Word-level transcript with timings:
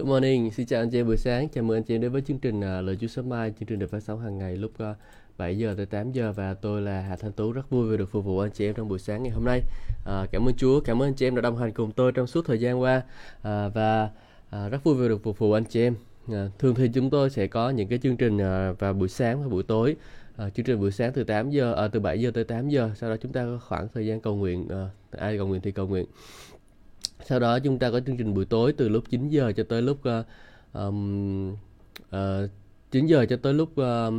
Good 0.00 0.08
morning, 0.08 0.50
xin 0.50 0.66
chào 0.66 0.82
anh 0.82 0.90
chị 0.90 0.98
em 0.98 1.06
buổi 1.06 1.16
sáng. 1.16 1.48
Chào 1.48 1.64
mừng 1.64 1.76
anh 1.76 1.82
chị 1.82 1.94
em 1.94 2.00
đến 2.00 2.12
với 2.12 2.22
chương 2.22 2.38
trình 2.38 2.60
à, 2.60 2.80
Lời 2.80 2.96
Chúa 3.00 3.06
sớm 3.06 3.28
mai, 3.28 3.52
chương 3.58 3.66
trình 3.66 3.78
được 3.78 3.90
phát 3.90 4.02
sóng 4.02 4.20
hàng 4.20 4.38
ngày 4.38 4.56
lúc 4.56 4.72
à, 4.78 4.94
7 5.38 5.58
giờ 5.58 5.74
tới 5.76 5.86
8 5.86 6.12
giờ 6.12 6.32
và 6.32 6.54
tôi 6.54 6.82
là 6.82 7.00
Hà 7.00 7.16
Thanh 7.16 7.32
Tú 7.32 7.52
rất 7.52 7.70
vui 7.70 7.90
vì 7.90 7.96
được 7.96 8.10
phục 8.10 8.24
vụ 8.24 8.38
anh 8.38 8.50
chị 8.50 8.66
em 8.66 8.74
trong 8.74 8.88
buổi 8.88 8.98
sáng 8.98 9.22
ngày 9.22 9.32
hôm 9.32 9.44
nay. 9.44 9.60
À, 10.06 10.26
cảm 10.32 10.48
ơn 10.48 10.54
Chúa, 10.56 10.80
cảm 10.80 11.02
ơn 11.02 11.08
anh 11.08 11.14
chị 11.14 11.26
em 11.26 11.34
đã 11.34 11.40
đồng 11.40 11.56
hành 11.56 11.72
cùng 11.72 11.92
tôi 11.92 12.12
trong 12.12 12.26
suốt 12.26 12.46
thời 12.46 12.60
gian 12.60 12.80
qua 12.80 13.02
à, 13.42 13.68
và 13.68 14.10
à, 14.50 14.68
rất 14.68 14.84
vui 14.84 14.94
vì 14.94 15.08
được 15.08 15.22
phục 15.22 15.38
vụ 15.38 15.52
anh 15.52 15.64
chị 15.64 15.82
em. 15.82 15.94
À, 16.32 16.48
thường 16.58 16.74
thì 16.74 16.88
chúng 16.94 17.10
tôi 17.10 17.30
sẽ 17.30 17.46
có 17.46 17.70
những 17.70 17.88
cái 17.88 17.98
chương 17.98 18.16
trình 18.16 18.38
à, 18.38 18.72
vào 18.78 18.92
buổi 18.92 19.08
sáng 19.08 19.42
và 19.42 19.48
buổi 19.48 19.62
tối. 19.62 19.96
À, 20.36 20.50
chương 20.50 20.66
trình 20.66 20.80
buổi 20.80 20.90
sáng 20.90 21.12
từ 21.12 21.24
8 21.24 21.50
giờ 21.50 21.74
à, 21.74 21.88
từ 21.88 22.00
7 22.00 22.20
giờ 22.20 22.30
tới 22.30 22.44
8 22.44 22.68
giờ, 22.68 22.90
sau 22.96 23.10
đó 23.10 23.16
chúng 23.16 23.32
ta 23.32 23.44
có 23.44 23.58
khoảng 23.68 23.88
thời 23.94 24.06
gian 24.06 24.20
cầu 24.20 24.36
nguyện 24.36 24.68
à, 24.68 24.88
ai 25.10 25.36
cầu 25.36 25.46
nguyện 25.46 25.60
thì 25.60 25.72
cầu 25.72 25.86
nguyện 25.86 26.06
sau 27.24 27.38
đó 27.38 27.58
chúng 27.58 27.78
ta 27.78 27.90
có 27.90 28.00
chương 28.00 28.16
trình 28.16 28.34
buổi 28.34 28.44
tối 28.44 28.72
từ 28.72 28.88
lúc 28.88 29.04
9 29.10 29.28
giờ 29.28 29.52
cho 29.56 29.64
tới 29.68 29.82
lúc 29.82 29.98
uh, 29.98 30.26
um, 30.72 31.52
uh, 32.02 32.50
9 32.90 33.06
giờ 33.06 33.26
cho 33.28 33.36
tới 33.36 33.54
lúc 33.54 33.76
ờ, 33.76 34.06
uh, 34.08 34.14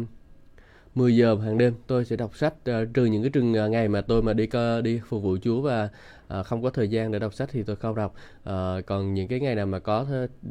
10 0.95 1.15
giờ 1.15 1.35
hàng 1.35 1.57
đêm 1.57 1.73
tôi 1.87 2.05
sẽ 2.05 2.15
đọc 2.15 2.37
sách 2.37 2.53
uh, 2.53 2.93
trừ 2.93 3.05
những 3.05 3.23
cái 3.23 3.29
trường 3.29 3.53
uh, 3.65 3.71
ngày 3.71 3.87
mà 3.87 4.01
tôi 4.01 4.21
mà 4.21 4.33
đi 4.33 4.43
uh, 4.43 4.83
đi 4.83 5.01
phục 5.07 5.23
vụ 5.23 5.37
Chúa 5.43 5.61
và 5.61 5.89
Ờ, 6.31 6.43
không 6.43 6.63
có 6.63 6.69
thời 6.69 6.87
gian 6.87 7.11
để 7.11 7.19
đọc 7.19 7.33
sách 7.33 7.49
thì 7.51 7.63
tôi 7.63 7.75
không 7.75 7.95
đọc 7.95 8.15
à, 8.43 8.81
còn 8.85 9.13
những 9.13 9.27
cái 9.27 9.39
ngày 9.39 9.55
nào 9.55 9.65
mà 9.65 9.79
có 9.79 10.05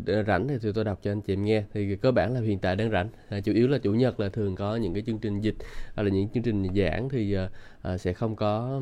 th- 0.06 0.24
rảnh 0.24 0.48
thì, 0.48 0.54
thì 0.62 0.72
tôi 0.72 0.84
đọc 0.84 0.98
cho 1.02 1.12
anh 1.12 1.20
chị 1.20 1.32
em 1.32 1.44
nghe 1.44 1.64
thì 1.74 1.96
cơ 1.96 2.12
bản 2.12 2.34
là 2.34 2.40
hiện 2.40 2.58
tại 2.58 2.76
đang 2.76 2.90
rảnh 2.90 3.08
à, 3.28 3.40
chủ 3.40 3.52
yếu 3.52 3.68
là 3.68 3.78
chủ 3.78 3.94
nhật 3.94 4.20
là 4.20 4.28
thường 4.28 4.56
có 4.56 4.76
những 4.76 4.94
cái 4.94 5.02
chương 5.06 5.18
trình 5.18 5.40
dịch 5.40 5.54
hoặc 5.94 6.02
là 6.02 6.10
những 6.10 6.28
chương 6.28 6.42
trình 6.42 6.74
giảng 6.76 7.08
thì 7.08 7.36
à, 7.82 7.98
sẽ 7.98 8.12
không 8.12 8.36
có 8.36 8.80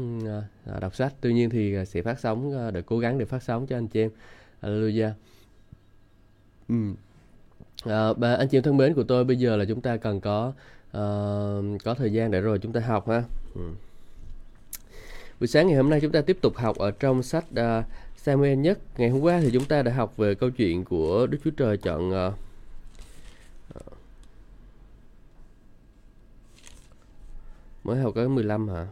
à, 0.66 0.80
đọc 0.80 0.94
sách 0.94 1.14
tuy 1.20 1.32
nhiên 1.34 1.50
thì 1.50 1.84
sẽ 1.86 2.02
phát 2.02 2.18
sóng 2.20 2.70
để 2.72 2.82
cố 2.86 2.98
gắng 2.98 3.18
để 3.18 3.24
phát 3.24 3.42
sóng 3.42 3.66
cho 3.66 3.76
anh 3.76 3.88
chị 3.88 4.00
em 4.00 4.10
Hallelujah 4.62 5.10
ừ. 6.68 6.74
À, 7.84 8.12
bà 8.12 8.34
anh 8.34 8.48
chị 8.48 8.58
em 8.58 8.62
thân 8.62 8.76
mến 8.76 8.94
của 8.94 9.02
tôi 9.02 9.24
bây 9.24 9.36
giờ 9.36 9.56
là 9.56 9.64
chúng 9.64 9.80
ta 9.80 9.96
cần 9.96 10.20
có 10.20 10.52
uh, 10.88 11.82
có 11.84 11.94
thời 11.98 12.12
gian 12.12 12.30
để 12.30 12.40
rồi 12.40 12.58
chúng 12.58 12.72
ta 12.72 12.80
học 12.80 13.08
ha. 13.08 13.22
Ừ. 13.54 13.60
Buổi 15.40 15.48
sáng 15.48 15.66
ngày 15.66 15.76
hôm 15.76 15.90
nay 15.90 16.00
chúng 16.00 16.12
ta 16.12 16.20
tiếp 16.20 16.38
tục 16.40 16.56
học 16.56 16.78
ở 16.78 16.90
trong 16.90 17.22
sách 17.22 17.44
uh, 17.52 17.84
Samuel 18.16 18.58
nhất. 18.58 18.78
Ngày 18.98 19.08
hôm 19.10 19.20
qua 19.20 19.40
thì 19.40 19.50
chúng 19.52 19.64
ta 19.64 19.82
đã 19.82 19.92
học 19.92 20.16
về 20.16 20.34
câu 20.34 20.50
chuyện 20.50 20.84
của 20.84 21.26
Đức 21.26 21.38
Chúa 21.44 21.50
Trời 21.50 21.76
chọn 21.76 22.10
uh, 22.10 22.34
mới 27.84 28.00
học 28.00 28.12
cái 28.14 28.28
15 28.28 28.68
hả? 28.68 28.86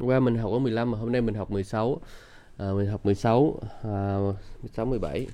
qua 0.00 0.20
mình 0.20 0.38
học 0.38 0.50
có 0.52 0.58
15 0.58 0.90
mà 0.90 0.98
hôm 0.98 1.12
nay 1.12 1.20
mình 1.20 1.34
học 1.34 1.50
16 1.50 2.00
à, 2.56 2.72
mình 2.72 2.86
học 2.86 3.06
16 3.06 3.60
à, 3.82 4.18
16 4.62 4.86
17 4.86 5.26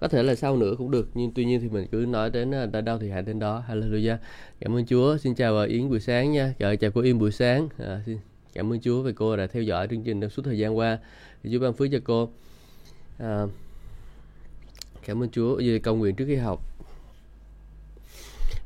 có 0.00 0.08
thể 0.08 0.22
là 0.22 0.34
sau 0.34 0.56
nữa 0.56 0.74
cũng 0.78 0.90
được 0.90 1.08
nhưng 1.14 1.32
tuy 1.34 1.44
nhiên 1.44 1.60
thì 1.60 1.68
mình 1.68 1.86
cứ 1.92 2.06
nói 2.08 2.30
đến 2.30 2.54
à, 2.54 2.66
đã 2.66 2.98
thì 3.00 3.10
hãy 3.10 3.22
đến 3.22 3.38
đó. 3.38 3.62
Hallelujah. 3.68 4.16
Cảm 4.60 4.76
ơn 4.76 4.86
Chúa. 4.86 5.16
Xin 5.16 5.34
chào 5.34 5.54
bà 5.54 5.64
Yến 5.64 5.88
buổi 5.88 6.00
sáng 6.00 6.32
nha. 6.32 6.54
Chào 6.58 6.76
chào 6.76 6.90
cô 6.90 7.00
Yên 7.00 7.18
buổi 7.18 7.32
sáng. 7.32 7.68
À, 7.78 8.02
xin 8.06 8.18
cảm 8.52 8.72
ơn 8.72 8.80
Chúa 8.80 9.02
vì 9.02 9.12
cô 9.12 9.36
đã 9.36 9.46
theo 9.46 9.62
dõi 9.62 9.88
chương 9.90 10.02
trình 10.02 10.20
trong 10.20 10.30
suốt 10.30 10.42
thời 10.44 10.58
gian 10.58 10.76
qua. 10.76 10.98
Chúa 11.52 11.58
ban 11.58 11.72
phước 11.72 11.88
cho 11.92 11.98
cô. 12.04 12.30
À, 13.18 13.42
cảm 15.06 15.22
ơn 15.22 15.30
Chúa. 15.30 15.56
Về 15.56 15.78
cầu 15.78 15.96
nguyện 15.96 16.14
trước 16.14 16.24
khi 16.28 16.36
học. 16.36 16.69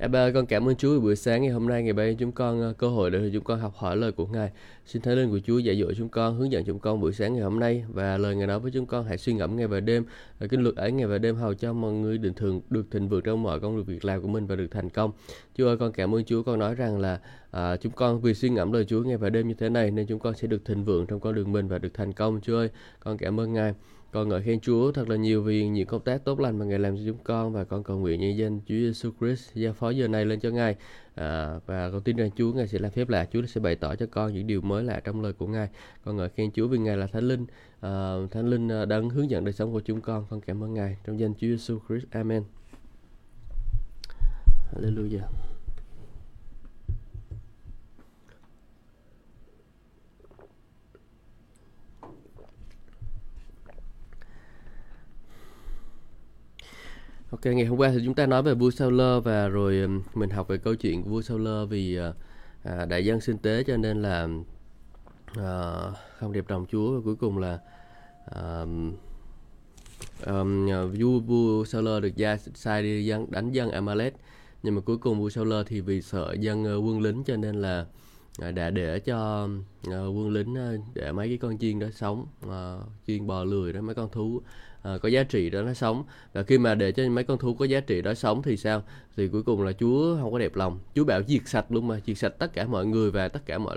Em 0.04 0.12
ba 0.12 0.30
con 0.30 0.46
cảm 0.46 0.68
ơn 0.68 0.76
Chúa 0.76 0.94
vì 0.94 1.00
buổi 1.00 1.16
sáng 1.16 1.42
ngày 1.42 1.50
hôm 1.50 1.68
nay 1.68 1.82
ngày 1.82 1.92
ba 1.92 2.04
chúng 2.18 2.32
con 2.32 2.60
ờ, 2.60 2.72
cơ 2.78 2.88
hội 2.88 3.10
để 3.10 3.30
chúng 3.32 3.44
con 3.44 3.60
học 3.60 3.74
hỏi 3.76 3.96
lời 3.96 4.12
của 4.12 4.26
Ngài. 4.26 4.50
Xin 4.86 5.02
Thánh 5.02 5.14
linh 5.14 5.30
của 5.30 5.38
Chúa 5.44 5.58
dạy 5.58 5.80
dỗ 5.80 5.92
chúng 5.96 6.08
con, 6.08 6.38
hướng 6.38 6.52
dẫn 6.52 6.64
chúng 6.64 6.78
con 6.78 7.00
buổi 7.00 7.12
sáng 7.12 7.32
ngày 7.32 7.42
hôm 7.42 7.60
nay 7.60 7.84
và 7.88 8.18
lời 8.18 8.36
Ngài 8.36 8.46
nói 8.46 8.60
với 8.60 8.70
chúng 8.70 8.86
con 8.86 9.04
hãy 9.04 9.18
suy 9.18 9.32
ngẫm 9.32 9.56
ngày 9.56 9.66
và 9.66 9.80
đêm. 9.80 10.04
Ờ, 10.04 10.10
và 10.38 10.46
kinh 10.46 10.60
luật 10.60 10.76
ấy 10.76 10.92
ngày 10.92 11.06
và 11.06 11.18
đêm 11.18 11.36
hầu 11.36 11.54
cho 11.54 11.72
mọi 11.72 11.92
người 11.92 12.18
định 12.18 12.34
thường 12.34 12.60
được 12.70 12.86
thịnh 12.90 13.08
vượng 13.08 13.22
trong 13.24 13.42
mọi 13.42 13.60
công 13.60 13.76
việc 13.76 13.86
việc 13.86 14.04
làm 14.04 14.22
của 14.22 14.28
mình 14.28 14.46
và 14.46 14.56
được 14.56 14.68
thành 14.70 14.90
công. 14.90 15.12
Chúa 15.56 15.66
ơi 15.66 15.76
con 15.76 15.92
cảm 15.92 16.14
ơn 16.14 16.24
Chúa 16.24 16.42
con 16.42 16.58
nói 16.58 16.74
rằng 16.74 16.98
là 16.98 17.20
à, 17.50 17.76
chúng 17.76 17.92
con 17.92 18.20
vì 18.20 18.34
suy 18.34 18.48
ngẫm 18.48 18.72
lời 18.72 18.84
Chúa 18.84 19.02
ngày 19.02 19.16
và 19.16 19.30
đêm 19.30 19.48
như 19.48 19.54
thế 19.54 19.68
này 19.68 19.90
nên 19.90 20.06
chúng 20.06 20.18
con 20.18 20.34
sẽ 20.34 20.46
được 20.46 20.64
thịnh 20.64 20.84
vượng 20.84 21.06
trong 21.06 21.20
con 21.20 21.34
đường 21.34 21.52
mình 21.52 21.68
và 21.68 21.78
được 21.78 21.94
thành 21.94 22.12
công. 22.12 22.40
Chúa 22.40 22.56
ơi 22.56 22.70
con 23.00 23.18
cảm 23.18 23.40
ơn 23.40 23.52
Ngài. 23.52 23.74
Con 24.14 24.28
ngợi 24.28 24.42
khen 24.42 24.60
Chúa 24.60 24.92
thật 24.92 25.08
là 25.08 25.16
nhiều 25.16 25.42
vì 25.42 25.68
những 25.68 25.86
công 25.86 26.00
tác 26.00 26.24
tốt 26.24 26.40
lành 26.40 26.58
mà 26.58 26.64
Ngài 26.64 26.78
làm 26.78 26.96
cho 26.96 27.02
chúng 27.06 27.18
con 27.24 27.52
và 27.52 27.64
con 27.64 27.84
cầu 27.84 27.98
nguyện 27.98 28.20
nhân 28.20 28.36
danh 28.36 28.60
Chúa 28.60 28.74
Giêsu 28.74 29.10
Christ 29.20 29.54
giao 29.54 29.72
phó 29.72 29.90
giờ 29.90 30.08
này 30.08 30.24
lên 30.24 30.40
cho 30.40 30.50
Ngài. 30.50 30.76
À, 31.14 31.60
và 31.66 31.90
con 31.90 32.02
tin 32.02 32.16
rằng 32.16 32.30
Chúa 32.36 32.52
Ngài 32.52 32.68
sẽ 32.68 32.78
làm 32.78 32.90
phép 32.90 33.08
lạ 33.08 33.26
Chúa 33.32 33.46
sẽ 33.46 33.60
bày 33.60 33.76
tỏ 33.76 33.94
cho 33.94 34.06
con 34.10 34.34
những 34.34 34.46
điều 34.46 34.60
mới 34.60 34.84
lạ 34.84 35.00
trong 35.04 35.22
lời 35.22 35.32
của 35.32 35.46
Ngài. 35.46 35.68
Con 36.04 36.16
ngợi 36.16 36.28
khen 36.28 36.50
Chúa 36.52 36.68
vì 36.68 36.78
Ngài 36.78 36.96
là 36.96 37.06
Thánh 37.06 37.28
Linh. 37.28 37.46
À, 37.80 38.14
Thánh 38.30 38.50
Linh 38.50 38.68
à, 38.68 38.84
đang 38.84 39.10
hướng 39.10 39.30
dẫn 39.30 39.44
đời 39.44 39.52
sống 39.52 39.72
của 39.72 39.80
chúng 39.80 40.00
con. 40.00 40.26
Con 40.30 40.40
cảm 40.40 40.64
ơn 40.64 40.74
Ngài 40.74 40.96
trong 41.06 41.20
danh 41.20 41.34
Chúa 41.34 41.46
Giêsu 41.46 41.78
Christ. 41.88 42.06
Amen. 42.10 42.42
Hallelujah. 44.72 45.43
Ok, 57.34 57.46
ngày 57.46 57.64
hôm 57.64 57.78
qua 57.78 57.90
thì 57.90 58.00
chúng 58.04 58.14
ta 58.14 58.26
nói 58.26 58.42
về 58.42 58.54
vua 58.54 58.70
Saul 58.70 59.00
và 59.24 59.48
rồi 59.48 59.88
mình 60.14 60.30
học 60.30 60.48
về 60.48 60.58
câu 60.58 60.74
chuyện 60.74 61.02
của 61.02 61.10
vua 61.10 61.22
Saul 61.22 61.48
vì 61.68 61.96
ờ, 61.96 62.14
à, 62.62 62.84
đại 62.84 63.04
dân 63.04 63.20
sinh 63.20 63.38
tế 63.38 63.64
cho 63.66 63.76
nên 63.76 64.02
là 64.02 64.28
à, 65.36 65.74
không 66.18 66.32
đẹp 66.32 66.44
lòng 66.48 66.66
Chúa. 66.70 66.94
Và 66.94 67.00
cuối 67.04 67.16
cùng 67.16 67.38
là 67.38 67.58
à, 68.26 68.64
um, 70.26 70.66
vua 71.00 71.20
vua 71.20 71.64
Saul 71.64 72.00
được 72.02 72.16
gia 72.16 72.36
sai 72.36 72.82
đi 72.82 73.04
dân 73.04 73.26
đánh 73.30 73.52
dân 73.52 73.70
Amalek. 73.70 74.14
Nhưng 74.62 74.74
mà 74.74 74.80
cuối 74.80 74.98
cùng 74.98 75.20
vua 75.20 75.30
Saul 75.30 75.52
thì 75.66 75.80
vì 75.80 76.02
sợ 76.02 76.36
dân 76.40 76.64
ờ, 76.64 76.76
quân 76.76 77.00
lính 77.00 77.24
cho 77.24 77.36
nên 77.36 77.54
là 77.54 77.86
để 78.38 78.52
đã 78.52 78.70
để 78.70 78.98
cho 78.98 79.48
ờ, 79.90 80.08
quân 80.08 80.30
lính 80.30 80.54
ờ, 80.54 80.76
để 80.94 81.12
mấy 81.12 81.28
cái 81.28 81.38
con 81.38 81.58
chiên 81.58 81.78
đó 81.78 81.86
sống 81.92 82.26
chiên 83.06 83.26
bò 83.26 83.44
lười 83.44 83.72
đó 83.72 83.80
mấy 83.80 83.94
con 83.94 84.08
thú 84.12 84.42
có 85.02 85.08
giá 85.08 85.22
trị 85.22 85.50
đó 85.50 85.62
nó 85.62 85.74
sống. 85.74 86.04
Và 86.32 86.42
khi 86.42 86.58
mà 86.58 86.74
để 86.74 86.92
cho 86.92 87.08
mấy 87.08 87.24
con 87.24 87.38
thú 87.38 87.54
có 87.54 87.64
giá 87.64 87.80
trị 87.80 88.02
đó 88.02 88.14
sống 88.14 88.42
thì 88.42 88.56
sao? 88.56 88.82
Thì 89.16 89.28
cuối 89.28 89.42
cùng 89.42 89.62
là 89.62 89.72
Chúa 89.72 90.16
không 90.20 90.32
có 90.32 90.38
đẹp 90.38 90.56
lòng. 90.56 90.78
Chúa 90.94 91.04
bảo 91.04 91.22
diệt 91.22 91.42
sạch 91.46 91.72
luôn 91.72 91.88
mà 91.88 92.00
diệt 92.06 92.18
sạch 92.18 92.34
tất 92.38 92.52
cả 92.52 92.66
mọi 92.66 92.86
người 92.86 93.10
và 93.10 93.28
tất 93.28 93.46
cả 93.46 93.58
mọi 93.58 93.76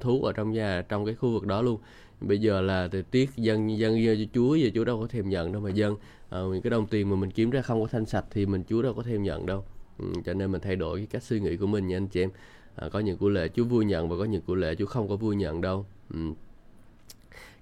thú 0.00 0.22
ở 0.22 0.32
trong 0.32 0.52
nhà 0.52 0.82
trong 0.88 1.04
cái 1.06 1.14
khu 1.14 1.32
vực 1.32 1.46
đó 1.46 1.62
luôn. 1.62 1.80
Bây 2.20 2.38
giờ 2.38 2.60
là 2.60 2.88
thời 2.88 3.02
tiếc 3.02 3.30
dân 3.36 3.78
dân 3.78 3.98
cho 4.06 4.24
Chúa 4.34 4.54
giờ 4.54 4.70
Chúa 4.74 4.84
đâu 4.84 5.00
có 5.00 5.06
thèm 5.06 5.28
nhận 5.28 5.52
đâu 5.52 5.62
mà 5.62 5.70
dân 5.70 5.96
những 6.30 6.62
cái 6.62 6.70
đồng 6.70 6.86
tiền 6.86 7.10
mà 7.10 7.16
mình 7.16 7.30
kiếm 7.30 7.50
ra 7.50 7.62
không 7.62 7.82
có 7.82 7.88
thanh 7.92 8.06
sạch 8.06 8.24
thì 8.30 8.46
mình 8.46 8.62
Chúa 8.68 8.82
đâu 8.82 8.94
có 8.94 9.02
thèm 9.02 9.22
nhận 9.22 9.46
đâu. 9.46 9.64
Ừ, 9.98 10.04
cho 10.26 10.34
nên 10.34 10.52
mình 10.52 10.60
thay 10.60 10.76
đổi 10.76 10.98
cái 10.98 11.06
cách 11.06 11.22
suy 11.22 11.40
nghĩ 11.40 11.56
của 11.56 11.66
mình 11.66 11.86
nha 11.86 11.96
anh 11.96 12.06
chị 12.06 12.22
em 12.22 12.30
à, 12.76 12.88
có 12.88 12.98
những 12.98 13.18
của 13.18 13.28
lệ 13.28 13.48
Chúa 13.48 13.64
vui 13.64 13.84
nhận 13.84 14.08
và 14.08 14.16
có 14.18 14.24
những 14.24 14.42
của 14.42 14.54
lệ 14.54 14.74
Chúa 14.74 14.86
không 14.86 15.08
có 15.08 15.16
vui 15.16 15.36
nhận 15.36 15.60
đâu 15.60 15.86
ừ. 16.14 16.18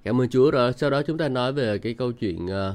cảm 0.04 0.20
ơn 0.20 0.28
Chúa 0.28 0.50
rồi 0.50 0.72
sau 0.72 0.90
đó 0.90 1.02
chúng 1.02 1.18
ta 1.18 1.28
nói 1.28 1.52
về 1.52 1.78
cái 1.78 1.94
câu 1.94 2.12
chuyện 2.12 2.46
uh, 2.46 2.74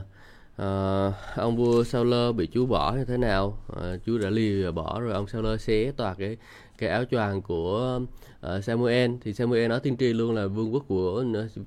uh, 0.62 1.14
ông 1.36 1.58
vua 1.58 1.84
Saul 1.84 2.14
bị 2.36 2.48
Chúa 2.54 2.66
bỏ 2.66 2.96
như 2.98 3.06
thế 3.06 3.18
nào 3.18 3.58
uh, 3.72 3.78
Chúa 4.06 4.18
đã 4.18 4.30
lìa 4.30 4.72
bỏ 4.72 5.00
rồi 5.00 5.14
ông 5.14 5.28
Saul 5.28 5.58
xé 5.58 5.92
toạc 5.92 6.18
cái 6.18 6.38
cái 6.78 6.90
áo 6.90 7.04
choàng 7.12 7.42
của 7.42 8.00
uh, 8.48 8.64
Samuel 8.64 9.12
thì 9.22 9.34
Samuel 9.34 9.68
nói 9.68 9.80
tiên 9.80 9.98
tri 9.98 10.14
luôn 10.14 10.36
là 10.36 10.48
vương 10.48 10.74
quốc 10.74 10.86
của 10.88 11.24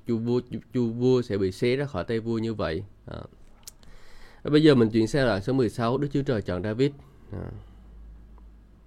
chu 0.07 0.19
vua 0.19 0.41
chu 0.75 0.91
vua 0.91 1.23
sẽ 1.23 1.39
bị 1.39 1.53
xé 1.53 1.77
ra 1.77 1.85
khỏi 1.85 2.05
tay 2.05 2.21
vua 2.21 2.39
như 2.39 2.55
vậy 2.55 2.83
uh. 3.19 3.31
bây 4.45 4.63
giờ 4.63 4.75
mình 4.75 4.91
chuyển 4.91 5.07
sang 5.07 5.27
đoạn 5.27 5.43
số 5.43 5.53
16 5.53 5.99
Đức 5.99 6.09
Chúa 6.13 6.23
Trời 6.23 6.43
chọn 6.43 6.63
David 6.63 6.91
uh 7.37 7.70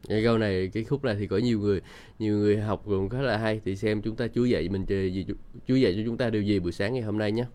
cái 0.10 0.24
câu 0.24 0.38
này 0.38 0.70
cái 0.74 0.84
khúc 0.84 1.04
này 1.04 1.16
thì 1.20 1.28
có 1.28 1.38
nhiều 1.38 1.60
người 1.60 1.82
nhiều 2.20 2.38
người 2.38 2.58
học 2.58 2.82
cũng 2.86 3.10
khá 3.10 3.22
là 3.22 3.38
hay. 3.38 3.62
Thì 3.66 3.76
xem 3.76 4.02
chúng 4.02 4.16
ta 4.16 4.28
Chúa 4.36 4.46
dạy 4.46 4.70
mình 4.70 4.86
gì 4.86 5.26
Chúa 5.68 5.76
dạy 5.76 5.94
cho 5.98 6.02
chúng 6.06 6.18
ta 6.18 6.30
điều 6.30 6.42
gì 6.42 6.60
buổi 6.60 6.72
sáng 6.72 6.94
ngày 6.94 7.04
hôm 7.04 7.18
nay 7.18 7.32
nhé. 7.32 7.46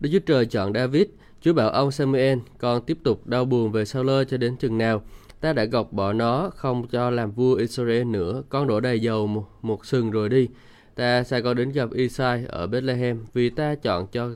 Đức 0.00 0.10
Chúa 0.12 0.18
Trời 0.18 0.46
chọn 0.46 0.72
David 0.74 1.06
Chúa 1.44 1.52
bảo 1.52 1.70
ông 1.70 1.90
Samuel 1.90 2.38
con 2.58 2.82
tiếp 2.82 2.98
tục 3.02 3.26
đau 3.26 3.44
buồn 3.44 3.72
về 3.72 3.84
Saul 3.84 4.10
cho 4.28 4.36
đến 4.36 4.56
chừng 4.56 4.78
nào? 4.78 5.02
Ta 5.40 5.52
đã 5.52 5.64
gọc 5.64 5.92
bỏ 5.92 6.12
nó 6.12 6.50
không 6.56 6.88
cho 6.88 7.10
làm 7.10 7.30
vua 7.30 7.54
Israel 7.54 8.04
nữa. 8.04 8.42
Con 8.48 8.66
đổ 8.66 8.80
đầy 8.80 9.00
dầu 9.00 9.26
một, 9.26 9.46
một 9.62 9.86
sừng 9.86 10.10
rồi 10.10 10.28
đi. 10.28 10.48
Ta 10.94 11.22
sẽ 11.22 11.40
con 11.40 11.56
đến 11.56 11.72
gặp 11.72 11.92
Isai 11.92 12.44
ở 12.48 12.66
Bethlehem 12.66 13.24
vì 13.32 13.50
ta 13.50 13.74
chọn 13.74 14.06
cho 14.06 14.30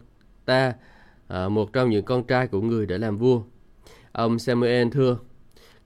ta 0.45 0.73
à, 1.29 1.49
một 1.49 1.73
trong 1.73 1.91
những 1.91 2.05
con 2.05 2.25
trai 2.25 2.47
của 2.47 2.61
người 2.61 2.87
để 2.87 2.99
làm 2.99 3.19
vua. 3.19 3.43
Ông 4.13 4.39
Samuel 4.39 4.89
thưa 4.93 5.19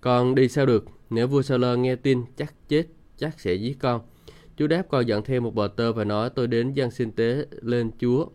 con 0.02 0.34
đi 0.34 0.49
sao 0.49 0.66
được? 0.66 0.84
Nếu 1.10 1.26
vua 1.26 1.43
Saul 1.43 1.78
nghe 1.78 1.96
tin, 1.96 2.22
chắc 2.37 2.54
chết, 2.69 2.87
chắc 3.16 3.40
sẽ 3.40 3.54
giết 3.54 3.78
con. 3.78 4.00
Chúa 4.56 4.66
đáp 4.66 4.82
con 4.90 5.06
dặn 5.06 5.22
thêm 5.22 5.44
một 5.44 5.54
bờ 5.54 5.69
tơ 5.76 5.93
và 5.93 6.04
nói, 6.04 6.31
tôi 6.31 6.46
đến 6.46 6.72
dân 6.72 6.90
sinh 6.90 7.12
tế 7.12 7.46
lên 7.62 7.90
Chúa. 8.00 8.26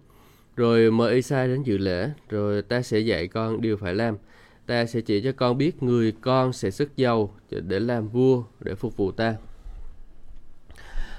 Rồi 0.56 0.92
mời 0.92 1.16
Isai 1.16 1.48
đến 1.48 1.64
dự 1.64 1.78
lễ, 1.78 2.10
rồi 2.30 2.62
ta 2.62 2.82
sẽ 2.82 3.00
dạy 3.00 3.28
con 3.28 3.62
điều 3.62 3.78
phải 3.78 3.96
làm. 3.96 4.18
Ta 4.66 4.86
sẽ 4.86 5.02
chỉ 5.02 5.22
cho 5.22 5.32
con 5.32 5.58
biết 5.58 5.84
người 5.84 6.12
con 6.12 6.54
sẽ 6.54 6.72
sức 6.72 6.98
giàu 6.98 7.34
để 7.50 7.80
làm 7.80 8.10
vua, 8.10 8.44
để 8.60 8.76
phục 8.76 8.98
vụ 8.98 9.12
ta. 9.12 9.36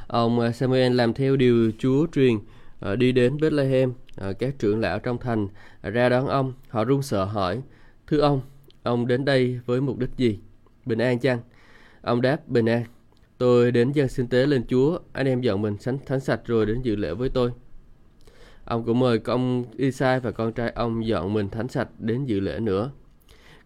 Ông 0.06 0.40
à, 0.40 0.52
Samuel 0.52 0.94
làm 0.94 1.14
theo 1.14 1.36
điều 1.36 1.70
Chúa 1.78 2.06
truyền 2.12 2.38
à, 2.80 2.94
đi 2.94 3.12
đến 3.12 3.40
Bethlehem 3.40 3.92
à, 4.16 4.32
các 4.32 4.54
trưởng 4.58 4.80
lão 4.80 4.98
trong 4.98 5.18
thành 5.18 5.48
ra 5.82 6.08
đón 6.08 6.26
ông. 6.26 6.52
Họ 6.68 6.84
run 6.84 7.02
sợ 7.02 7.24
hỏi, 7.24 7.60
thưa 8.06 8.18
ông 8.18 8.40
ông 8.82 9.06
đến 9.06 9.24
đây 9.24 9.60
với 9.66 9.80
mục 9.80 9.98
đích 9.98 10.10
gì? 10.16 10.38
Bình 10.86 10.98
an 10.98 11.18
chăng? 11.18 11.40
Ông 12.02 12.20
đáp 12.20 12.48
bình 12.48 12.66
an 12.66 12.84
tôi 13.38 13.72
đến 13.72 13.92
dân 13.92 14.08
sinh 14.08 14.26
tế 14.26 14.46
lên 14.46 14.64
Chúa 14.68 14.98
anh 15.12 15.26
em 15.26 15.40
dọn 15.40 15.62
mình 15.62 15.76
sánh 15.80 15.98
thánh 16.06 16.20
sạch 16.20 16.40
rồi 16.44 16.66
đến 16.66 16.82
dự 16.82 16.96
lễ 16.96 17.14
với 17.14 17.28
tôi. 17.28 17.50
Ông 18.64 18.84
cũng 18.84 18.98
mời 18.98 19.20
ông 19.24 19.64
Isai 19.76 20.20
và 20.20 20.30
con 20.30 20.52
trai 20.52 20.70
ông 20.70 21.06
dọn 21.06 21.32
mình 21.32 21.48
thánh 21.48 21.68
sạch 21.68 21.88
đến 21.98 22.24
dự 22.24 22.40
lễ 22.40 22.60
nữa. 22.60 22.90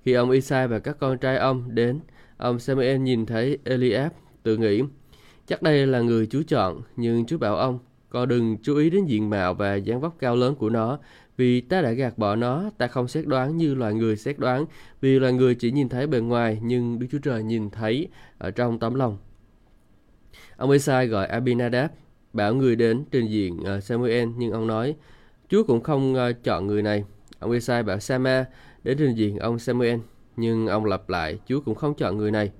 Khi 0.04 0.12
ông 0.12 0.30
Isai 0.30 0.68
và 0.68 0.78
các 0.78 0.96
con 1.00 1.18
trai 1.18 1.36
ông 1.36 1.74
đến 1.74 2.00
ông 2.36 2.58
Samuel 2.58 2.98
nhìn 2.98 3.26
thấy 3.26 3.58
Eliab 3.64 4.12
tự 4.42 4.56
nghĩ 4.56 4.82
chắc 5.46 5.62
đây 5.62 5.86
là 5.86 6.00
người 6.00 6.26
Chúa 6.26 6.42
chọn 6.42 6.80
nhưng 6.96 7.26
Chúa 7.26 7.38
bảo 7.38 7.56
ông 7.56 7.78
con 8.12 8.28
đừng 8.28 8.56
chú 8.62 8.76
ý 8.76 8.90
đến 8.90 9.04
diện 9.04 9.30
mạo 9.30 9.54
và 9.54 9.74
dáng 9.74 10.00
vóc 10.00 10.16
cao 10.18 10.36
lớn 10.36 10.54
của 10.54 10.70
nó, 10.70 10.98
vì 11.36 11.60
ta 11.60 11.82
đã 11.82 11.90
gạt 11.90 12.18
bỏ 12.18 12.36
nó, 12.36 12.70
ta 12.78 12.86
không 12.86 13.08
xét 13.08 13.26
đoán 13.26 13.56
như 13.56 13.74
loài 13.74 13.94
người 13.94 14.16
xét 14.16 14.38
đoán, 14.38 14.64
vì 15.00 15.18
loài 15.18 15.32
người 15.32 15.54
chỉ 15.54 15.70
nhìn 15.70 15.88
thấy 15.88 16.06
bề 16.06 16.20
ngoài, 16.20 16.58
nhưng 16.62 16.98
Đức 16.98 17.06
Chúa 17.10 17.18
Trời 17.18 17.42
nhìn 17.42 17.70
thấy 17.70 18.08
ở 18.38 18.50
trong 18.50 18.78
tấm 18.78 18.94
lòng. 18.94 19.18
Ông 20.56 20.70
Esai 20.70 21.06
gọi 21.06 21.26
Abinadab, 21.26 21.90
bảo 22.32 22.54
người 22.54 22.76
đến 22.76 23.04
trình 23.10 23.26
diện 23.26 23.64
ờ, 23.64 23.80
Samuel, 23.80 24.28
nhưng 24.36 24.52
ông 24.52 24.66
nói, 24.66 24.94
Chúa 25.48 25.62
cũng 25.64 25.80
không 25.80 26.14
ờ, 26.14 26.32
chọn 26.32 26.66
người 26.66 26.82
này. 26.82 27.04
Ông 27.38 27.52
Esai 27.52 27.82
bảo 27.82 28.00
Sama 28.00 28.44
đến 28.84 28.98
trình 28.98 29.14
diện 29.14 29.38
ông 29.38 29.58
Samuel, 29.58 29.98
nhưng 30.36 30.66
ông 30.66 30.84
lặp 30.84 31.08
lại, 31.08 31.38
Chúa 31.46 31.60
cũng 31.60 31.74
không 31.74 31.94
chọn 31.94 32.18
người 32.18 32.30
này. 32.30 32.50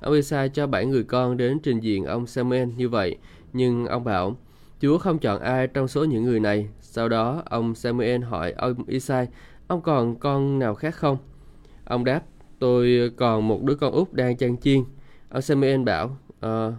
Ông 0.00 0.14
Esai 0.14 0.48
cho 0.48 0.66
bảy 0.66 0.86
người 0.86 1.04
con 1.04 1.36
đến 1.36 1.58
trình 1.62 1.80
diện 1.80 2.04
ông 2.04 2.26
Samuel 2.26 2.68
như 2.76 2.88
vậy, 2.88 3.16
nhưng 3.52 3.86
ông 3.86 4.04
bảo, 4.04 4.36
Chúa 4.80 4.98
không 4.98 5.18
chọn 5.18 5.40
ai 5.40 5.66
trong 5.66 5.88
số 5.88 6.04
những 6.04 6.24
người 6.24 6.40
này. 6.40 6.68
Sau 6.94 7.08
đó, 7.08 7.42
ông 7.46 7.74
Samuel 7.74 8.22
hỏi 8.22 8.52
ông 8.52 8.84
Isai, 8.86 9.28
ông 9.66 9.82
còn 9.82 10.16
con 10.16 10.58
nào 10.58 10.74
khác 10.74 10.94
không? 10.94 11.16
Ông 11.84 12.04
đáp, 12.04 12.22
tôi 12.58 13.10
còn 13.16 13.48
một 13.48 13.62
đứa 13.62 13.74
con 13.74 13.92
út 13.92 14.12
đang 14.12 14.36
chăn 14.36 14.56
chiên. 14.56 14.84
Ông 15.28 15.42
Samuel 15.42 15.82
bảo, 15.82 16.16
à, 16.40 16.72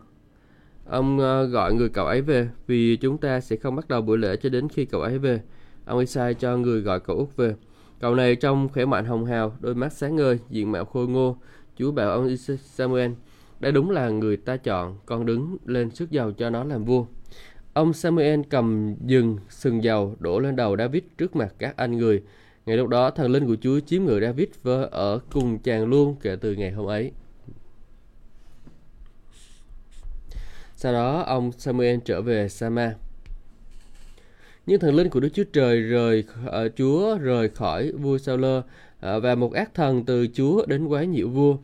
ông 0.85 1.19
ờ, 1.19 1.45
gọi 1.45 1.73
người 1.73 1.89
cậu 1.89 2.05
ấy 2.05 2.21
về 2.21 2.49
vì 2.67 2.95
chúng 2.95 3.17
ta 3.17 3.39
sẽ 3.39 3.55
không 3.55 3.75
bắt 3.75 3.87
đầu 3.87 4.01
buổi 4.01 4.17
lễ 4.17 4.35
cho 4.35 4.49
đến 4.49 4.69
khi 4.69 4.85
cậu 4.85 5.01
ấy 5.01 5.19
về. 5.19 5.41
Ông 5.85 5.99
Isai 5.99 6.33
cho 6.33 6.57
người 6.57 6.81
gọi 6.81 6.99
cậu 6.99 7.17
út 7.17 7.35
về. 7.35 7.55
Cậu 7.99 8.15
này 8.15 8.35
trông 8.35 8.69
khỏe 8.69 8.85
mạnh 8.85 9.05
hồng 9.05 9.25
hào, 9.25 9.57
đôi 9.59 9.75
mắt 9.75 9.93
sáng 9.93 10.15
ngời, 10.15 10.39
diện 10.49 10.71
mạo 10.71 10.85
khôi 10.85 11.07
ngô. 11.07 11.37
Chúa 11.77 11.91
bảo 11.91 12.11
ông 12.11 12.37
Samuel, 12.37 13.11
đây 13.59 13.71
đúng 13.71 13.89
là 13.91 14.09
người 14.09 14.37
ta 14.37 14.57
chọn, 14.57 14.97
con 15.05 15.25
đứng 15.25 15.57
lên 15.65 15.89
sức 15.89 16.11
giàu 16.11 16.31
cho 16.31 16.49
nó 16.49 16.63
làm 16.63 16.85
vua. 16.85 17.05
Ông 17.73 17.93
Samuel 17.93 18.41
cầm 18.49 18.95
dừng 19.05 19.37
sừng 19.49 19.83
dầu 19.83 20.15
đổ 20.19 20.39
lên 20.39 20.55
đầu 20.55 20.77
David 20.77 21.03
trước 21.17 21.35
mặt 21.35 21.53
các 21.59 21.77
anh 21.77 21.97
người. 21.97 22.21
Ngày 22.65 22.77
lúc 22.77 22.87
đó, 22.87 23.09
thần 23.09 23.31
linh 23.31 23.47
của 23.47 23.55
Chúa 23.61 23.79
chiếm 23.79 24.03
ngự 24.03 24.19
David 24.21 24.47
và 24.63 24.87
ở 24.91 25.19
cùng 25.31 25.59
chàng 25.59 25.85
luôn 25.85 26.15
kể 26.21 26.35
từ 26.41 26.53
ngày 26.53 26.71
hôm 26.71 26.85
ấy. 26.85 27.11
Sau 30.75 30.93
đó, 30.93 31.21
ông 31.21 31.51
Samuel 31.51 31.99
trở 32.05 32.21
về 32.21 32.49
Sama. 32.49 32.95
Nhưng 34.65 34.79
thần 34.79 34.95
linh 34.95 35.09
của 35.09 35.19
Đức 35.19 35.29
Chúa 35.33 35.43
Trời 35.53 35.81
rời 35.81 36.23
uh, 36.45 36.71
Chúa 36.75 37.17
rời 37.17 37.49
khỏi 37.49 37.91
vua 37.91 38.17
Saul 38.17 38.45
uh, 38.45 38.63
và 38.99 39.35
một 39.35 39.53
ác 39.53 39.73
thần 39.73 40.05
từ 40.05 40.27
Chúa 40.33 40.65
đến 40.65 40.87
quái 40.87 41.07
nhiễu 41.07 41.29
vua. 41.29 41.57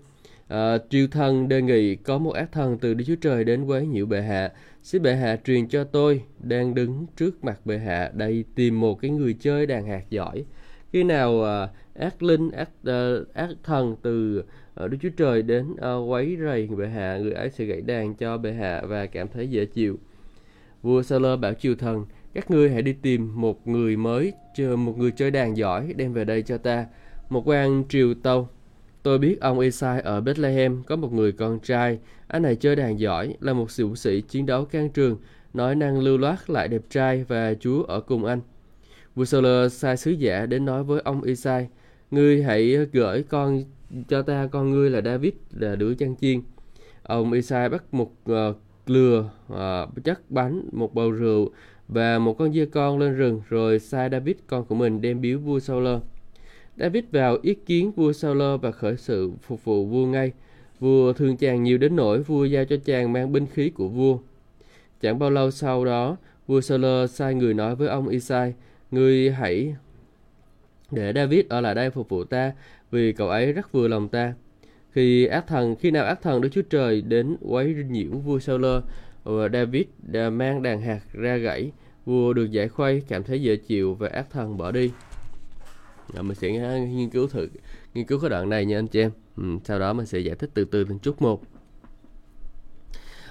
Uh, 0.54 0.82
triều 0.90 1.08
thần 1.08 1.48
đề 1.48 1.62
nghị 1.62 1.96
có 1.96 2.18
một 2.18 2.32
ác 2.32 2.52
thần 2.52 2.78
từ 2.78 2.94
Đức 2.94 3.06
Chúa 3.08 3.16
Trời 3.22 3.44
đến 3.44 3.68
quái 3.68 3.86
nhiễu 3.86 4.06
bệ 4.06 4.22
hạ 4.22 4.52
Xin 4.84 5.02
bệ 5.02 5.16
hạ 5.16 5.38
truyền 5.46 5.68
cho 5.68 5.84
tôi 5.84 6.24
đang 6.40 6.76
đứng 6.76 7.06
trước 7.18 7.44
mặt 7.44 7.66
bệ 7.66 7.78
hạ 7.78 8.12
đây 8.14 8.44
tìm 8.56 8.80
một 8.80 9.02
cái 9.02 9.12
người 9.12 9.36
chơi 9.40 9.66
đàn 9.66 9.88
hạt 9.88 10.04
giỏi. 10.10 10.46
Khi 10.94 11.04
nào 11.04 11.32
uh, 11.32 12.00
ác 12.00 12.24
linh, 12.24 12.52
ác 12.52 12.70
uh, 12.90 13.34
ác 13.34 13.50
thần 13.64 13.96
từ 14.02 14.44
uh, 14.84 14.92
Đức 14.92 14.98
Chúa 15.02 15.10
Trời 15.18 15.42
đến 15.42 15.72
uh, 15.72 16.10
quấy 16.10 16.38
rầy 16.44 16.68
bệ 16.68 16.88
hạ, 16.88 17.18
người 17.18 17.32
ấy 17.32 17.50
sẽ 17.50 17.66
gãy 17.66 17.82
đàn 17.82 18.16
cho 18.16 18.38
bệ 18.38 18.54
hạ 18.54 18.82
và 18.88 19.06
cảm 19.06 19.28
thấy 19.28 19.48
dễ 19.48 19.66
chịu. 19.66 20.00
Vua 20.82 21.02
Sa 21.02 21.36
bảo 21.42 21.54
triều 21.54 21.76
thần, 21.76 22.06
các 22.34 22.52
ngươi 22.52 22.70
hãy 22.70 22.82
đi 22.82 22.94
tìm 22.94 23.42
một 23.42 23.68
người 23.68 23.98
mới, 23.98 24.34
một 24.78 24.98
người 24.98 25.12
chơi 25.12 25.32
đàn 25.32 25.58
giỏi 25.58 25.94
đem 25.96 26.14
về 26.14 26.24
đây 26.26 26.42
cho 26.42 26.58
ta. 26.58 26.86
Một 27.30 27.44
quan 27.46 27.84
triều 27.90 28.14
tâu 28.14 28.48
Tôi 29.04 29.18
biết 29.20 29.38
ông 29.42 29.60
Esai 29.60 30.02
ở 30.02 30.22
Bethlehem 30.22 30.84
có 30.84 30.96
một 30.96 31.14
người 31.14 31.32
con 31.32 31.60
trai. 31.60 32.00
Anh 32.30 32.42
này 32.42 32.56
chơi 32.56 32.76
đàn 32.76 33.00
giỏi, 33.00 33.36
là 33.40 33.54
một 33.54 33.72
sĩ 33.72 33.84
sĩ 33.96 34.22
chiến 34.22 34.46
đấu 34.46 34.66
can 34.66 34.90
trường, 34.90 35.18
nói 35.54 35.76
năng 35.76 36.00
lưu 36.00 36.18
loát 36.18 36.50
lại 36.50 36.68
đẹp 36.68 36.82
trai 36.90 37.24
và 37.24 37.54
Chúa 37.60 37.84
ở 37.84 38.02
cùng 38.02 38.26
anh. 38.26 38.42
Vua 39.16 39.26
Saul 39.26 39.68
sai 39.68 39.98
sứ 39.98 40.12
giả 40.12 40.46
đến 40.46 40.66
nói 40.66 40.84
với 40.84 41.02
ông 41.04 41.24
Isai, 41.24 41.68
Ngươi 42.12 42.44
hãy 42.44 42.78
gửi 42.94 43.24
con 43.24 43.64
cho 44.08 44.22
ta 44.22 44.48
con 44.52 44.72
ngươi 44.72 44.90
là 44.90 45.02
David 45.02 45.34
là 45.52 45.76
đứa 45.76 45.94
chăn 45.94 46.16
chiên. 46.16 46.42
Ông 47.04 47.32
Isai 47.32 47.70
bắt 47.70 47.94
một 47.94 48.12
uh, 48.32 48.56
lừa, 48.86 49.30
uh, 49.54 50.04
chất 50.04 50.32
bánh, 50.32 50.70
một 50.72 50.94
bầu 50.94 51.12
rượu 51.12 51.50
và 51.88 52.20
một 52.20 52.34
con 52.34 52.54
dê 52.54 52.66
con 52.66 53.00
lên 53.00 53.16
rừng 53.16 53.42
rồi 53.50 53.80
sai 53.80 54.10
David 54.10 54.36
con 54.48 54.66
của 54.66 54.76
mình 54.76 55.02
đem 55.02 55.22
biếu 55.22 55.40
vua 55.40 55.60
Saul. 55.60 55.88
David 56.78 57.04
vào 57.12 57.38
ý 57.42 57.54
kiến 57.54 57.92
vua 57.92 58.14
Saul 58.14 58.42
và 58.62 58.72
khởi 58.72 58.98
sự 58.98 59.32
phục 59.42 59.64
vụ 59.64 59.86
vua 59.86 60.06
ngay. 60.06 60.32
Vua 60.80 61.14
thương 61.14 61.38
chàng 61.38 61.64
nhiều 61.64 61.78
đến 61.78 61.96
nỗi 61.96 62.22
vua 62.24 62.46
giao 62.46 62.66
cho 62.66 62.76
chàng 62.86 63.14
mang 63.14 63.32
binh 63.32 63.46
khí 63.54 63.70
của 63.70 63.88
vua. 63.88 64.18
Chẳng 65.02 65.20
bao 65.20 65.30
lâu 65.30 65.52
sau 65.52 65.86
đó, 65.86 66.18
vua 66.48 66.62
Saul 66.62 67.06
sai 67.08 67.34
người 67.34 67.54
nói 67.54 67.76
với 67.76 67.88
ông 67.88 68.08
Isai, 68.08 68.54
Ngươi 68.92 69.32
hãy 69.32 69.76
để 70.92 71.14
David 71.16 71.46
ở 71.50 71.62
lại 71.62 71.76
đây 71.76 71.90
phục 71.90 72.10
vụ 72.10 72.24
ta, 72.24 72.52
vì 72.92 73.14
cậu 73.14 73.30
ấy 73.30 73.54
rất 73.54 73.72
vừa 73.72 73.88
lòng 73.88 74.08
ta. 74.08 74.34
Khi 74.92 75.26
ác 75.26 75.48
thần, 75.48 75.76
khi 75.76 75.92
nào 75.92 76.06
ác 76.06 76.22
thần 76.22 76.42
Đức 76.42 76.50
Chúa 76.52 76.62
Trời 76.62 77.02
đến 77.02 77.36
quấy 77.42 77.76
nhiễu 77.90 78.12
vua 78.12 78.40
Saul, 78.40 78.66
và 79.24 79.44
ờ, 79.44 79.50
David 79.50 79.84
đã 80.02 80.30
mang 80.30 80.64
đàn 80.64 80.82
hạt 80.82 81.00
ra 81.14 81.38
gãy, 81.38 81.72
vua 82.06 82.34
được 82.34 82.52
giải 82.52 82.68
khuây, 82.68 83.04
cảm 83.08 83.24
thấy 83.24 83.42
dễ 83.42 83.56
chịu 83.56 83.96
và 83.96 84.08
ác 84.08 84.28
thần 84.30 84.58
bỏ 84.58 84.72
đi. 84.72 84.92
Rồi 86.14 86.24
mình 86.24 86.36
sẽ 86.36 86.80
nghiên 86.80 87.10
cứu 87.10 87.28
thử 87.28 87.48
nghiên 87.94 88.06
cứu 88.06 88.20
cái 88.20 88.30
đoạn 88.30 88.50
này 88.50 88.66
nha 88.66 88.78
anh 88.78 88.88
chị 88.88 89.02
em. 89.02 89.12
Ừ, 89.38 89.44
sau 89.64 89.80
đó 89.80 89.94
mình 89.94 90.06
sẽ 90.06 90.20
giải 90.20 90.36
thích 90.36 90.50
từ 90.54 90.66
từ 90.66 90.84
từng 90.84 91.00
chút 91.00 91.22
một. 91.22 91.42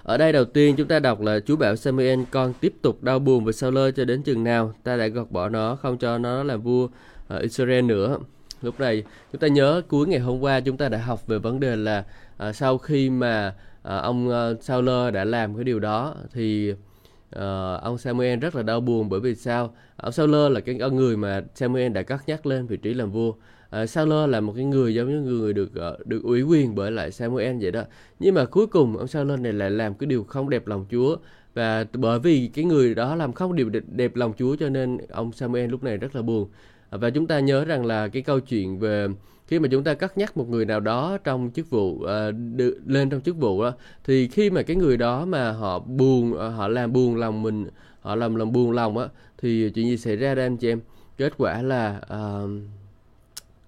Ở 0.02 0.16
đây 0.18 0.32
đầu 0.32 0.44
tiên 0.44 0.76
chúng 0.76 0.88
ta 0.88 0.98
đọc 0.98 1.20
là 1.20 1.40
Chúa 1.40 1.56
bảo 1.56 1.76
Samuel 1.76 2.20
con 2.30 2.52
tiếp 2.60 2.74
tục 2.82 3.02
đau 3.02 3.18
buồn 3.18 3.44
về 3.44 3.52
lơ 3.72 3.90
cho 3.90 4.04
đến 4.04 4.22
chừng 4.22 4.44
nào 4.44 4.72
ta 4.84 4.96
đã 4.96 5.06
gọt 5.06 5.30
bỏ 5.30 5.48
nó 5.48 5.76
không 5.76 5.98
cho 5.98 6.18
nó 6.18 6.42
làm 6.42 6.62
vua 6.62 6.84
uh, 6.84 7.40
Israel 7.40 7.84
nữa. 7.84 8.18
Lúc 8.62 8.80
này 8.80 9.02
chúng 9.32 9.40
ta 9.40 9.48
nhớ 9.48 9.82
cuối 9.88 10.06
ngày 10.06 10.18
hôm 10.18 10.40
qua 10.40 10.60
chúng 10.60 10.76
ta 10.76 10.88
đã 10.88 10.98
học 10.98 11.26
về 11.26 11.38
vấn 11.38 11.60
đề 11.60 11.76
là 11.76 12.04
uh, 12.48 12.54
sau 12.54 12.78
khi 12.78 13.10
mà 13.10 13.54
uh, 13.80 13.82
ông 13.82 14.28
uh, 14.28 14.84
lơ 14.84 15.10
đã 15.10 15.24
làm 15.24 15.54
cái 15.54 15.64
điều 15.64 15.80
đó 15.80 16.14
thì 16.32 16.72
uh, 16.72 17.42
ông 17.82 17.98
Samuel 17.98 18.38
rất 18.38 18.54
là 18.54 18.62
đau 18.62 18.80
buồn 18.80 19.08
bởi 19.08 19.20
vì 19.20 19.34
sao 19.34 19.74
ông 19.96 20.12
Saul 20.12 20.52
là 20.52 20.60
cái 20.60 20.74
người 20.74 21.16
mà 21.16 21.42
Samuel 21.54 21.92
đã 21.92 22.02
cắt 22.02 22.22
nhắc 22.26 22.46
lên 22.46 22.66
vị 22.66 22.76
trí 22.76 22.94
làm 22.94 23.10
vua 23.10 23.32
Ờ, 23.70 23.82
uh, 23.82 23.88
Saul 23.88 24.12
là 24.30 24.40
một 24.40 24.52
cái 24.56 24.64
người 24.64 24.94
giống 24.94 25.08
như 25.08 25.20
người 25.20 25.52
được 25.52 25.70
uh, 26.00 26.06
được 26.06 26.22
ủy 26.22 26.42
quyền 26.42 26.74
bởi 26.74 26.90
lại 26.90 27.12
Samuel 27.12 27.56
vậy 27.60 27.70
đó. 27.70 27.82
Nhưng 28.18 28.34
mà 28.34 28.44
cuối 28.44 28.66
cùng 28.66 28.96
ông 28.96 29.08
Saul 29.08 29.36
này 29.40 29.52
lại 29.52 29.70
làm 29.70 29.94
cái 29.94 30.06
điều 30.06 30.24
không 30.24 30.50
đẹp 30.50 30.66
lòng 30.66 30.86
Chúa. 30.90 31.16
Và 31.54 31.84
bởi 31.92 32.18
vì 32.18 32.50
cái 32.54 32.64
người 32.64 32.94
đó 32.94 33.14
làm 33.14 33.32
không 33.32 33.56
điều 33.56 33.68
đẹp, 33.68 33.82
đẹp 33.86 34.16
lòng 34.16 34.32
Chúa 34.38 34.56
cho 34.56 34.68
nên 34.68 34.98
ông 35.10 35.32
Samuel 35.32 35.70
lúc 35.70 35.84
này 35.84 35.96
rất 35.96 36.16
là 36.16 36.22
buồn. 36.22 36.48
Ờ, 36.90 36.98
và 36.98 37.10
chúng 37.10 37.26
ta 37.26 37.40
nhớ 37.40 37.64
rằng 37.64 37.86
là 37.86 38.08
cái 38.08 38.22
câu 38.22 38.40
chuyện 38.40 38.78
về 38.78 39.08
khi 39.48 39.58
mà 39.58 39.68
chúng 39.70 39.84
ta 39.84 39.94
cất 39.94 40.18
nhắc 40.18 40.36
một 40.36 40.48
người 40.48 40.64
nào 40.64 40.80
đó 40.80 41.18
trong 41.24 41.50
chức 41.54 41.70
vụ 41.70 41.90
uh, 41.90 42.08
được 42.56 42.78
lên 42.86 43.10
trong 43.10 43.20
chức 43.20 43.36
vụ 43.36 43.62
đó 43.62 43.72
thì 44.04 44.28
khi 44.28 44.50
mà 44.50 44.62
cái 44.62 44.76
người 44.76 44.96
đó 44.96 45.24
mà 45.24 45.52
họ 45.52 45.78
buồn 45.78 46.32
uh, 46.32 46.38
họ 46.38 46.68
làm 46.68 46.92
buồn 46.92 47.16
lòng 47.16 47.42
mình 47.42 47.66
họ 48.00 48.14
làm 48.14 48.34
làm 48.34 48.52
buồn 48.52 48.70
lòng 48.72 48.98
á 48.98 49.06
thì 49.38 49.70
chuyện 49.70 49.86
gì 49.86 49.96
xảy 49.96 50.16
ra 50.16 50.34
đây 50.34 50.46
anh 50.46 50.56
chị 50.56 50.68
em? 50.68 50.80
Kết 51.16 51.32
quả 51.38 51.62
là 51.62 52.00
uh, 52.14 52.50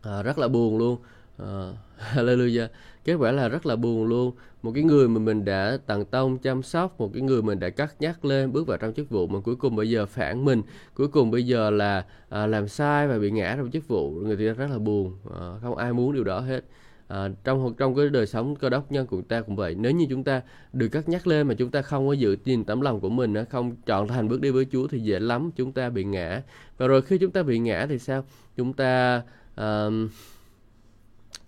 à, 0.03 0.23
rất 0.23 0.39
là 0.39 0.49
buồn 0.49 0.79
luôn. 0.79 0.99
À, 1.39 1.73
hallelujah. 2.15 2.69
Kết 3.05 3.15
quả 3.15 3.33
là 3.33 3.49
rất 3.49 3.67
là 3.67 3.77
buồn 3.77 4.05
luôn. 4.07 4.33
Một 4.63 4.73
cái 4.75 4.85
người 4.85 5.09
mà 5.09 5.21
mình 5.21 5.45
đã 5.45 5.79
tận 5.87 6.05
tông 6.05 6.39
chăm 6.39 6.63
sóc 6.63 7.01
một 7.01 7.11
cái 7.15 7.23
người 7.23 7.43
mình 7.43 7.61
đã 7.61 7.71
cắt 7.71 7.95
nhắc 8.01 8.25
lên 8.25 8.53
bước 8.53 8.67
vào 8.67 8.79
trong 8.79 8.95
chức 8.95 9.11
vụ 9.11 9.27
mà 9.27 9.41
cuối 9.41 9.57
cùng 9.57 9.77
bây 9.77 9.91
giờ 9.91 10.07
phản 10.07 10.45
mình 10.45 10.63
cuối 10.95 11.09
cùng 11.09 11.31
bây 11.31 11.47
giờ 11.47 11.71
là 11.71 12.05
à, 12.29 12.47
làm 12.47 12.69
sai 12.69 13.09
và 13.09 13.19
bị 13.19 13.31
ngã 13.31 13.55
trong 13.57 13.71
chức 13.71 13.89
vụ 13.89 14.11
người 14.11 14.37
ta 14.37 14.43
rất 14.43 14.71
là 14.71 14.79
buồn. 14.79 15.17
À, 15.41 15.59
không 15.63 15.77
ai 15.77 15.93
muốn 15.93 16.13
điều 16.13 16.25
đó 16.25 16.41
hết. 16.41 16.65
À, 17.09 17.29
trong 17.45 17.75
trong 17.75 17.95
cái 17.95 18.09
đời 18.09 18.27
sống 18.27 18.57
cơ 18.57 18.69
đốc 18.69 18.93
nhân 18.93 19.07
của 19.07 19.17
chúng 19.17 19.29
ta 19.29 19.41
cũng 19.41 19.57
vậy. 19.57 19.75
Nếu 19.75 19.93
như 19.93 20.07
chúng 20.11 20.25
ta 20.25 20.43
được 20.73 20.89
cắt 20.89 21.09
nhắc 21.09 21.27
lên 21.27 21.49
mà 21.49 21.55
chúng 21.55 21.71
ta 21.71 21.83
không 21.83 22.09
có 22.09 22.13
giữ 22.13 22.37
gìn 22.45 22.65
tấm 22.65 22.81
lòng 22.81 23.01
của 23.01 23.09
mình 23.09 23.35
không 23.51 23.77
chọn 23.87 24.09
thành 24.09 24.29
bước 24.29 24.41
đi 24.41 24.51
với 24.51 24.67
Chúa 24.73 24.87
thì 24.87 25.01
dễ 25.01 25.19
lắm 25.21 25.51
chúng 25.57 25.73
ta 25.73 25.91
bị 25.91 26.05
ngã. 26.05 26.43
Và 26.79 26.87
rồi 26.87 27.03
khi 27.03 27.19
chúng 27.19 27.31
ta 27.31 27.43
bị 27.43 27.59
ngã 27.59 27.87
thì 27.89 27.99
sao? 27.99 28.25
Chúng 28.57 28.73
ta 28.73 29.23
uh, 29.61 30.11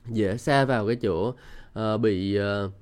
dễ 0.09 0.37
xa 0.37 0.65
vào 0.65 0.87
cái 0.87 0.97
chỗ 0.97 1.35
uh, 1.79 2.01
bị 2.01 2.39
uh, 2.39 2.73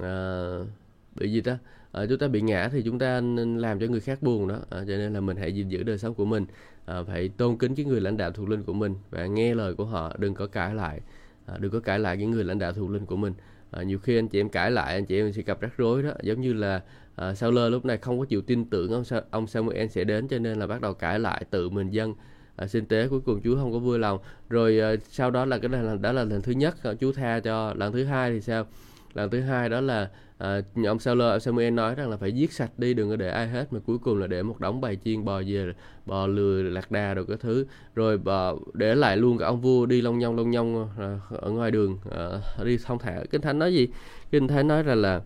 uh, 0.00 0.66
bị 1.14 1.32
gì 1.32 1.40
ta? 1.40 1.58
À, 1.92 2.06
chúng 2.08 2.18
ta 2.18 2.28
bị 2.28 2.40
ngã 2.40 2.68
thì 2.68 2.82
chúng 2.82 2.98
ta 2.98 3.20
làm 3.56 3.80
cho 3.80 3.86
người 3.86 4.00
khác 4.00 4.22
buồn 4.22 4.48
đó. 4.48 4.58
À, 4.70 4.78
cho 4.78 4.96
nên 4.96 5.12
là 5.12 5.20
mình 5.20 5.36
hãy 5.36 5.54
gìn 5.54 5.68
giữ 5.68 5.82
đời 5.82 5.98
sống 5.98 6.14
của 6.14 6.24
mình. 6.24 6.46
À, 6.86 7.02
phải 7.02 7.28
tôn 7.28 7.56
kính 7.56 7.74
cái 7.74 7.84
người 7.84 8.00
lãnh 8.00 8.16
đạo 8.16 8.32
thuộc 8.32 8.48
linh 8.48 8.62
của 8.62 8.72
mình 8.72 8.94
và 9.10 9.26
nghe 9.26 9.54
lời 9.54 9.74
của 9.74 9.84
họ 9.84 10.16
đừng 10.18 10.34
có 10.34 10.46
cãi 10.46 10.74
lại. 10.74 11.00
À, 11.46 11.54
đừng 11.58 11.72
có 11.72 11.80
cãi 11.80 11.98
lại 11.98 12.16
những 12.16 12.30
người 12.30 12.44
lãnh 12.44 12.58
đạo 12.58 12.72
thuộc 12.72 12.90
linh 12.90 13.06
của 13.06 13.16
mình. 13.16 13.34
À, 13.70 13.82
nhiều 13.82 13.98
khi 13.98 14.18
anh 14.18 14.28
chị 14.28 14.40
em 14.40 14.48
cãi 14.48 14.70
lại 14.70 14.94
anh 14.94 15.06
chị 15.06 15.20
em 15.20 15.32
sẽ 15.32 15.42
gặp 15.42 15.60
rắc 15.60 15.76
rối 15.76 16.02
đó. 16.02 16.10
Giống 16.22 16.40
như 16.40 16.52
là 16.52 16.82
à, 17.16 17.34
lơ 17.52 17.68
lúc 17.68 17.84
này 17.84 17.98
không 17.98 18.18
có 18.18 18.24
chịu 18.24 18.42
tin 18.42 18.64
tưởng 18.64 18.92
ông 18.92 19.04
ông 19.30 19.46
Samuel 19.46 19.86
sẽ 19.86 20.04
đến 20.04 20.28
cho 20.28 20.38
nên 20.38 20.58
là 20.58 20.66
bắt 20.66 20.80
đầu 20.80 20.94
cãi 20.94 21.18
lại 21.18 21.44
tự 21.50 21.70
mình 21.70 21.90
dân 21.90 22.14
à, 22.58 22.66
sinh 22.66 22.86
tế 22.86 23.08
cuối 23.08 23.20
cùng 23.20 23.40
Chúa 23.44 23.56
không 23.56 23.72
có 23.72 23.78
vui 23.78 23.98
lòng. 23.98 24.18
Rồi 24.48 24.80
à, 24.80 24.92
sau 25.10 25.30
đó 25.30 25.44
là 25.44 25.58
cái 25.58 25.68
này 25.68 25.82
là 25.82 25.96
đó 25.96 26.12
là 26.12 26.24
lần 26.24 26.42
thứ 26.42 26.52
nhất 26.52 26.82
à, 26.82 26.94
Chúa 27.00 27.12
tha 27.12 27.40
cho 27.40 27.74
lần 27.74 27.92
thứ 27.92 28.04
hai 28.04 28.30
thì 28.30 28.40
sao? 28.40 28.66
Lần 29.14 29.30
thứ 29.30 29.40
hai 29.40 29.68
đó 29.68 29.80
là 29.80 30.10
à, 30.38 30.60
ông 30.86 30.98
Sauler 30.98 31.30
ông 31.30 31.40
Samuel 31.40 31.70
nói 31.70 31.94
rằng 31.94 32.10
là 32.10 32.16
phải 32.16 32.32
giết 32.32 32.52
sạch 32.52 32.70
đi 32.78 32.94
đừng 32.94 33.10
có 33.10 33.16
để 33.16 33.28
ai 33.28 33.48
hết 33.48 33.72
mà 33.72 33.80
cuối 33.86 33.98
cùng 33.98 34.18
là 34.18 34.26
để 34.26 34.42
một 34.42 34.60
đống 34.60 34.80
bài 34.80 34.98
chiên 35.04 35.24
bò 35.24 35.42
về 35.46 35.72
bò 36.06 36.26
lừa 36.26 36.62
lạc 36.62 36.90
đà 36.90 37.14
rồi 37.14 37.24
cái 37.28 37.36
thứ. 37.40 37.66
Rồi 37.94 38.18
bò 38.18 38.54
để 38.72 38.94
lại 38.94 39.16
luôn 39.16 39.38
cả 39.38 39.46
ông 39.46 39.60
vua 39.60 39.86
đi 39.86 40.00
long 40.00 40.18
nhong 40.18 40.36
long 40.36 40.50
nhong 40.50 40.88
à, 40.98 41.20
ở 41.30 41.50
ngoài 41.50 41.70
đường 41.70 41.98
à, 42.10 42.28
đi 42.64 42.78
thông 42.84 42.98
thả. 42.98 43.20
Kinh 43.30 43.40
thánh 43.40 43.58
nói 43.58 43.74
gì? 43.74 43.88
Kinh 44.30 44.48
thánh 44.48 44.68
nói 44.68 44.82
rằng 44.82 44.98
là 45.02 45.20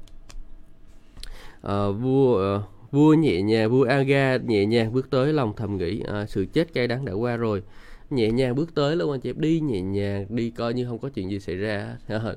à, 1.62 1.88
vua 1.88 2.54
à, 2.54 2.62
vua 2.92 3.14
nhẹ 3.14 3.42
nhàng 3.42 3.70
vua 3.70 3.84
Aga 3.84 4.37
nhẹ 4.37 4.66
nhàng 4.66 4.92
bước 4.92 5.11
tới 5.11 5.32
lòng 5.32 5.52
thầm 5.56 5.76
nghĩ 5.76 6.02
à, 6.08 6.26
sự 6.26 6.46
chết 6.52 6.72
cay 6.72 6.88
đắng 6.88 7.04
đã 7.04 7.12
qua 7.12 7.37
rồi 7.37 7.62
nhẹ 8.11 8.30
nhàng 8.30 8.54
bước 8.54 8.75
tới 8.75 8.96
luôn 8.96 9.11
anh 9.11 9.20
chị 9.20 9.32
đi 9.37 9.61
nhẹ 9.61 9.80
nhàng 9.80 10.26
đi 10.28 10.50
coi 10.50 10.75
như 10.75 10.87
không 10.87 10.99
có 10.99 11.08
chuyện 11.08 11.30
gì 11.30 11.40
xảy 11.40 11.56
ra 11.56 11.96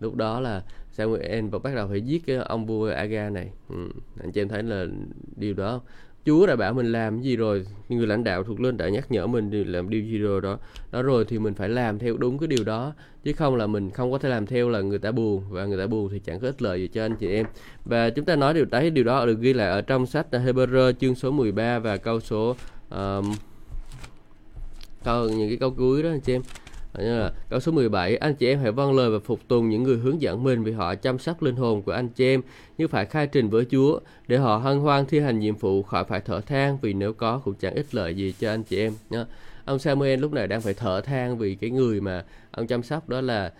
lúc 0.00 0.14
đó 0.14 0.40
là 0.40 0.62
Samuel 0.92 1.46
và 1.46 1.58
bắt 1.58 1.74
đầu 1.74 1.88
phải 1.88 2.00
giết 2.00 2.26
cái 2.26 2.36
ông 2.36 2.66
vua 2.66 2.90
Aga 2.90 3.30
này 3.30 3.50
ừ. 3.68 3.88
anh 4.20 4.32
chị 4.32 4.40
em 4.40 4.48
thấy 4.48 4.62
là 4.62 4.84
điều 5.36 5.54
đó 5.54 5.80
Chúa 6.26 6.46
đã 6.46 6.56
bảo 6.56 6.72
mình 6.74 6.92
làm 6.92 7.20
gì 7.20 7.36
rồi. 7.36 7.66
Người 7.88 8.06
lãnh 8.06 8.24
đạo 8.24 8.44
thuộc 8.44 8.60
lên 8.60 8.76
đã 8.76 8.88
nhắc 8.88 9.10
nhở 9.10 9.26
mình 9.26 9.50
làm 9.72 9.90
điều 9.90 10.02
gì 10.02 10.18
rồi 10.18 10.40
đó. 10.40 10.58
Đó 10.92 11.02
rồi 11.02 11.24
thì 11.24 11.38
mình 11.38 11.54
phải 11.54 11.68
làm 11.68 11.98
theo 11.98 12.16
đúng 12.16 12.38
cái 12.38 12.46
điều 12.46 12.64
đó. 12.64 12.92
Chứ 13.24 13.32
không 13.32 13.56
là 13.56 13.66
mình 13.66 13.90
không 13.90 14.12
có 14.12 14.18
thể 14.18 14.28
làm 14.28 14.46
theo 14.46 14.68
là 14.68 14.80
người 14.80 14.98
ta 14.98 15.12
buồn. 15.12 15.44
Và 15.50 15.64
người 15.64 15.78
ta 15.78 15.86
buồn 15.86 16.08
thì 16.12 16.18
chẳng 16.18 16.40
có 16.40 16.48
ích 16.48 16.62
lợi 16.62 16.80
gì 16.80 16.88
cho 16.88 17.04
anh 17.04 17.16
chị 17.16 17.32
em. 17.32 17.46
Và 17.84 18.10
chúng 18.10 18.24
ta 18.24 18.36
nói 18.36 18.54
điều 18.54 18.64
đấy 18.64 18.90
điều 18.90 19.04
đó 19.04 19.26
được 19.26 19.40
ghi 19.40 19.52
lại 19.52 19.68
ở 19.70 19.82
trong 19.82 20.06
sách 20.06 20.26
Hebrew 20.30 20.92
chương 20.92 21.14
số 21.14 21.30
13 21.30 21.78
và 21.78 21.96
câu 21.96 22.20
số 22.20 22.56
um, 22.90 23.34
câu 25.04 25.28
những 25.28 25.48
cái 25.48 25.56
câu 25.56 25.70
cuối 25.70 26.02
đó 26.02 26.08
anh 26.08 26.20
chị 26.20 26.34
em 26.34 26.42
như 26.94 27.18
là 27.18 27.32
câu 27.50 27.60
số 27.60 27.72
17 27.72 28.16
anh 28.16 28.34
chị 28.34 28.46
em 28.46 28.58
hãy 28.58 28.72
vâng 28.72 28.96
lời 28.96 29.10
và 29.10 29.18
phục 29.18 29.40
tùng 29.48 29.68
những 29.68 29.82
người 29.82 29.96
hướng 29.96 30.22
dẫn 30.22 30.42
mình 30.44 30.64
vì 30.64 30.72
họ 30.72 30.94
chăm 30.94 31.18
sóc 31.18 31.42
linh 31.42 31.56
hồn 31.56 31.82
của 31.82 31.92
anh 31.92 32.08
chị 32.08 32.24
em 32.24 32.42
như 32.78 32.88
phải 32.88 33.06
khai 33.06 33.26
trình 33.26 33.48
với 33.48 33.66
Chúa 33.70 34.00
để 34.28 34.38
họ 34.38 34.56
hân 34.56 34.78
hoan 34.78 35.06
thi 35.06 35.20
hành 35.20 35.38
nhiệm 35.38 35.56
vụ 35.56 35.82
khỏi 35.82 36.04
phải 36.04 36.20
thở 36.20 36.40
than 36.40 36.78
vì 36.82 36.92
nếu 36.92 37.12
có 37.12 37.38
cũng 37.44 37.54
chẳng 37.54 37.74
ích 37.74 37.94
lợi 37.94 38.14
gì 38.14 38.34
cho 38.40 38.50
anh 38.50 38.62
chị 38.62 38.78
em. 38.78 38.92
Nhá. 39.10 39.24
Ông 39.64 39.78
Samuel 39.78 40.20
lúc 40.20 40.32
này 40.32 40.46
đang 40.46 40.60
phải 40.60 40.74
thở 40.74 41.00
than 41.00 41.38
vì 41.38 41.54
cái 41.54 41.70
người 41.70 42.00
mà 42.00 42.24
ông 42.50 42.66
chăm 42.66 42.82
sóc 42.82 43.08
đó 43.08 43.20
là 43.20 43.52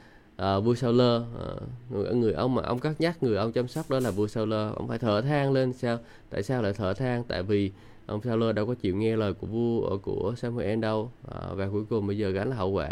uh, 0.43 0.65
vua 0.65 0.75
Saul 0.75 1.01
uh, 1.01 2.17
người, 2.17 2.33
ông 2.33 2.55
mà 2.55 2.63
ông 2.63 2.79
cắt 2.79 2.93
nhắc 2.99 3.23
người 3.23 3.37
ông 3.37 3.53
chăm 3.53 3.69
sóc 3.69 3.91
đó 3.91 4.01
là 4.01 4.11
vua 4.11 4.27
Saul 4.27 4.53
ông 4.53 4.89
phải 4.89 4.99
thở 4.99 5.21
than 5.21 5.53
lên. 5.53 5.73
Sao? 5.73 5.99
Tại 6.31 6.43
sao 6.43 6.63
lại 6.63 6.73
thở 6.73 6.95
than? 6.95 7.25
Tại 7.29 7.43
vì 7.43 7.73
ông 8.07 8.21
Saul 8.23 8.53
đâu 8.53 8.67
có 8.67 8.75
chịu 8.75 8.97
nghe 8.97 9.17
lời 9.17 9.35
của 9.35 9.47
vua 9.47 9.87
ờ, 9.87 9.97
của 9.97 10.35
Samuel 10.37 10.81
đâu. 10.81 11.11
Uh, 11.29 11.57
và 11.57 11.69
cuối 11.73 11.85
cùng 11.91 12.07
bây 12.07 12.19
giờ 12.19 12.31
gánh 12.31 12.51
là 12.51 12.57
hậu 12.57 12.71
quả. 12.71 12.89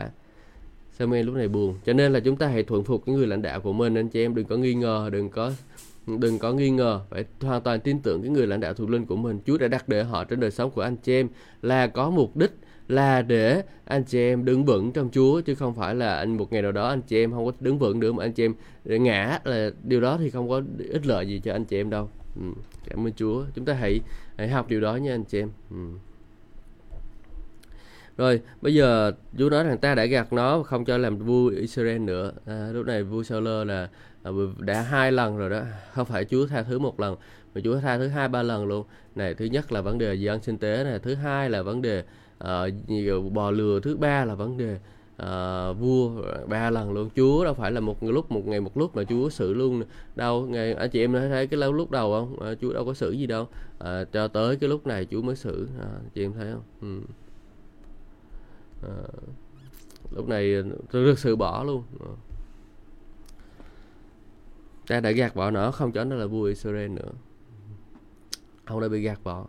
Samuel 0.98 1.26
lúc 1.26 1.34
này 1.34 1.48
buồn? 1.48 1.74
Cho 1.86 1.92
nên 1.92 2.12
là 2.12 2.20
chúng 2.20 2.36
ta 2.36 2.48
hãy 2.48 2.62
thuận 2.62 2.84
phục 2.84 3.02
những 3.06 3.16
người 3.16 3.26
lãnh 3.26 3.42
đạo 3.42 3.60
của 3.60 3.72
mình. 3.72 3.94
Anh 3.94 4.08
chị 4.08 4.24
em 4.24 4.34
đừng 4.34 4.46
có 4.46 4.56
nghi 4.56 4.74
ngờ, 4.74 5.08
đừng 5.12 5.28
có 5.30 5.52
đừng 6.06 6.38
có 6.38 6.52
nghi 6.52 6.70
ngờ. 6.70 7.00
Phải 7.10 7.24
hoàn 7.40 7.62
toàn 7.62 7.80
tin 7.80 7.98
tưởng 8.02 8.22
cái 8.22 8.30
người 8.30 8.46
lãnh 8.46 8.60
đạo 8.60 8.74
thuộc 8.74 8.90
linh 8.90 9.06
của 9.06 9.16
mình. 9.16 9.40
Chúa 9.46 9.58
đã 9.58 9.68
đặt 9.68 9.88
để 9.88 10.02
họ 10.02 10.24
trên 10.24 10.40
đời 10.40 10.50
sống 10.50 10.70
của 10.70 10.82
anh 10.82 10.96
chị 10.96 11.12
em 11.12 11.28
là 11.62 11.86
có 11.86 12.10
mục 12.10 12.36
đích, 12.36 12.50
là 12.88 13.22
để 13.22 13.62
anh 13.84 14.04
chị 14.04 14.18
em 14.18 14.44
đứng 14.44 14.64
vững 14.64 14.92
trong 14.92 15.10
Chúa, 15.12 15.40
chứ 15.40 15.54
không 15.54 15.74
phải 15.74 15.94
là 15.94 16.16
anh 16.16 16.36
một 16.36 16.52
ngày 16.52 16.62
nào 16.62 16.72
đó 16.72 16.88
anh 16.88 17.02
chị 17.02 17.16
em 17.16 17.32
không 17.32 17.46
có 17.46 17.52
đứng 17.60 17.78
vững 17.78 18.00
được 18.00 18.14
mà 18.14 18.24
anh 18.24 18.32
chị 18.32 18.44
em 18.44 18.54
ngã 19.04 19.40
là 19.44 19.70
điều 19.82 20.00
đó 20.00 20.16
thì 20.20 20.30
không 20.30 20.48
có 20.48 20.62
ích 20.78 21.06
lợi 21.06 21.28
gì 21.28 21.40
cho 21.44 21.52
anh 21.52 21.64
chị 21.64 21.76
em 21.76 21.90
đâu. 21.90 22.08
Ừ. 22.36 22.42
cảm 22.88 23.06
ơn 23.06 23.12
Chúa. 23.12 23.44
Chúng 23.54 23.64
ta 23.64 23.72
hãy 23.72 24.00
hãy 24.36 24.48
học 24.48 24.68
điều 24.68 24.80
đó 24.80 24.96
nha 24.96 25.14
anh 25.14 25.24
chị 25.24 25.40
em. 25.40 25.50
Ừ. 25.70 25.76
Rồi, 28.16 28.40
bây 28.60 28.74
giờ 28.74 29.12
Chúa 29.38 29.50
nói 29.50 29.64
rằng 29.64 29.78
ta 29.78 29.94
đã 29.94 30.04
gạt 30.04 30.32
nó 30.32 30.62
không 30.62 30.84
cho 30.84 30.98
làm 30.98 31.18
vua 31.18 31.48
Israel 31.48 31.98
nữa. 31.98 32.32
À, 32.46 32.68
lúc 32.72 32.86
này 32.86 33.02
vua 33.02 33.22
Saul 33.22 33.48
là 33.66 33.88
à, 34.22 34.30
đã 34.58 34.82
hai 34.82 35.12
lần 35.12 35.36
rồi 35.36 35.50
đó, 35.50 35.62
không 35.94 36.06
phải 36.06 36.24
Chúa 36.24 36.46
tha 36.46 36.62
thứ 36.62 36.78
một 36.78 37.00
lần, 37.00 37.16
mà 37.54 37.60
Chúa 37.64 37.76
tha 37.80 37.98
thứ 37.98 38.08
hai 38.08 38.28
ba 38.28 38.42
lần 38.42 38.66
luôn. 38.66 38.86
Này, 39.14 39.34
thứ 39.34 39.44
nhất 39.44 39.72
là 39.72 39.80
vấn 39.80 39.98
đề 39.98 40.14
dân 40.14 40.34
ăn 40.34 40.42
sinh 40.42 40.58
tế 40.58 40.84
này, 40.84 40.98
thứ 40.98 41.14
hai 41.14 41.50
là 41.50 41.62
vấn 41.62 41.82
đề 41.82 42.04
uh, 42.44 43.32
bò 43.32 43.50
lừa, 43.50 43.80
thứ 43.80 43.96
ba 43.96 44.24
là 44.24 44.34
vấn 44.34 44.56
đề 44.56 44.78
uh, 45.22 45.78
vua 45.78 46.10
ba 46.46 46.70
lần 46.70 46.92
luôn. 46.92 47.10
Chúa 47.16 47.44
đâu 47.44 47.54
phải 47.54 47.72
là 47.72 47.80
một 47.80 48.02
lúc 48.02 48.30
một 48.30 48.46
ngày 48.46 48.60
một 48.60 48.76
lúc 48.76 48.96
mà 48.96 49.04
chúa 49.04 49.28
xử 49.28 49.54
luôn 49.54 49.82
đâu 50.14 50.46
ngày 50.46 50.72
anh 50.74 50.90
chị 50.90 51.04
em 51.04 51.12
thấy 51.12 51.46
cái 51.46 51.58
lâu 51.58 51.72
lúc 51.72 51.90
đầu 51.90 52.12
không? 52.12 52.52
Uh, 52.52 52.58
chúa 52.60 52.72
đâu 52.72 52.84
có 52.84 52.94
xử 52.94 53.10
gì 53.10 53.26
đâu. 53.26 53.42
Uh, 53.42 54.12
cho 54.12 54.28
tới 54.28 54.56
cái 54.56 54.68
lúc 54.68 54.86
này 54.86 55.06
chúa 55.10 55.22
mới 55.22 55.36
xử. 55.36 55.68
Uh, 55.80 56.14
chị 56.14 56.24
em 56.24 56.32
thấy 56.32 56.52
không? 56.52 56.62
Ừ 56.80 57.12
à, 58.86 58.94
lúc 60.10 60.28
này 60.28 60.54
tôi 60.90 61.06
thực 61.06 61.18
sự 61.18 61.36
bỏ 61.36 61.64
luôn. 61.64 61.82
Ờ. 62.00 62.06
À. 62.06 62.14
ta 64.86 65.00
đã 65.00 65.10
gạt 65.10 65.36
bỏ 65.36 65.50
nó 65.50 65.70
không 65.70 65.92
cho 65.92 66.04
nó 66.04 66.16
là 66.16 66.26
vua 66.26 66.44
Israel 66.44 66.88
nữa. 66.88 67.12
Không 68.64 68.80
đã 68.80 68.88
bị 68.88 69.00
gạt 69.00 69.20
bỏ. 69.24 69.46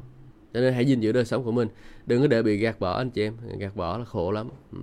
Cho 0.53 0.59
nên 0.59 0.73
hãy 0.73 0.85
gìn 0.85 0.99
giữ 0.99 1.11
đời 1.11 1.25
sống 1.25 1.43
của 1.43 1.51
mình. 1.51 1.67
Đừng 2.05 2.21
có 2.21 2.27
để 2.27 2.43
bị 2.43 2.57
gạt 2.57 2.79
bỏ 2.79 2.97
anh 2.97 3.09
chị 3.09 3.23
em. 3.23 3.33
Gạt 3.59 3.75
bỏ 3.75 3.97
là 3.97 4.05
khổ 4.05 4.31
lắm. 4.31 4.49
Ừ. 4.71 4.79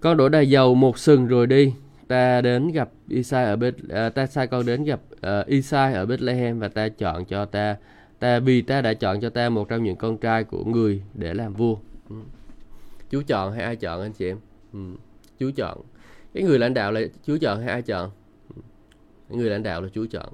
Con 0.00 0.16
đổ 0.16 0.28
đầy 0.28 0.50
dầu 0.50 0.74
một 0.74 0.98
sừng 0.98 1.26
rồi 1.26 1.46
đi. 1.46 1.74
Ta 2.08 2.40
đến 2.40 2.72
gặp 2.72 2.90
Isai 3.08 3.44
ở 3.44 3.56
Beth, 3.56 3.88
à, 3.88 4.08
ta 4.08 4.26
sai 4.26 4.46
con 4.46 4.66
đến 4.66 4.84
gặp 4.84 5.00
uh, 5.12 5.46
Isai 5.46 5.94
ở 5.94 6.06
Bethlehem 6.06 6.58
và 6.58 6.68
ta 6.68 6.88
chọn 6.88 7.24
cho 7.24 7.44
ta 7.44 7.76
ta 8.18 8.38
vì 8.38 8.62
ta 8.62 8.80
đã 8.80 8.94
chọn 8.94 9.20
cho 9.20 9.30
ta 9.30 9.48
một 9.48 9.68
trong 9.68 9.84
những 9.84 9.96
con 9.96 10.18
trai 10.18 10.44
của 10.44 10.64
người 10.64 11.02
để 11.14 11.34
làm 11.34 11.54
vua 11.54 11.76
chú 13.10 13.22
chọn 13.26 13.52
hay 13.52 13.64
ai 13.64 13.76
chọn 13.76 14.02
anh 14.02 14.12
chị 14.12 14.26
em? 14.26 14.38
Ừ. 14.72 14.78
chú 15.38 15.50
chọn. 15.56 15.78
Cái 16.34 16.42
người 16.42 16.58
lãnh 16.58 16.74
đạo 16.74 16.92
là 16.92 17.00
chú 17.26 17.36
chọn 17.40 17.60
hay 17.60 17.68
ai 17.68 17.82
chọn? 17.82 18.10
Ừ. 18.54 19.36
người 19.36 19.50
lãnh 19.50 19.62
đạo 19.62 19.82
là 19.82 19.88
chú 19.92 20.06
chọn. 20.10 20.32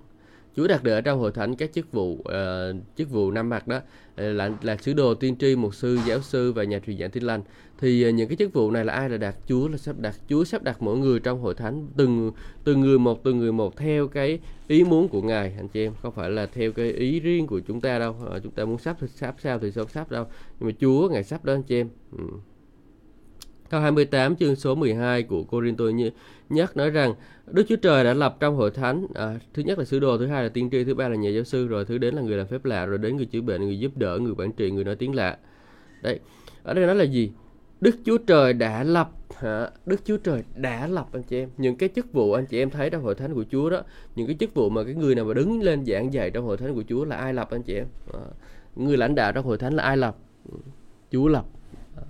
Chúa 0.57 0.67
đặt 0.67 0.85
để 0.85 0.93
ở 0.93 1.01
trong 1.01 1.19
hội 1.19 1.33
thánh 1.33 1.57
các 1.57 1.73
chức 1.73 1.93
vụ 1.93 2.13
uh, 2.13 2.77
chức 2.97 3.11
vụ 3.11 3.31
năm 3.31 3.49
mặt 3.49 3.69
đó 3.69 3.81
ờ, 4.17 4.33
là 4.33 4.51
là 4.63 4.77
sứ 4.77 4.93
đồ 4.93 5.15
tiên 5.15 5.37
tri 5.37 5.57
mục 5.57 5.75
sư 5.75 5.99
giáo 6.07 6.21
sư 6.21 6.53
và 6.53 6.65
nhà 6.65 6.79
truyền 6.79 6.99
giảng 6.99 7.11
tin 7.11 7.23
lành. 7.23 7.43
Thì 7.79 8.09
uh, 8.09 8.15
những 8.15 8.29
cái 8.29 8.37
chức 8.37 8.53
vụ 8.53 8.71
này 8.71 8.85
là 8.85 8.93
ai 8.93 9.11
là 9.11 9.17
đặt? 9.17 9.37
Chúa 9.47 9.69
là 9.69 9.77
sắp 9.77 9.99
đặt 9.99 10.17
Chúa 10.29 10.45
sắp 10.45 10.63
đặt 10.63 10.83
mỗi 10.83 10.99
người 10.99 11.21
trong 11.21 11.41
hội 11.41 11.55
thánh 11.55 11.87
từng 11.97 12.33
từng 12.65 12.81
người 12.81 12.99
một 12.99 13.25
từng 13.25 13.39
người 13.39 13.53
một 13.53 13.77
theo 13.77 14.09
cái 14.09 14.39
ý 14.69 14.85
muốn 14.85 15.09
của 15.09 15.23
ngài 15.23 15.55
anh 15.57 15.69
chị 15.69 15.85
em. 15.85 15.93
Không 16.03 16.15
phải 16.15 16.31
là 16.31 16.47
theo 16.47 16.73
cái 16.73 16.93
ý 16.93 17.21
riêng 17.21 17.47
của 17.47 17.61
chúng 17.61 17.81
ta 17.81 17.99
đâu 17.99 18.17
uh, 18.37 18.43
chúng 18.43 18.53
ta 18.53 18.65
muốn 18.65 18.79
sắp 18.79 18.97
thì 19.01 19.07
sắp 19.09 19.35
sao 19.39 19.59
thì 19.59 19.71
sắp 19.71 19.91
sắp 19.91 20.11
đâu. 20.11 20.27
Nhưng 20.61 20.69
mà 20.69 20.75
Chúa 20.81 21.09
ngài 21.09 21.25
sắp 21.25 21.45
đó 21.45 21.53
anh 21.53 21.63
chị 21.63 21.81
em. 21.81 21.89
Ừ. 22.19 22.25
Câu 23.71 23.81
28 23.81 24.37
chương 24.37 24.57
số 24.57 24.75
12 24.75 25.23
của 25.23 25.43
Corinto 25.43 25.85
nhắc 26.49 26.77
nói 26.77 26.91
rằng 26.91 27.15
Đức 27.47 27.65
Chúa 27.69 27.77
Trời 27.77 28.05
đã 28.05 28.15
lập 28.15 28.37
trong 28.41 28.57
hội 28.57 28.71
thánh 28.71 29.07
à, 29.15 29.39
thứ 29.55 29.63
nhất 29.63 29.79
là 29.79 29.85
sứ 29.85 30.01
đồ, 30.01 30.19
thứ 30.19 30.27
hai 30.27 30.43
là 30.43 30.49
tiên 30.49 30.71
tri, 30.71 30.85
thứ 30.85 30.95
ba 30.95 31.09
là 31.09 31.17
nhà 31.17 31.31
giáo 31.31 31.45
sư, 31.45 31.67
rồi 31.67 31.85
thứ 31.85 31.99
đến 31.99 32.15
là 32.15 32.23
người 32.23 32.37
làm 32.37 32.47
phép 32.47 32.65
lạ, 32.65 32.87
rồi 32.87 32.99
đến 32.99 33.17
người 33.17 33.27
chữa 33.27 33.41
bệnh, 33.41 33.63
người 33.63 33.79
giúp 33.79 33.97
đỡ, 33.97 34.19
người 34.19 34.35
quản 34.37 34.53
trị, 34.53 34.71
người 34.71 34.85
nói 34.85 34.97
tiếng 34.97 35.15
lạ. 35.15 35.39
Đấy, 36.03 36.21
ở 36.63 36.75
đây 36.75 36.87
nói 36.87 36.97
là 36.97 37.05
gì? 37.05 37.31
Đức 37.81 37.97
Chúa 38.05 38.19
Trời 38.19 38.53
đã 38.53 38.85
lập 38.85 39.11
hả? 39.37 39.71
Đức 39.87 40.01
Chúa 40.05 40.17
Trời 40.17 40.43
đã 40.57 40.87
lập 40.87 41.09
anh 41.13 41.23
chị 41.23 41.39
em 41.39 41.49
những 41.57 41.77
cái 41.77 41.89
chức 41.89 42.13
vụ 42.13 42.33
anh 42.33 42.47
chị 42.47 42.59
em 42.59 42.71
thấy 42.71 42.91
trong 42.91 43.03
hội 43.03 43.15
thánh 43.15 43.35
của 43.35 43.45
Chúa 43.51 43.71
đó 43.71 43.83
những 44.17 44.27
cái 44.27 44.37
chức 44.41 44.55
vụ 44.55 44.69
mà 44.69 44.85
cái 44.85 44.95
người 44.95 45.15
nào 45.15 45.25
mà 45.25 45.35
đứng 45.35 45.63
lên 45.63 45.87
giảng 45.87 46.13
dạy 46.13 46.31
trong 46.31 46.45
hội 46.45 46.57
thánh 46.57 46.75
của 46.75 46.83
Chúa 46.89 47.05
là 47.05 47.17
ai 47.17 47.35
lập 47.35 47.49
anh 47.51 47.63
chị 47.63 47.75
em 47.75 47.87
à, 48.13 48.21
người 48.77 48.97
lãnh 48.97 49.15
đạo 49.15 49.33
trong 49.33 49.45
hội 49.45 49.59
thánh 49.59 49.75
là 49.75 49.83
ai 49.83 49.97
lập 49.97 50.17
ừ, 50.53 50.59
Chúa 51.11 51.29
lập 51.29 51.45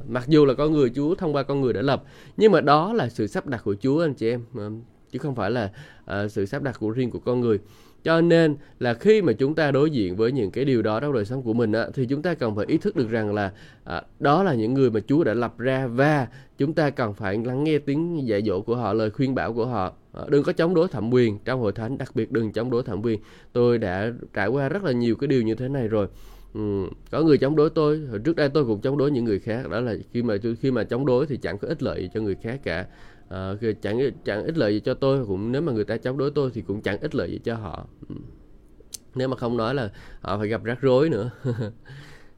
mặc 0.09 0.25
dù 0.29 0.45
là 0.45 0.55
con 0.55 0.73
người 0.73 0.91
Chúa 0.95 1.14
thông 1.14 1.35
qua 1.35 1.43
con 1.43 1.61
người 1.61 1.73
đã 1.73 1.83
lập 1.83 2.05
nhưng 2.37 2.53
mà 2.53 2.61
đó 2.61 2.93
là 2.93 3.09
sự 3.09 3.26
sắp 3.26 3.47
đặt 3.47 3.64
của 3.64 3.75
Chúa 3.81 4.05
anh 4.05 4.14
chị 4.14 4.31
em 4.31 4.45
ờ, 4.55 4.71
chứ 5.11 5.19
không 5.19 5.35
phải 5.35 5.50
là 5.50 5.71
uh, 6.05 6.31
sự 6.31 6.47
sắp 6.47 6.62
đặt 6.62 6.76
của 6.81 6.91
riêng 6.91 7.11
của 7.11 7.19
con 7.19 7.41
người 7.41 7.59
cho 8.05 8.21
nên 8.21 8.57
là 8.79 8.95
khi 8.95 9.23
mà 9.23 9.33
chúng 9.33 9.55
ta 9.55 9.71
đối 9.71 9.91
diện 9.91 10.17
với 10.17 10.33
những 10.33 10.50
cái 10.50 10.64
điều 10.64 10.83
đó 10.83 11.00
trong 11.00 11.12
đời 11.12 11.25
sống 11.25 11.43
của 11.43 11.53
mình 11.53 11.73
á, 11.73 11.87
thì 11.95 12.07
chúng 12.07 12.23
ta 12.23 12.35
cần 12.35 12.57
phải 12.57 12.67
ý 12.67 12.79
thức 12.79 12.97
được 12.97 13.11
rằng 13.11 13.35
là 13.35 13.53
à, 13.85 14.03
đó 14.21 14.43
là 14.43 14.55
những 14.55 14.75
người 14.75 14.91
mà 14.91 15.00
Chúa 15.00 15.25
đã 15.25 15.35
lập 15.35 15.59
ra 15.59 15.87
và 15.87 16.26
chúng 16.59 16.73
ta 16.73 16.91
cần 16.91 17.14
phải 17.14 17.38
lắng 17.45 17.64
nghe 17.64 17.79
tiếng 17.79 18.29
dạy 18.29 18.43
dỗ 18.43 18.61
của 18.61 18.76
họ, 18.76 18.93
lời 18.93 19.11
khuyên 19.11 19.35
bảo 19.35 19.53
của 19.53 19.67
họ. 19.67 19.93
À, 20.12 20.23
đừng 20.29 20.43
có 20.43 20.53
chống 20.53 20.75
đối 20.75 20.88
thẩm 20.88 21.11
quyền 21.11 21.38
trong 21.45 21.61
hội 21.61 21.73
thánh, 21.73 21.99
đặc 21.99 22.11
biệt 22.14 22.33
đừng 22.33 22.53
chống 22.53 22.71
đối 22.71 22.83
thẩm 22.83 23.03
quyền. 23.03 23.21
Tôi 23.53 23.79
đã 23.79 24.12
trải 24.35 24.49
qua 24.49 24.69
rất 24.69 24.85
là 24.85 24.93
nhiều 24.93 25.17
cái 25.17 25.29
điều 25.29 25.43
như 25.43 25.55
thế 25.55 25.69
này 25.69 25.88
rồi. 25.88 26.07
Ừ, 26.54 26.61
có 27.11 27.23
người 27.23 27.38
chống 27.38 27.56
đối 27.56 27.70
tôi. 27.70 28.02
Trước 28.25 28.37
đây 28.37 28.49
tôi 28.49 28.64
cũng 28.64 28.80
chống 28.80 28.99
đối 28.99 29.11
những 29.11 29.25
người 29.25 29.38
khác. 29.38 29.70
Đó 29.70 29.80
là 29.80 29.94
khi 30.12 30.23
mà 30.23 30.34
khi 30.61 30.70
mà 30.70 30.84
chống 30.84 31.06
đối 31.06 31.26
thì 31.26 31.37
chẳng 31.37 31.58
có 31.58 31.68
ích 31.68 31.82
lợi 31.82 32.11
cho 32.14 32.20
người 32.20 32.34
khác 32.42 32.61
cả. 32.64 32.87
À, 33.28 33.52
chẳng 33.82 33.99
chẳng 34.25 34.44
ích 34.44 34.58
lợi 34.58 34.75
gì 34.75 34.80
cho 34.80 34.94
tôi. 34.94 35.26
Cũng 35.26 35.52
nếu 35.52 35.62
mà 35.62 35.73
người 35.73 35.84
ta 35.84 35.96
chống 35.96 36.18
đối 36.18 36.30
tôi 36.30 36.50
thì 36.54 36.62
cũng 36.62 36.82
chẳng 36.82 37.00
ích 37.00 37.14
lợi 37.14 37.30
gì 37.30 37.38
cho 37.44 37.54
họ. 37.54 37.87
Ừ. 38.08 38.14
nếu 39.14 39.28
mà 39.28 39.37
không 39.37 39.56
nói 39.56 39.75
là 39.75 39.90
họ 40.20 40.38
phải 40.38 40.49
gặp 40.49 40.64
rắc 40.64 40.80
rối 40.80 41.08
nữa. 41.08 41.30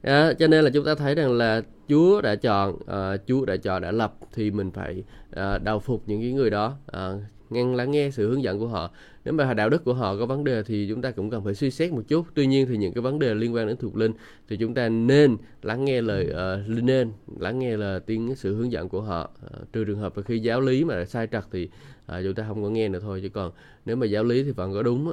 À, 0.03 0.33
cho 0.33 0.47
nên 0.47 0.65
là 0.65 0.71
chúng 0.71 0.85
ta 0.85 0.95
thấy 0.95 1.15
rằng 1.15 1.33
là 1.33 1.63
Chúa 1.89 2.21
đã 2.21 2.35
chọn 2.35 2.75
uh, 2.75 3.21
Chúa 3.27 3.45
đã 3.45 3.57
chọn 3.57 3.83
đã 3.83 3.93
lập 3.93 4.15
thì 4.35 4.51
mình 4.51 4.71
phải 4.71 5.03
ờ, 5.31 5.55
uh, 5.57 5.63
đầu 5.65 5.79
phục 5.79 6.03
những 6.07 6.21
cái 6.21 6.33
người 6.33 6.51
đó 6.51 6.77
uh, 6.97 7.23
ngăn 7.51 7.75
lắng 7.75 7.91
nghe 7.91 8.11
sự 8.11 8.31
hướng 8.31 8.43
dẫn 8.43 8.59
của 8.59 8.69
họ. 8.69 8.91
Nếu 9.25 9.35
mà 9.35 9.55
đạo 9.55 9.71
đức 9.71 9.85
của 9.85 9.95
họ 9.95 10.17
có 10.17 10.27
vấn 10.27 10.45
đề 10.45 10.63
thì 10.63 10.87
chúng 10.89 11.03
ta 11.03 11.11
cũng 11.11 11.31
cần 11.31 11.45
phải 11.45 11.55
suy 11.55 11.71
xét 11.71 11.93
một 11.93 12.03
chút. 12.09 12.27
Tuy 12.35 12.47
nhiên 12.47 12.67
thì 12.69 12.77
những 12.77 12.93
cái 12.93 13.03
vấn 13.03 13.19
đề 13.19 13.35
liên 13.35 13.55
quan 13.55 13.67
đến 13.67 13.77
thuộc 13.77 13.97
linh 13.97 14.13
thì 14.49 14.57
chúng 14.57 14.75
ta 14.75 14.89
nên 14.89 15.37
lắng 15.63 15.85
nghe 15.85 16.01
lời 16.01 16.27
uh, 16.31 16.85
nên 16.85 17.13
lắng 17.39 17.59
nghe 17.59 17.77
là 17.77 17.99
tiếng 18.07 18.35
sự 18.37 18.55
hướng 18.55 18.73
dẫn 18.73 18.89
của 18.89 19.01
họ. 19.01 19.31
Uh, 19.47 19.73
trừ 19.73 19.85
trường 19.85 19.99
hợp 19.99 20.17
là 20.17 20.23
khi 20.23 20.39
giáo 20.39 20.61
lý 20.61 20.85
mà 20.85 21.05
sai 21.05 21.29
trật 21.33 21.45
thì 21.53 21.65
uh, 21.65 22.25
chúng 22.25 22.35
ta 22.35 22.45
không 22.49 22.63
có 22.63 22.71
nghe 22.71 22.89
nữa 22.89 23.01
thôi. 23.03 23.21
Chứ 23.23 23.29
còn 23.29 23.53
nếu 23.85 23.97
mà 23.97 24.07
giáo 24.07 24.25
lý 24.25 24.43
thì 24.43 24.51
vẫn 24.51 24.75
có 24.75 24.83
đúng 24.83 25.13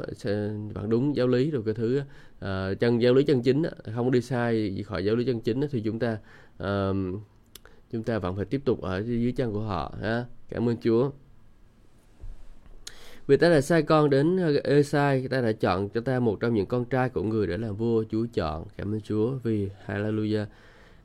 vẫn 0.73 0.89
đúng 0.89 1.15
giáo 1.15 1.27
lý 1.27 1.51
rồi 1.51 1.63
cái 1.65 1.73
thứ 1.73 2.01
uh, 2.45 2.79
chân 2.79 3.01
giáo 3.01 3.13
lý 3.13 3.23
chân 3.23 3.41
chính 3.41 3.63
không 3.95 4.11
đi 4.11 4.21
sai 4.21 4.83
khỏi 4.85 5.05
giáo 5.05 5.15
lý 5.15 5.25
chân 5.25 5.39
chính 5.41 5.61
thì 5.71 5.81
chúng 5.81 5.99
ta 5.99 6.17
uh, 6.63 7.21
chúng 7.91 8.03
ta 8.03 8.19
vẫn 8.19 8.35
phải 8.35 8.45
tiếp 8.45 8.61
tục 8.65 8.81
ở 8.81 9.03
dưới 9.03 9.31
chân 9.31 9.53
của 9.53 9.61
họ 9.61 9.95
ha. 10.01 10.25
Cảm 10.49 10.69
ơn 10.69 10.77
Chúa. 10.77 11.11
Vì 13.27 13.37
ta 13.37 13.49
đã 13.49 13.61
sai 13.61 13.81
con 13.81 14.09
đến 14.09 14.37
ê 14.63 14.83
sai 14.83 15.27
ta 15.27 15.41
đã 15.41 15.51
chọn 15.51 15.89
cho 15.89 16.01
ta 16.01 16.19
một 16.19 16.37
trong 16.39 16.53
những 16.53 16.65
con 16.65 16.85
trai 16.85 17.09
của 17.09 17.23
người 17.23 17.47
để 17.47 17.57
làm 17.57 17.75
vua 17.75 18.03
chúa 18.11 18.25
chọn. 18.33 18.65
Cảm 18.77 18.93
ơn 18.93 19.01
chúa 19.01 19.31
vì 19.43 19.69
hallelujah 19.85 20.45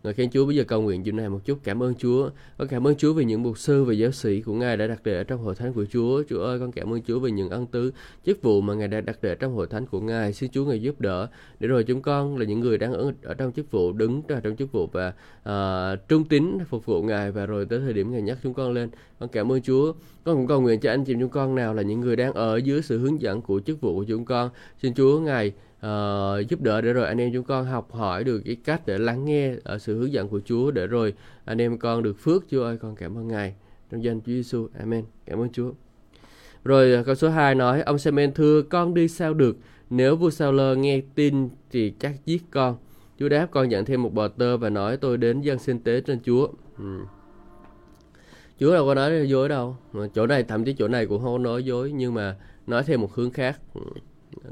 Ngài 0.03 0.15
khen 0.15 0.31
Chúa 0.31 0.47
bây 0.47 0.57
giờ 0.57 0.65
cầu 0.65 0.83
nguyện 0.83 1.05
chuyện 1.05 1.17
này 1.17 1.29
một 1.29 1.41
chút 1.45 1.59
cảm 1.65 1.83
ơn 1.83 1.95
Chúa. 1.95 2.31
Con 2.59 2.69
cảm 2.69 2.87
ơn 2.87 2.97
Chúa 2.97 3.13
vì 3.13 3.25
những 3.25 3.43
mục 3.43 3.59
sư 3.59 3.85
và 3.85 3.93
giáo 3.93 4.11
sĩ 4.11 4.41
của 4.41 4.53
Ngài 4.53 4.77
đã 4.77 4.87
đặt 4.87 5.01
để 5.05 5.17
ở 5.17 5.25
trong 5.25 5.41
hội 5.41 5.55
thánh 5.55 5.73
của 5.73 5.85
Chúa. 5.93 6.23
Chúa 6.29 6.43
ơi, 6.43 6.59
con 6.61 6.73
cảm 6.73 6.93
ơn 6.93 7.03
Chúa 7.03 7.19
vì 7.19 7.31
những 7.31 7.51
ân 7.51 7.67
tứ 7.67 7.93
chức 8.27 8.43
vụ 8.43 8.61
mà 8.61 8.75
Ngài 8.75 8.89
đã 8.89 9.01
đặt 9.01 9.19
để 9.23 9.35
trong 9.35 9.55
hội 9.55 9.67
thánh 9.67 9.87
của 9.87 10.01
Ngài. 10.01 10.33
Xin 10.33 10.51
Chúa 10.51 10.65
Ngài 10.65 10.83
giúp 10.83 11.01
đỡ 11.01 11.29
để 11.61 11.69
rồi 11.69 11.85
chúng 11.85 12.03
con 12.03 12.37
là 12.37 12.45
những 12.45 12.61
người 12.61 12.79
đang 12.79 12.93
ở, 12.93 13.13
ở 13.23 13.35
trong 13.35 13.53
chức 13.53 13.71
vụ 13.71 13.93
đứng 13.93 14.23
trong 14.43 14.57
chức 14.57 14.73
vụ 14.73 14.89
và 14.93 15.13
uh, 15.49 16.09
trung 16.09 16.25
tín 16.25 16.59
phục 16.69 16.87
vụ 16.87 17.03
Ngài 17.03 17.33
và 17.33 17.47
rồi 17.47 17.67
tới 17.67 17.81
thời 17.81 17.93
điểm 17.93 18.13
Ngài 18.13 18.23
nhắc 18.23 18.39
chúng 18.43 18.55
con 18.55 18.73
lên. 18.73 18.91
Con 19.19 19.29
cảm 19.29 19.53
ơn 19.53 19.63
Chúa. 19.63 19.93
Con 20.25 20.37
cũng 20.37 20.47
cầu 20.47 20.61
nguyện 20.61 20.81
cho 20.81 20.91
anh 20.91 21.05
chị 21.05 21.15
chúng 21.21 21.31
con 21.31 21.55
nào 21.55 21.75
là 21.75 21.83
những 21.83 22.01
người 22.01 22.17
đang 22.17 22.33
ở 22.33 22.57
dưới 22.57 22.83
sự 22.83 22.99
hướng 22.99 23.21
dẫn 23.21 23.43
của 23.43 23.61
chức 23.61 23.81
vụ 23.81 23.95
của 23.95 24.05
chúng 24.05 24.25
con. 24.25 24.51
Xin 24.83 24.95
Chúa 24.95 25.21
Ngài 25.21 25.53
uh, 25.87 26.49
giúp 26.49 26.61
đỡ 26.61 26.81
để 26.81 26.93
rồi 26.93 27.07
anh 27.07 27.21
em 27.21 27.33
chúng 27.33 27.45
con 27.45 27.67
học 27.67 27.93
hỏi 27.93 28.25
được 28.25 28.43
cái 28.45 28.57
cách 28.65 28.87
để 28.87 28.99
lắng 28.99 29.25
nghe 29.25 29.53
ở 29.65 29.79
sự 29.79 29.99
hướng 29.99 30.13
dẫn 30.13 30.29
của 30.29 30.41
Chúa 30.45 30.71
để 30.71 30.87
rồi 30.87 31.15
anh 31.45 31.61
em 31.61 31.79
con 31.79 32.03
được 32.03 32.19
phước. 32.19 32.45
Chúa 32.51 32.65
ơi 32.65 32.79
con 32.79 32.97
cảm 32.97 33.19
ơn 33.19 33.29
Ngài. 33.29 33.55
Trong 33.91 34.05
danh 34.05 34.21
Chúa 34.21 34.33
Giêsu 34.33 34.69
Amen. 34.79 35.05
Cảm 35.27 35.41
ơn 35.41 35.49
Chúa. 35.53 35.73
Rồi 36.65 36.93
ờ, 36.93 37.03
câu 37.03 37.15
số 37.15 37.29
2 37.29 37.55
nói 37.55 37.81
ông 37.81 37.99
Semen 37.99 38.35
thưa 38.35 38.63
con 38.63 38.95
đi 38.95 39.09
sao 39.09 39.35
được? 39.35 39.57
Nếu 39.91 40.17
vua 40.17 40.31
Sao 40.31 40.53
Lơ 40.53 40.75
nghe 40.77 41.01
tin 41.15 41.49
thì 41.71 41.93
chắc 42.01 42.27
giết 42.27 42.43
con. 42.51 42.77
Chúa 43.19 43.29
đáp 43.29 43.49
con 43.51 43.69
nhận 43.69 43.85
thêm 43.85 44.03
một 44.03 44.15
bò 44.15 44.29
tơ 44.29 44.57
và 44.57 44.71
nói 44.71 44.97
tôi 44.97 45.17
đến 45.17 45.41
dân 45.41 45.59
sinh 45.59 45.79
tế 45.79 46.01
trên 46.01 46.21
Chúa. 46.25 46.49
Ừ. 46.79 46.99
Chúa 48.61 48.73
đâu 48.73 48.87
có 48.87 48.95
nói 48.95 49.29
dối 49.29 49.49
đâu. 49.49 49.77
Chỗ 50.15 50.27
này 50.27 50.43
thậm 50.43 50.65
chí 50.65 50.73
chỗ 50.73 50.89
này 50.89 51.07
cũng 51.07 51.23
không 51.23 51.43
nói 51.43 51.65
dối 51.65 51.93
nhưng 51.93 52.15
mà 52.15 52.37
nói 52.67 52.83
thêm 52.83 53.01
một 53.01 53.15
hướng 53.15 53.31
khác. 53.31 53.61
Ừ 53.75 53.81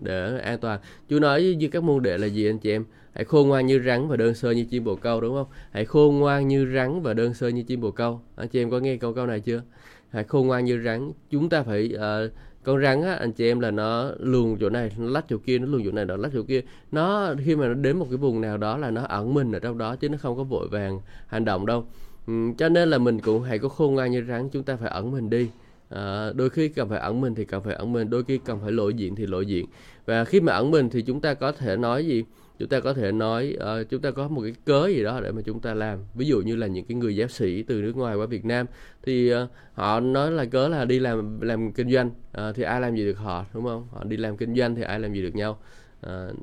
để 0.03 0.39
an 0.39 0.59
toàn. 0.59 0.81
Chú 1.09 1.19
nói 1.19 1.55
như 1.59 1.69
các 1.69 1.83
môn 1.83 2.03
đệ 2.03 2.19
là 2.19 2.27
gì 2.27 2.49
anh 2.49 2.59
chị 2.59 2.71
em? 2.71 2.85
Hãy 3.13 3.25
khôn 3.25 3.49
ngoan 3.49 3.67
như 3.67 3.83
rắn 3.87 4.09
và 4.09 4.17
đơn 4.17 4.35
sơ 4.35 4.51
như 4.51 4.65
chim 4.65 4.85
bồ 4.85 4.97
câu 4.97 5.21
đúng 5.21 5.35
không? 5.35 5.47
Hãy 5.71 5.85
khôn 5.85 6.19
ngoan 6.19 6.49
như 6.49 6.73
rắn 6.75 7.03
và 7.03 7.15
đơn 7.15 7.35
sơ 7.35 7.49
như 7.49 7.63
chim 7.63 7.81
bồ 7.81 7.91
câu. 7.91 8.21
Anh 8.37 8.49
chị 8.49 8.63
em 8.63 8.71
có 8.71 8.79
nghe 8.79 8.97
câu 8.97 9.15
câu 9.15 9.27
này 9.27 9.41
chưa? 9.41 9.63
Hãy 10.11 10.25
khôn 10.25 10.47
ngoan 10.47 10.65
như 10.65 10.83
rắn. 10.85 11.13
Chúng 11.31 11.49
ta 11.49 11.63
phải 11.63 11.91
uh, 11.95 12.33
con 12.63 12.83
rắn 12.83 13.03
á, 13.03 13.15
anh 13.15 13.33
chị 13.33 13.51
em 13.51 13.61
là 13.61 13.71
nó 13.71 14.11
luồn 14.19 14.57
chỗ 14.61 14.71
này 14.71 14.93
nó 14.99 15.07
lách 15.07 15.25
chỗ 15.29 15.37
kia 15.39 15.59
nó 15.59 15.67
luồn 15.67 15.83
chỗ 15.85 15.93
này 15.93 16.05
nó 16.05 16.17
lách 16.17 16.33
chỗ 16.35 16.43
kia. 16.43 16.61
Nó 16.93 17.35
khi 17.45 17.57
mà 17.57 17.69
nó 17.69 17.75
đến 17.75 17.99
một 17.99 18.07
cái 18.11 18.17
vùng 18.17 18.41
nào 18.41 18.57
đó 18.57 18.77
là 18.77 18.91
nó 18.91 19.03
ẩn 19.03 19.35
mình 19.35 19.53
ở 19.53 19.59
trong 19.59 19.79
đó 19.79 19.97
chứ 19.97 20.09
nó 20.09 20.19
không 20.19 20.37
có 20.37 20.45
vội 20.45 20.69
vàng 20.69 21.01
hành 21.27 21.45
động 21.45 21.67
đâu. 21.67 21.85
Ừ, 22.27 22.33
cho 22.59 22.69
nên 22.69 22.91
là 22.91 22.99
mình 22.99 23.21
cũng 23.21 23.43
hãy 23.43 23.59
có 23.59 23.69
khôn 23.69 23.95
ngoan 23.95 24.11
như 24.11 24.25
rắn 24.29 24.49
chúng 24.49 24.63
ta 24.63 24.77
phải 24.77 24.91
ẩn 24.91 25.11
mình 25.11 25.31
đi 25.31 25.49
à, 25.89 26.33
đôi 26.33 26.51
khi 26.51 26.69
cần 26.69 26.89
phải 26.89 26.99
ẩn 26.99 27.21
mình 27.21 27.35
thì 27.35 27.45
cần 27.45 27.63
phải 27.63 27.75
ẩn 27.75 27.93
mình 27.93 28.11
đôi 28.11 28.25
khi 28.25 28.39
cần 28.39 28.61
phải 28.63 28.73
lộ 28.73 28.89
diện 28.89 29.15
thì 29.15 29.27
lộ 29.27 29.41
diện. 29.41 29.67
Và 30.07 30.25
khi 30.25 30.41
mà 30.41 30.53
ẩn 30.53 30.71
mình 30.71 30.91
thì 30.91 31.03
chúng 31.03 31.21
ta 31.21 31.35
có 31.35 31.53
thể 31.53 31.77
nói 31.77 32.07
gì? 32.07 32.25
Chúng 32.59 32.69
ta 32.69 32.81
có 32.81 32.93
thể 32.95 33.13
nói 33.13 33.57
uh, 33.57 33.89
chúng 33.91 34.01
ta 34.01 34.11
có 34.11 34.29
một 34.29 34.43
cái 34.43 34.55
cớ 34.65 34.87
gì 34.87 35.03
đó 35.03 35.21
để 35.21 35.33
mà 35.33 35.43
chúng 35.43 35.61
ta 35.61 35.75
làm. 35.75 35.99
Ví 36.15 36.27
dụ 36.27 36.41
như 36.41 36.57
là 36.57 36.67
những 36.67 36.85
cái 36.85 36.97
người 36.97 37.17
giáo 37.17 37.29
sĩ 37.29 37.63
từ 37.63 37.83
nước 37.83 37.97
ngoài 37.97 38.17
qua 38.17 38.27
Việt 38.27 38.45
Nam 38.45 38.67
thì 39.03 39.35
uh, 39.35 39.51
họ 39.75 40.01
nói 40.01 40.33
là 40.33 40.45
cớ 40.45 40.69
là 40.69 40.85
đi 40.85 40.99
làm 40.99 41.41
làm 41.41 41.73
kinh 41.73 41.91
doanh 41.91 42.07
uh, 42.09 42.57
thì 42.57 42.63
ai 42.63 42.81
làm 42.81 42.97
gì 42.97 43.05
được 43.05 43.19
họ 43.19 43.45
đúng 43.55 43.65
không? 43.65 43.87
Họ 43.93 44.05
đi 44.05 44.17
làm 44.17 44.37
kinh 44.37 44.55
doanh 44.55 44.75
thì 44.75 44.83
ai 44.83 45.01
làm 45.01 45.15
gì 45.15 45.23
được 45.23 45.35
nhau. 45.35 45.59
Uh, 46.07 46.37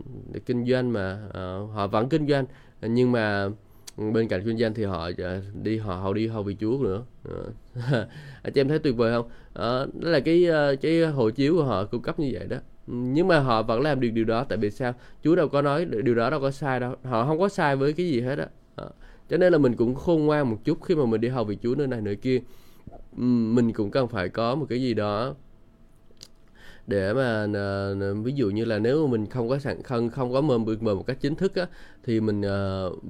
kinh 0.46 0.66
doanh 0.66 0.94
mà 0.94 1.20
uh, 1.28 1.72
họ 1.74 1.88
vẫn 1.88 2.10
kinh 2.10 2.28
doanh 2.28 2.46
nhưng 2.82 3.12
mà 3.12 3.50
Ừ, 3.98 4.12
bên 4.12 4.28
cạnh 4.28 4.42
kinh 4.46 4.58
doanh 4.58 4.74
thì 4.74 4.84
họ 4.84 5.10
ờ, 5.18 5.42
đi 5.64 5.78
họ 5.78 5.96
họ 5.96 6.14
đi 6.14 6.28
hầu 6.28 6.44
vì 6.44 6.56
Chúa 6.60 6.78
nữa. 6.84 7.04
Ờ. 7.24 7.52
À, 7.92 8.08
Anh 8.44 8.54
chị 8.54 8.62
em 8.62 8.68
thấy 8.68 8.80
tuyệt 8.80 8.96
vời 8.98 9.14
không? 9.14 9.30
Đó, 9.56 9.86
đó 9.94 10.10
là 10.10 10.20
cái 10.20 10.46
cái 10.82 11.06
hộ 11.06 11.30
chiếu 11.30 11.56
của 11.56 11.64
họ 11.64 11.86
cung 11.86 12.02
cấp 12.02 12.20
như 12.20 12.30
vậy 12.34 12.48
đó. 12.48 12.58
Ừ, 12.88 12.94
nhưng 12.94 13.28
mà 13.28 13.40
họ 13.40 13.64
vẫn 13.64 13.82
làm 13.82 14.00
được 14.00 14.10
điều 14.14 14.26
đó 14.26 14.44
tại 14.50 14.58
vì 14.58 14.72
sao? 14.72 14.94
Chúa 15.24 15.36
đâu 15.36 15.48
có 15.48 15.62
nói 15.62 15.86
điều 15.86 16.16
đó 16.16 16.30
đâu 16.30 16.40
có 16.42 16.52
sai 16.52 16.80
đâu. 16.80 16.96
Họ 17.04 17.26
không 17.26 17.40
có 17.40 17.50
sai 17.50 17.76
với 17.76 17.94
cái 17.94 18.08
gì 18.08 18.22
hết 18.22 18.36
đó, 18.36 18.46
cho 19.30 19.38
nên 19.38 19.52
là 19.54 19.58
mình 19.60 19.76
cũng 19.76 19.96
khôn 19.96 20.26
ngoan 20.26 20.50
một 20.50 20.58
chút 20.64 20.78
khi 20.84 20.96
mà 20.96 21.06
mình 21.06 21.22
đi 21.22 21.28
hầu 21.28 21.44
vì 21.46 21.58
Chúa 21.64 21.76
nơi 21.76 21.88
này 21.88 22.02
nơi 22.02 22.16
kia. 22.16 22.40
Ừ, 23.18 23.24
mình 23.24 23.74
cũng 23.74 23.92
cần 23.92 24.08
phải 24.08 24.30
có 24.30 24.56
một 24.56 24.66
cái 24.70 24.82
gì 24.82 24.94
đó 24.94 25.36
để 26.88 27.14
mà 27.14 27.44
uh, 27.44 28.26
ví 28.26 28.34
dụ 28.36 28.50
như 28.50 28.66
là 28.66 28.80
nếu 28.80 29.08
mà 29.08 29.12
mình 29.12 29.26
không 29.26 29.50
có 29.50 29.60
sẵn 29.60 29.84
không 29.84 30.10
không 30.10 30.34
có 30.34 30.42
mời 30.42 30.58
mời 30.60 30.96
một 30.96 31.08
cách 31.08 31.18
chính 31.22 31.36
thức 31.36 31.56
á 31.56 31.66
thì 32.04 32.20
mình 32.20 32.42
uh, 32.42 33.04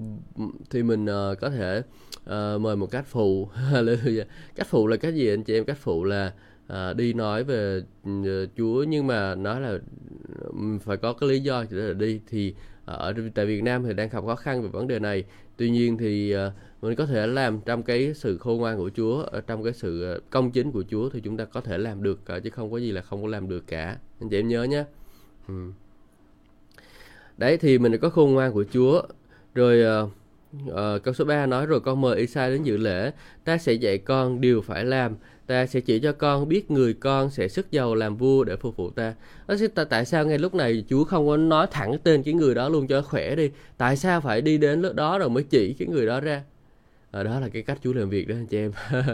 thì 0.69 0.83
mình 0.83 1.05
uh, 1.05 1.39
có 1.39 1.49
thể 1.49 1.81
uh, 2.23 2.61
mời 2.61 2.75
một 2.75 2.91
cách 2.91 3.05
phụ. 3.07 3.49
Cách 4.55 4.67
phụ 4.67 4.87
là 4.87 4.97
cái 4.97 5.13
gì 5.13 5.27
anh 5.27 5.43
chị 5.43 5.57
em? 5.57 5.65
Cách 5.65 5.77
phụ 5.79 6.03
là 6.03 6.33
đi 6.95 7.13
nói 7.13 7.43
về 7.43 7.81
ừ, 8.05 8.47
Chúa 8.57 8.83
nhưng 8.83 9.07
mà 9.07 9.35
nói 9.35 9.61
là 9.61 9.77
ừ, 10.43 10.77
phải 10.81 10.97
có 10.97 11.13
cái 11.13 11.29
lý 11.29 11.39
do 11.39 11.65
để 11.71 11.93
đi. 11.93 12.19
Thì 12.29 12.55
ở 12.85 13.13
tại 13.35 13.45
Việt 13.45 13.63
Nam 13.63 13.83
thì 13.83 13.93
đang 13.93 14.09
gặp 14.09 14.23
khó 14.25 14.35
khăn 14.35 14.61
về 14.61 14.67
vấn 14.67 14.87
đề 14.87 14.99
này. 14.99 15.23
Tuy 15.57 15.69
nhiên 15.69 15.97
thì 15.97 16.35
mình 16.83 16.95
có 16.95 17.05
thể 17.05 17.27
làm 17.27 17.59
trong 17.65 17.83
cái 17.83 18.13
sự 18.13 18.37
khôn 18.37 18.57
ngoan 18.57 18.77
của 18.77 18.89
Chúa 18.95 19.21
ở 19.21 19.41
trong 19.41 19.63
cái 19.63 19.73
sự 19.73 20.03
ờ, 20.03 20.19
công 20.29 20.51
chính 20.51 20.71
của 20.71 20.83
Chúa 20.89 21.09
thì 21.09 21.21
chúng 21.21 21.37
ta 21.37 21.45
có 21.45 21.61
thể 21.61 21.77
làm 21.77 22.03
được 22.03 22.19
ờ, 22.25 22.39
chứ 22.39 22.49
không 22.49 22.71
có 22.71 22.77
gì 22.77 22.91
là 22.91 23.01
không 23.01 23.21
có 23.21 23.27
làm 23.27 23.49
được 23.49 23.63
cả. 23.67 23.97
Anh 24.19 24.29
chị 24.29 24.39
em 24.39 24.47
nhớ 24.47 24.63
nhé 24.63 24.83
ừ. 25.47 25.53
đấy 27.37 27.57
thì 27.57 27.77
mình 27.77 27.97
có 27.97 28.09
khôn 28.09 28.33
ngoan 28.33 28.53
của 28.53 28.63
Chúa. 28.73 29.01
Rồi 29.55 30.03
uh, 30.03 30.09
uh, 30.69 31.03
câu 31.03 31.13
số 31.13 31.25
3 31.25 31.45
nói 31.45 31.65
rồi 31.65 31.79
con 31.79 32.01
mời 32.01 32.17
Isai 32.17 32.49
đến 32.51 32.63
dự 32.63 32.77
lễ. 32.77 33.11
Ta 33.43 33.57
sẽ 33.57 33.73
dạy 33.73 33.97
con 33.97 34.41
điều 34.41 34.61
phải 34.61 34.85
làm. 34.85 35.15
Ta 35.47 35.65
sẽ 35.65 35.79
chỉ 35.79 35.99
cho 35.99 36.11
con 36.11 36.49
biết 36.49 36.71
người 36.71 36.93
con 36.93 37.29
sẽ 37.29 37.47
sức 37.47 37.71
giàu 37.71 37.95
làm 37.95 38.17
vua 38.17 38.43
để 38.43 38.55
phục 38.55 38.77
vụ 38.77 38.89
ta. 38.89 39.13
Đó 39.47 39.55
ta 39.75 39.83
tại 39.83 40.05
sao 40.05 40.25
ngay 40.25 40.37
lúc 40.37 40.55
này 40.55 40.85
chúa 40.89 41.03
không 41.03 41.27
có 41.27 41.37
nói 41.37 41.67
thẳng 41.71 41.97
tên 42.03 42.23
cái 42.23 42.33
người 42.33 42.55
đó 42.55 42.69
luôn 42.69 42.87
cho 42.87 43.01
khỏe 43.01 43.35
đi? 43.35 43.51
Tại 43.77 43.97
sao 43.97 44.21
phải 44.21 44.41
đi 44.41 44.57
đến 44.57 44.81
lúc 44.81 44.95
đó 44.95 45.19
rồi 45.19 45.29
mới 45.29 45.43
chỉ 45.43 45.73
cái 45.73 45.87
người 45.87 46.05
đó 46.05 46.19
ra? 46.19 46.43
À, 47.13 47.23
đó 47.23 47.39
là 47.39 47.49
cái 47.49 47.61
cách 47.61 47.77
Chúa 47.83 47.93
làm 47.93 48.09
việc 48.09 48.27
đó 48.27 48.35
anh 48.35 48.47
chị 48.47 48.57
em. 48.57 48.71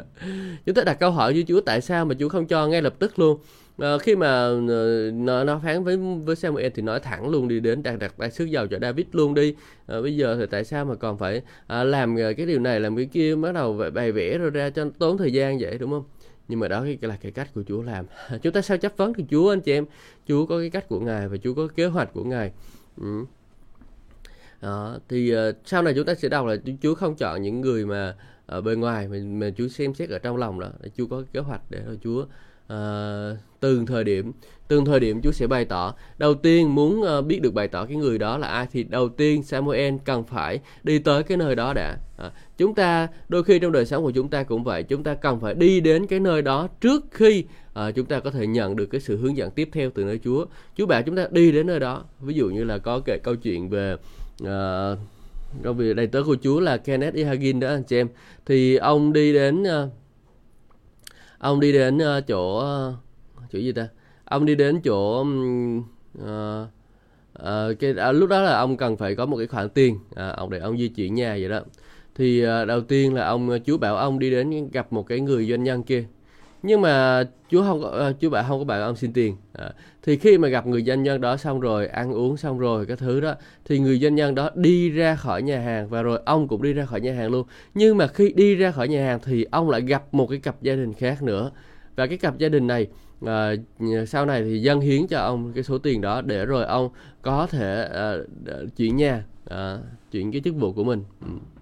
Chúng 0.65 0.75
ta 0.75 0.83
đặt 0.83 0.93
câu 0.99 1.11
hỏi 1.11 1.33
với 1.33 1.45
Chúa 1.47 1.61
tại 1.61 1.81
sao 1.81 2.05
mà 2.05 2.15
Chúa 2.19 2.29
không 2.29 2.47
cho 2.47 2.67
ngay 2.67 2.81
lập 2.81 2.93
tức 2.99 3.19
luôn? 3.19 3.39
À, 3.77 3.97
khi 3.97 4.15
mà 4.15 4.27
ờ, 4.67 5.11
nó, 5.13 5.43
nó 5.43 5.59
phán 5.63 5.83
với 5.83 5.97
với 5.97 6.35
Samuel 6.35 6.71
thì 6.75 6.81
nói 6.81 6.99
thẳng 6.99 7.29
luôn 7.29 7.47
đi 7.47 7.59
đến 7.59 7.83
đặt 7.83 7.99
đặt 7.99 8.13
tay 8.17 8.31
sức 8.31 8.45
giàu 8.45 8.67
cho 8.67 8.79
David 8.79 9.05
luôn 9.11 9.33
đi. 9.33 9.55
À, 9.87 10.01
bây 10.01 10.15
giờ 10.15 10.37
thì 10.39 10.45
tại 10.51 10.63
sao 10.63 10.85
mà 10.85 10.95
còn 10.95 11.17
phải 11.17 11.41
à, 11.67 11.83
làm 11.83 12.15
cái 12.37 12.45
điều 12.45 12.59
này 12.59 12.79
làm 12.79 12.95
cái 12.95 13.05
kia 13.05 13.35
bắt 13.35 13.51
đầu 13.53 13.81
bày 13.93 14.11
vẽ 14.11 14.37
rồi 14.37 14.49
ra 14.49 14.69
cho 14.69 14.89
tốn 14.99 15.17
thời 15.17 15.33
gian 15.33 15.57
vậy 15.59 15.77
đúng 15.77 15.91
không? 15.91 16.03
Nhưng 16.47 16.59
mà 16.59 16.67
đó 16.67 16.85
là 17.01 17.17
cái 17.21 17.31
cách 17.31 17.49
của 17.55 17.63
Chúa 17.67 17.81
làm. 17.81 18.05
Chúng 18.41 18.53
ta 18.53 18.61
sao 18.61 18.77
chấp 18.77 18.97
vấn 18.97 19.13
thì 19.13 19.25
Chúa 19.29 19.49
anh 19.49 19.61
chị 19.61 19.71
em? 19.71 19.85
Chúa 20.27 20.45
có 20.45 20.59
cái 20.59 20.69
cách 20.69 20.87
của 20.87 20.99
Ngài 20.99 21.27
và 21.27 21.37
Chúa 21.43 21.53
có 21.53 21.67
kế 21.75 21.85
hoạch 21.85 22.13
của 22.13 22.23
Ngài. 22.23 22.51
Ừ 23.01 23.25
đó 24.61 24.97
thì 25.09 25.35
uh, 25.35 25.55
sau 25.65 25.81
này 25.81 25.93
chúng 25.93 26.05
ta 26.05 26.15
sẽ 26.15 26.29
đọc 26.29 26.45
là 26.45 26.55
Chúa 26.81 26.95
không 26.95 27.15
chọn 27.15 27.41
những 27.41 27.61
người 27.61 27.85
mà 27.85 28.15
ở 28.45 28.61
bên 28.61 28.79
ngoài 28.79 29.07
mình 29.07 29.39
mà 29.39 29.49
Chúa 29.57 29.67
xem 29.67 29.93
xét 29.93 30.09
ở 30.09 30.19
trong 30.19 30.37
lòng 30.37 30.59
đó 30.59 30.69
Chúa 30.97 31.07
có 31.07 31.23
kế 31.33 31.39
hoạch 31.39 31.61
để 31.69 31.79
rồi 31.85 31.97
Chúa 32.03 32.25
uh, 32.73 33.37
từng 33.59 33.85
thời 33.85 34.03
điểm 34.03 34.31
từng 34.67 34.85
thời 34.85 34.99
điểm 34.99 35.21
Chúa 35.21 35.31
sẽ 35.31 35.47
bày 35.47 35.65
tỏ. 35.65 35.93
Đầu 36.17 36.33
tiên 36.33 36.75
muốn 36.75 37.01
uh, 37.01 37.25
biết 37.25 37.41
được 37.41 37.53
bày 37.53 37.67
tỏ 37.67 37.85
cái 37.85 37.95
người 37.95 38.17
đó 38.17 38.37
là 38.37 38.47
ai 38.47 38.67
thì 38.71 38.83
đầu 38.83 39.09
tiên 39.09 39.43
Samuel 39.43 39.93
cần 40.05 40.23
phải 40.23 40.59
đi 40.83 40.99
tới 40.99 41.23
cái 41.23 41.37
nơi 41.37 41.55
đó 41.55 41.73
đã. 41.73 41.97
À, 42.17 42.31
chúng 42.57 42.75
ta 42.75 43.07
đôi 43.29 43.43
khi 43.43 43.59
trong 43.59 43.71
đời 43.71 43.85
sống 43.85 44.03
của 44.03 44.11
chúng 44.11 44.29
ta 44.29 44.43
cũng 44.43 44.63
vậy 44.63 44.83
chúng 44.83 45.03
ta 45.03 45.13
cần 45.13 45.39
phải 45.39 45.53
đi 45.53 45.81
đến 45.81 46.07
cái 46.07 46.19
nơi 46.19 46.41
đó 46.41 46.67
trước 46.81 47.05
khi 47.11 47.43
uh, 47.69 47.95
chúng 47.95 48.05
ta 48.05 48.19
có 48.19 48.31
thể 48.31 48.47
nhận 48.47 48.75
được 48.75 48.85
cái 48.85 49.01
sự 49.01 49.17
hướng 49.17 49.37
dẫn 49.37 49.51
tiếp 49.51 49.69
theo 49.71 49.89
từ 49.95 50.03
nơi 50.03 50.19
Chúa. 50.23 50.45
Chúa 50.77 50.85
bảo 50.85 51.01
chúng 51.03 51.15
ta 51.15 51.27
đi 51.31 51.51
đến 51.51 51.67
nơi 51.67 51.79
đó. 51.79 52.03
Ví 52.19 52.33
dụ 52.33 52.49
như 52.49 52.63
là 52.63 52.77
có 52.77 52.99
kể 53.05 53.17
câu 53.23 53.35
chuyện 53.35 53.69
về 53.69 53.95
uh, 54.43 54.99
công 55.63 55.77
việc 55.77 55.95
đầy 55.95 56.07
tớ 56.07 56.23
của 56.23 56.37
Chúa 56.41 56.59
là 56.59 56.77
Kenneth 56.77 57.15
E. 57.15 57.23
Hagin 57.23 57.59
đó 57.59 57.67
anh 57.67 57.83
chị 57.83 57.97
em. 57.97 58.07
Thì 58.45 58.75
ông 58.75 59.13
đi 59.13 59.33
đến 59.33 59.63
uh, 59.63 59.89
ông 61.37 61.59
đi 61.59 61.71
đến 61.71 61.97
uh, 61.97 62.27
chỗ 62.27 62.57
uh, 62.57 62.93
chỗ 63.51 63.59
gì 63.59 63.71
ta? 63.71 63.87
Ông 64.25 64.45
đi 64.45 64.55
đến 64.55 64.81
chỗ 64.81 65.21
uh, 65.21 65.27
uh, 66.21 67.79
cái 67.79 67.91
uh, 67.91 68.15
lúc 68.15 68.29
đó 68.29 68.41
là 68.41 68.57
ông 68.57 68.77
cần 68.77 68.97
phải 68.97 69.15
có 69.15 69.25
một 69.25 69.37
cái 69.37 69.47
khoản 69.47 69.69
tiền 69.69 69.95
uh, 69.95 70.17
ông 70.37 70.49
để 70.49 70.59
ông 70.59 70.77
di 70.77 70.87
chuyển 70.87 71.15
nhà 71.15 71.37
vậy 71.39 71.49
đó. 71.49 71.59
Thì 72.15 72.45
uh, 72.45 72.67
đầu 72.67 72.81
tiên 72.81 73.13
là 73.13 73.25
ông 73.27 73.59
chú 73.65 73.77
bảo 73.77 73.97
ông 73.97 74.19
đi 74.19 74.31
đến 74.31 74.69
gặp 74.71 74.93
một 74.93 75.03
cái 75.07 75.19
người 75.19 75.49
doanh 75.49 75.63
nhân 75.63 75.83
kia 75.83 76.05
nhưng 76.63 76.81
mà 76.81 77.23
chú 77.49 77.61
không 77.61 77.81
có 77.81 77.87
ờ, 77.87 78.13
chú 78.19 78.29
bạn 78.29 78.45
không 78.47 78.59
có 78.59 78.65
bảo 78.65 78.81
ông 78.81 78.95
xin 78.95 79.13
tiền. 79.13 79.35
À, 79.53 79.71
thì 80.03 80.17
khi 80.17 80.37
mà 80.37 80.47
gặp 80.47 80.67
người 80.67 80.83
doanh 80.83 81.03
nhân 81.03 81.21
đó 81.21 81.37
xong 81.37 81.59
rồi 81.59 81.87
ăn 81.87 82.13
uống 82.13 82.37
xong 82.37 82.59
rồi 82.59 82.85
cái 82.85 82.97
thứ 82.97 83.19
đó 83.19 83.35
thì 83.65 83.79
người 83.79 83.99
doanh 83.99 84.15
nhân 84.15 84.35
đó 84.35 84.49
đi 84.55 84.89
ra 84.89 85.15
khỏi 85.15 85.41
nhà 85.41 85.59
hàng 85.59 85.89
và 85.89 86.01
rồi 86.01 86.19
ông 86.25 86.47
cũng 86.47 86.61
đi 86.61 86.73
ra 86.73 86.85
khỏi 86.85 87.01
nhà 87.01 87.13
hàng 87.13 87.31
luôn. 87.31 87.47
Nhưng 87.73 87.97
mà 87.97 88.07
khi 88.07 88.33
đi 88.35 88.55
ra 88.55 88.71
khỏi 88.71 88.87
nhà 88.87 89.05
hàng 89.05 89.19
thì 89.23 89.45
ông 89.51 89.69
lại 89.69 89.81
gặp 89.81 90.03
một 90.13 90.27
cái 90.27 90.39
cặp 90.39 90.61
gia 90.61 90.75
đình 90.75 90.93
khác 90.93 91.23
nữa. 91.23 91.51
Và 91.95 92.07
cái 92.07 92.17
cặp 92.17 92.37
gia 92.37 92.49
đình 92.49 92.67
này 92.67 92.87
à, 93.25 93.53
sau 94.07 94.25
này 94.25 94.43
thì 94.43 94.61
dân 94.61 94.79
hiến 94.79 95.07
cho 95.07 95.19
ông 95.19 95.53
cái 95.53 95.63
số 95.63 95.77
tiền 95.77 96.01
đó 96.01 96.21
để 96.21 96.45
rồi 96.45 96.65
ông 96.65 96.89
có 97.21 97.47
thể 97.47 97.89
à, 97.93 98.13
chuyển 98.77 98.97
nhà 98.97 99.23
à, 99.45 99.77
chuyển 100.11 100.31
cái 100.31 100.41
chức 100.45 100.55
vụ 100.55 100.73
của 100.73 100.83
mình. 100.83 101.03
Ừ. 101.21 101.58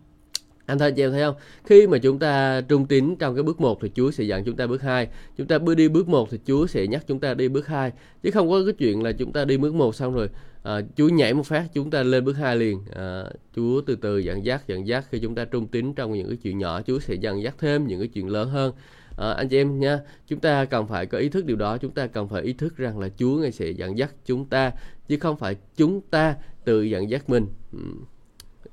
Anh 0.68 0.80
thấy 0.80 0.92
chị 0.92 1.04
em 1.04 1.12
thấy 1.12 1.22
không? 1.22 1.36
Khi 1.66 1.88
mà 1.88 1.98
chúng 1.98 2.20
ta 2.20 2.62
trung 2.62 2.86
tín 2.86 3.16
trong 3.16 3.36
cái 3.36 3.44
bước 3.44 3.62
1 3.62 3.82
thì 3.82 3.92
Chúa 3.96 4.12
sẽ 4.12 4.24
dẫn 4.24 4.44
chúng 4.44 4.56
ta 4.56 4.68
bước 4.68 4.82
2. 4.82 5.08
Chúng 5.38 5.48
ta 5.48 5.60
bước 5.60 5.76
đi 5.76 5.88
bước 5.88 6.08
1 6.08 6.32
thì 6.32 6.40
Chúa 6.46 6.68
sẽ 6.68 6.88
nhắc 6.88 7.04
chúng 7.08 7.20
ta 7.20 7.34
đi 7.34 7.48
bước 7.48 7.68
2. 7.68 7.92
Chứ 8.24 8.32
không 8.32 8.50
có 8.50 8.62
cái 8.66 8.74
chuyện 8.74 9.04
là 9.04 9.12
chúng 9.12 9.34
ta 9.34 9.46
đi 9.46 9.58
bước 9.58 9.74
1 9.74 9.96
xong 9.96 10.14
rồi 10.14 10.30
à, 10.64 10.82
Chúa 10.96 11.08
nhảy 11.08 11.34
một 11.34 11.46
phát 11.46 11.68
chúng 11.74 11.92
ta 11.92 12.04
lên 12.04 12.26
bước 12.26 12.34
2 12.38 12.56
liền. 12.56 12.82
À, 12.96 13.24
Chúa 13.56 13.82
từ 13.82 13.96
từ 13.96 14.18
dẫn 14.18 14.46
dắt 14.46 14.68
dẫn 14.68 14.88
dắt 14.88 15.06
khi 15.12 15.20
chúng 15.20 15.36
ta 15.36 15.46
trung 15.46 15.68
tín 15.68 15.94
trong 15.94 16.14
những 16.14 16.28
cái 16.28 16.38
chuyện 16.38 16.58
nhỏ 16.58 16.82
Chúa 16.82 17.00
sẽ 17.00 17.14
dẫn 17.14 17.44
dắt 17.44 17.56
thêm 17.60 17.88
những 17.88 18.00
cái 18.00 18.08
chuyện 18.08 18.30
lớn 18.30 18.50
hơn. 18.50 18.74
À, 19.18 19.32
anh 19.32 19.50
chị 19.50 19.58
em 19.58 19.80
nha, 19.80 20.00
chúng 20.28 20.40
ta 20.40 20.66
cần 20.66 20.88
phải 20.88 21.06
có 21.06 21.18
ý 21.18 21.30
thức 21.30 21.46
điều 21.46 21.58
đó, 21.58 21.78
chúng 21.78 21.92
ta 21.92 22.08
cần 22.08 22.28
phải 22.28 22.44
ý 22.44 22.54
thức 22.54 22.78
rằng 22.78 23.00
là 23.00 23.10
Chúa 23.18 23.38
ngài 23.38 23.52
sẽ 23.52 23.70
dẫn 23.70 23.98
dắt 23.98 24.14
chúng 24.26 24.46
ta 24.46 24.72
chứ 25.08 25.18
không 25.20 25.38
phải 25.38 25.56
chúng 25.76 26.02
ta 26.02 26.36
tự 26.66 26.82
dẫn 26.82 27.10
dắt 27.10 27.30
mình. 27.30 27.48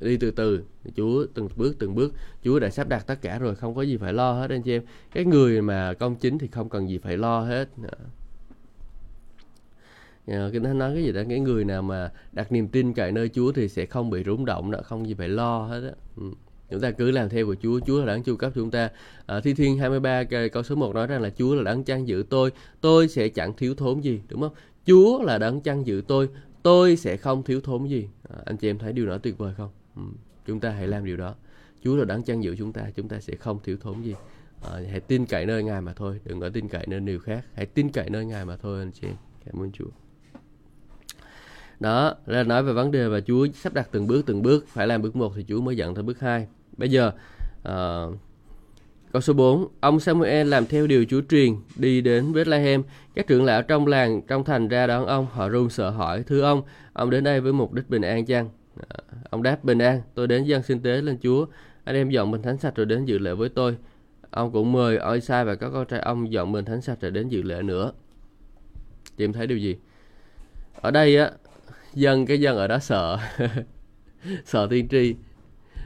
Đi 0.00 0.16
từ 0.16 0.30
từ. 0.30 0.62
Chúa 0.96 1.26
từng 1.34 1.48
bước 1.56 1.76
từng 1.78 1.94
bước. 1.94 2.12
Chúa 2.44 2.58
đã 2.58 2.70
sắp 2.70 2.88
đặt 2.88 3.06
tất 3.06 3.22
cả 3.22 3.38
rồi 3.38 3.54
không 3.54 3.74
có 3.74 3.82
gì 3.82 3.96
phải 3.96 4.12
lo 4.12 4.32
hết 4.32 4.50
anh 4.50 4.62
chị 4.62 4.72
em. 4.72 4.82
Cái 5.12 5.24
người 5.24 5.62
mà 5.62 5.94
công 5.94 6.16
chính 6.16 6.38
thì 6.38 6.46
không 6.46 6.68
cần 6.68 6.88
gì 6.88 6.98
phải 6.98 7.16
lo 7.16 7.40
hết. 7.40 7.68
Ờ, 10.26 10.50
cái 10.52 10.60
nó 10.60 10.72
nói 10.72 10.94
cái 10.94 11.04
gì 11.04 11.12
đó 11.12 11.22
cái 11.28 11.40
người 11.40 11.64
nào 11.64 11.82
mà 11.82 12.10
đặt 12.32 12.52
niềm 12.52 12.68
tin 12.68 12.92
cậy 12.92 13.12
nơi 13.12 13.28
Chúa 13.28 13.52
thì 13.52 13.68
sẽ 13.68 13.86
không 13.86 14.10
bị 14.10 14.22
rúng 14.24 14.44
động 14.44 14.70
đó 14.70 14.78
không 14.84 15.08
gì 15.08 15.14
phải 15.14 15.28
lo 15.28 15.58
hết 15.58 15.80
á. 15.84 15.92
Ừ. 16.16 16.24
chúng 16.70 16.80
ta 16.80 16.90
cứ 16.90 17.10
làm 17.10 17.28
theo 17.28 17.46
của 17.46 17.56
Chúa. 17.62 17.80
Chúa 17.86 18.00
là 18.00 18.06
đáng 18.06 18.22
chu 18.22 18.36
cấp 18.36 18.52
chúng 18.54 18.70
ta. 18.70 18.90
À, 19.26 19.40
Thi 19.40 19.54
Thiên 19.54 19.78
23 19.78 20.24
câu 20.52 20.62
số 20.62 20.74
1 20.74 20.94
nói 20.94 21.06
rằng 21.06 21.22
là 21.22 21.30
Chúa 21.30 21.54
là 21.54 21.62
đáng 21.62 21.84
chăn 21.84 22.08
giữ 22.08 22.24
tôi. 22.30 22.50
Tôi 22.80 23.08
sẽ 23.08 23.28
chẳng 23.28 23.52
thiếu 23.56 23.74
thốn 23.74 24.00
gì 24.00 24.20
đúng 24.28 24.40
không? 24.40 24.52
Chúa 24.86 25.22
là 25.22 25.38
đáng 25.38 25.60
chăn 25.60 25.86
giữ 25.86 26.02
tôi. 26.08 26.28
Tôi 26.62 26.96
sẽ 26.96 27.16
không 27.16 27.42
thiếu 27.42 27.60
thốn 27.60 27.86
gì. 27.86 28.08
À, 28.28 28.36
anh 28.44 28.56
chị 28.56 28.70
em 28.70 28.78
thấy 28.78 28.92
điều 28.92 29.06
đó 29.06 29.18
tuyệt 29.18 29.38
vời 29.38 29.54
không? 29.56 29.70
Ừ, 29.96 30.02
chúng 30.46 30.60
ta 30.60 30.70
hãy 30.70 30.88
làm 30.88 31.04
điều 31.04 31.16
đó. 31.16 31.34
Chúa 31.84 31.96
là 31.96 32.04
đáng 32.04 32.22
chăn 32.22 32.44
giữ 32.44 32.56
chúng 32.58 32.72
ta 32.72 32.82
chúng 32.96 33.08
ta 33.08 33.20
sẽ 33.20 33.34
không 33.34 33.58
thiếu 33.64 33.76
thốn 33.80 34.02
gì. 34.02 34.14
À, 34.62 34.80
hãy 34.90 35.00
tin 35.00 35.26
cậy 35.26 35.46
nơi 35.46 35.62
Ngài 35.62 35.80
mà 35.80 35.92
thôi 35.92 36.20
đừng 36.24 36.40
có 36.40 36.48
tin 36.48 36.68
cậy 36.68 36.86
nơi 36.86 37.00
điều 37.00 37.18
khác. 37.18 37.44
Hãy 37.54 37.66
tin 37.66 37.88
cậy 37.88 38.10
nơi 38.10 38.24
Ngài 38.24 38.44
mà 38.44 38.56
thôi 38.56 38.78
anh 38.78 38.90
chị 38.92 39.08
cảm 39.44 39.62
ơn 39.62 39.72
Chúa. 39.72 39.90
Đó 41.80 42.14
là 42.26 42.42
nói 42.42 42.62
về 42.62 42.72
vấn 42.72 42.90
đề 42.90 43.08
và 43.08 43.20
Chúa 43.20 43.46
sắp 43.54 43.74
đặt 43.74 43.88
từng 43.92 44.06
bước 44.06 44.26
từng 44.26 44.42
bước 44.42 44.68
phải 44.68 44.86
làm 44.86 45.02
bước 45.02 45.16
một 45.16 45.32
thì 45.36 45.44
Chúa 45.48 45.60
mới 45.60 45.76
dẫn 45.76 45.94
tới 45.94 46.04
bước 46.04 46.20
hai. 46.20 46.48
Bây 46.76 46.90
giờ 46.90 47.12
uh, 47.68 48.16
câu 49.12 49.22
số 49.22 49.32
4 49.32 49.68
ông 49.80 50.00
Samuel 50.00 50.48
làm 50.48 50.66
theo 50.66 50.86
điều 50.86 51.04
Chúa 51.04 51.20
truyền 51.28 51.56
đi 51.76 52.00
đến 52.00 52.32
Bethlehem. 52.32 52.82
Các 53.14 53.26
trưởng 53.26 53.44
lão 53.44 53.62
trong 53.62 53.86
làng 53.86 54.22
trong 54.22 54.44
thành 54.44 54.68
ra 54.68 54.86
đón 54.86 55.06
ông 55.06 55.26
họ 55.32 55.48
run 55.48 55.70
sợ 55.70 55.90
hỏi 55.90 56.22
thưa 56.22 56.42
ông 56.42 56.62
ông 56.92 57.10
đến 57.10 57.24
đây 57.24 57.40
với 57.40 57.52
mục 57.52 57.72
đích 57.72 57.90
bình 57.90 58.02
an 58.02 58.26
chăng? 58.26 58.48
Ờ, 58.88 59.04
ông 59.30 59.42
đáp 59.42 59.64
bình 59.64 59.78
an, 59.78 60.00
tôi 60.14 60.26
đến 60.26 60.44
dân 60.44 60.62
sinh 60.62 60.82
tế 60.82 61.02
lên 61.02 61.18
Chúa. 61.22 61.46
Anh 61.84 61.96
em 61.96 62.10
dọn 62.10 62.30
mình 62.30 62.42
thánh 62.42 62.58
sạch 62.58 62.76
rồi 62.76 62.86
đến 62.86 63.04
dự 63.04 63.18
lễ 63.18 63.34
với 63.34 63.48
tôi. 63.48 63.76
Ông 64.30 64.52
cũng 64.52 64.72
mời 64.72 64.96
oi 64.96 65.20
sai 65.20 65.44
và 65.44 65.54
các 65.54 65.70
con 65.70 65.86
trai 65.86 66.00
ông 66.00 66.32
dọn 66.32 66.52
mình 66.52 66.64
thánh 66.64 66.82
sạch 66.82 67.00
rồi 67.00 67.10
đến 67.10 67.28
dự 67.28 67.42
lễ 67.42 67.62
nữa. 67.62 67.92
Chị 69.16 69.24
em 69.24 69.32
thấy 69.32 69.46
điều 69.46 69.58
gì? 69.58 69.76
Ở 70.80 70.90
đây 70.90 71.16
á, 71.16 71.30
dân 71.94 72.26
cái 72.26 72.40
dân 72.40 72.56
ở 72.56 72.68
đó 72.68 72.78
sợ. 72.78 73.18
sợ 74.44 74.66
tiên 74.70 74.88
tri. 74.88 75.14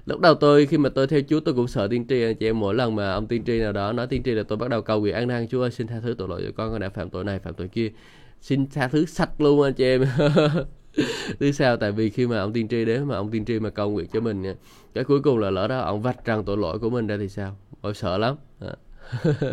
Lúc 0.07 0.21
đầu 0.21 0.35
tôi 0.35 0.67
khi 0.67 0.79
mà 0.79 0.89
tôi 0.89 1.07
theo 1.07 1.21
Chúa 1.29 1.41
tôi 1.41 1.55
cũng 1.55 1.69
sợ 1.69 1.89
tiên 1.91 2.07
tri 2.09 2.23
anh 2.23 2.35
chị 2.35 2.49
em 2.49 2.61
mỗi 2.61 2.75
lần 2.75 2.95
mà 2.95 3.13
ông 3.13 3.27
tiên 3.27 3.45
tri 3.45 3.59
nào 3.59 3.73
đó 3.73 3.93
nói 3.93 4.07
tiên 4.07 4.23
tri 4.23 4.31
là 4.31 4.43
tôi 4.43 4.59
bắt 4.59 4.71
đầu 4.71 4.83
cầu 4.83 5.01
nguyện 5.01 5.15
an 5.15 5.29
năn 5.29 5.49
Chúa 5.49 5.63
ơi 5.63 5.71
xin 5.71 5.87
tha 5.87 6.01
thứ 6.01 6.15
tội 6.19 6.29
lỗi 6.29 6.43
cho 6.47 6.53
con 6.57 6.73
con 6.73 6.81
đã 6.81 6.89
phạm 6.89 7.11
tội 7.11 7.25
này 7.25 7.39
phạm 7.39 7.55
tội 7.55 7.69
kia 7.69 7.91
xin 8.41 8.67
tha 8.67 8.89
thứ 8.89 9.07
sạch 9.07 9.41
luôn 9.41 9.63
anh 9.63 9.75
chị 9.75 9.85
em 9.85 10.05
lý 11.39 11.53
sao? 11.53 11.77
Tại 11.77 11.93
vì 11.93 12.11
khi 12.11 12.27
mà 12.27 12.39
ông 12.39 12.53
tiên 12.53 12.69
tri 12.69 12.85
đến 12.85 13.05
mà 13.05 13.17
ông 13.17 13.31
tiên 13.31 13.45
tri 13.45 13.59
mà 13.59 13.71
cầu 13.71 13.91
nguyện 13.91 14.07
cho 14.13 14.21
mình 14.21 14.43
cái 14.95 15.05
cuối 15.05 15.21
cùng 15.21 15.39
là 15.39 15.51
lỡ 15.51 15.69
đó 15.69 15.79
ông 15.79 16.03
vạch 16.03 16.25
trần 16.25 16.45
tội 16.45 16.57
lỗi 16.57 16.79
của 16.79 16.91
mình 16.91 17.07
ra 17.07 17.17
thì 17.17 17.29
sao? 17.29 17.57
Ôi 17.81 17.95
sợ 17.95 18.19
lắm. 18.19 18.37
Dạ. 18.61 18.73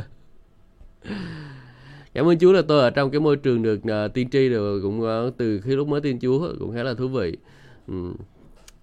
Cảm 2.13 2.27
ơn 2.27 2.39
Chúa 2.39 2.51
là 2.51 2.62
tôi 2.67 2.81
ở 2.81 2.89
trong 2.89 3.12
cái 3.12 3.19
môi 3.19 3.38
trường 3.38 3.63
được 3.63 3.79
uh, 3.84 4.13
tiên 4.13 4.29
tri 4.29 4.49
rồi 4.49 4.81
cũng 4.81 5.01
uh, 5.01 5.38
từ 5.38 5.62
khi 5.62 5.75
lúc 5.75 5.88
mới 5.88 6.01
tin 6.01 6.19
Chúa 6.19 6.53
cũng 6.60 6.73
khá 6.75 6.84
là 6.84 6.93
thú 6.93 7.08
vị. 7.08 7.38
Ừ. 7.88 7.93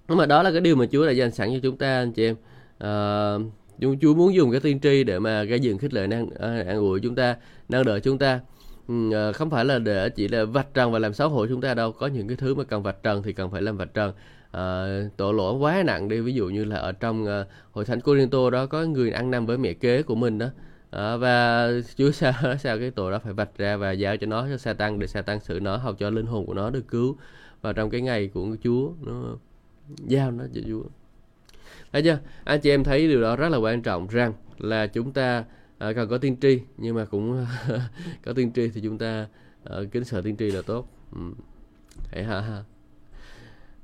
Nhưng 0.08 0.18
mà 0.18 0.26
đó 0.26 0.42
là 0.42 0.50
cái 0.50 0.60
điều 0.60 0.76
mà 0.76 0.86
Chúa 0.92 1.06
đã 1.06 1.12
dành 1.12 1.30
sẵn 1.30 1.50
cho 1.52 1.58
chúng 1.62 1.76
ta 1.76 1.98
anh 1.98 2.12
chị 2.12 2.24
em. 2.24 2.36
Uh, 2.84 4.00
Chúa 4.00 4.14
muốn 4.14 4.34
dùng 4.34 4.50
cái 4.50 4.60
tiên 4.60 4.80
tri 4.80 5.04
để 5.04 5.18
mà 5.18 5.44
gây 5.44 5.60
dựng 5.60 5.78
khích 5.78 5.94
lệ 5.94 6.06
năng 6.06 6.30
an 6.66 6.76
ủi 6.76 7.00
chúng 7.00 7.14
ta, 7.14 7.36
nâng 7.68 7.84
đỡ 7.84 8.00
chúng 8.00 8.18
ta. 8.18 8.40
Ừ, 8.88 9.12
ờ, 9.12 9.32
không 9.32 9.50
phải 9.50 9.64
là 9.64 9.78
để 9.78 10.08
chỉ 10.08 10.28
là 10.28 10.44
vạch 10.44 10.74
trần 10.74 10.92
và 10.92 10.98
làm 10.98 11.14
xấu 11.14 11.28
hổ 11.28 11.46
chúng 11.46 11.60
ta 11.60 11.74
đâu. 11.74 11.92
Có 11.92 12.06
những 12.06 12.28
cái 12.28 12.36
thứ 12.36 12.54
mà 12.54 12.64
cần 12.64 12.82
vạch 12.82 13.02
trần 13.02 13.22
thì 13.22 13.32
cần 13.32 13.50
phải 13.50 13.62
làm 13.62 13.76
vạch 13.76 13.94
trần. 13.94 14.12
Ờ, 14.50 14.86
à, 15.00 15.08
tội 15.16 15.34
lỗi 15.34 15.54
quá 15.54 15.82
nặng 15.86 16.08
đi. 16.08 16.20
Ví 16.20 16.34
dụ 16.34 16.48
như 16.48 16.64
là 16.64 16.76
ở 16.76 16.92
trong 16.92 17.24
uh, 17.24 17.46
hội 17.72 17.84
thánh 17.84 18.00
Corinto 18.00 18.50
đó 18.50 18.66
có 18.66 18.82
người 18.82 19.10
ăn 19.10 19.30
năn 19.30 19.46
với 19.46 19.58
mẹ 19.58 19.72
kế 19.72 20.02
của 20.02 20.14
mình 20.14 20.38
đó. 20.38 20.46
À, 20.90 21.16
và 21.16 21.68
Chúa 21.96 22.10
sao 22.10 22.32
sao 22.58 22.78
cái 22.78 22.90
tội 22.90 23.12
đó 23.12 23.18
phải 23.18 23.32
vạch 23.32 23.58
ra 23.58 23.76
và 23.76 23.92
giao 23.92 24.16
cho 24.16 24.26
nó 24.26 24.46
cho 24.50 24.56
sa 24.56 24.72
tăng 24.72 24.98
để 24.98 25.06
sa 25.06 25.22
tăng 25.22 25.40
xử 25.40 25.60
nó 25.60 25.76
hầu 25.76 25.94
cho 25.94 26.10
linh 26.10 26.26
hồn 26.26 26.46
của 26.46 26.54
nó 26.54 26.70
được 26.70 26.88
cứu 26.88 27.16
và 27.62 27.72
trong 27.72 27.90
cái 27.90 28.00
ngày 28.00 28.30
của 28.34 28.56
Chúa. 28.62 28.90
Nó 29.00 29.36
giao 30.06 30.30
nó 30.30 30.44
cho 30.54 30.60
Chúa. 30.68 30.82
Thấy 31.92 32.02
chưa? 32.02 32.18
Anh 32.44 32.60
chị 32.60 32.70
em 32.70 32.84
thấy 32.84 33.08
điều 33.08 33.22
đó 33.22 33.36
rất 33.36 33.48
là 33.48 33.58
quan 33.58 33.82
trọng 33.82 34.08
rằng 34.08 34.32
là 34.58 34.86
chúng 34.86 35.12
ta 35.12 35.44
Ờ, 35.82 35.88
à, 35.88 35.92
cần 35.92 36.08
có 36.08 36.18
tiên 36.18 36.36
tri 36.40 36.60
nhưng 36.76 36.96
mà 36.96 37.04
cũng 37.04 37.46
có 38.24 38.32
tiên 38.32 38.52
tri 38.54 38.68
thì 38.68 38.80
chúng 38.80 38.98
ta 38.98 39.26
à, 39.64 39.76
kính 39.92 40.04
sợ 40.04 40.22
tiên 40.22 40.36
tri 40.36 40.50
là 40.50 40.62
tốt. 40.62 40.88
Ừ. 41.12 41.20
hãy 42.12 42.24
ha 42.24 42.40
ha. 42.40 42.62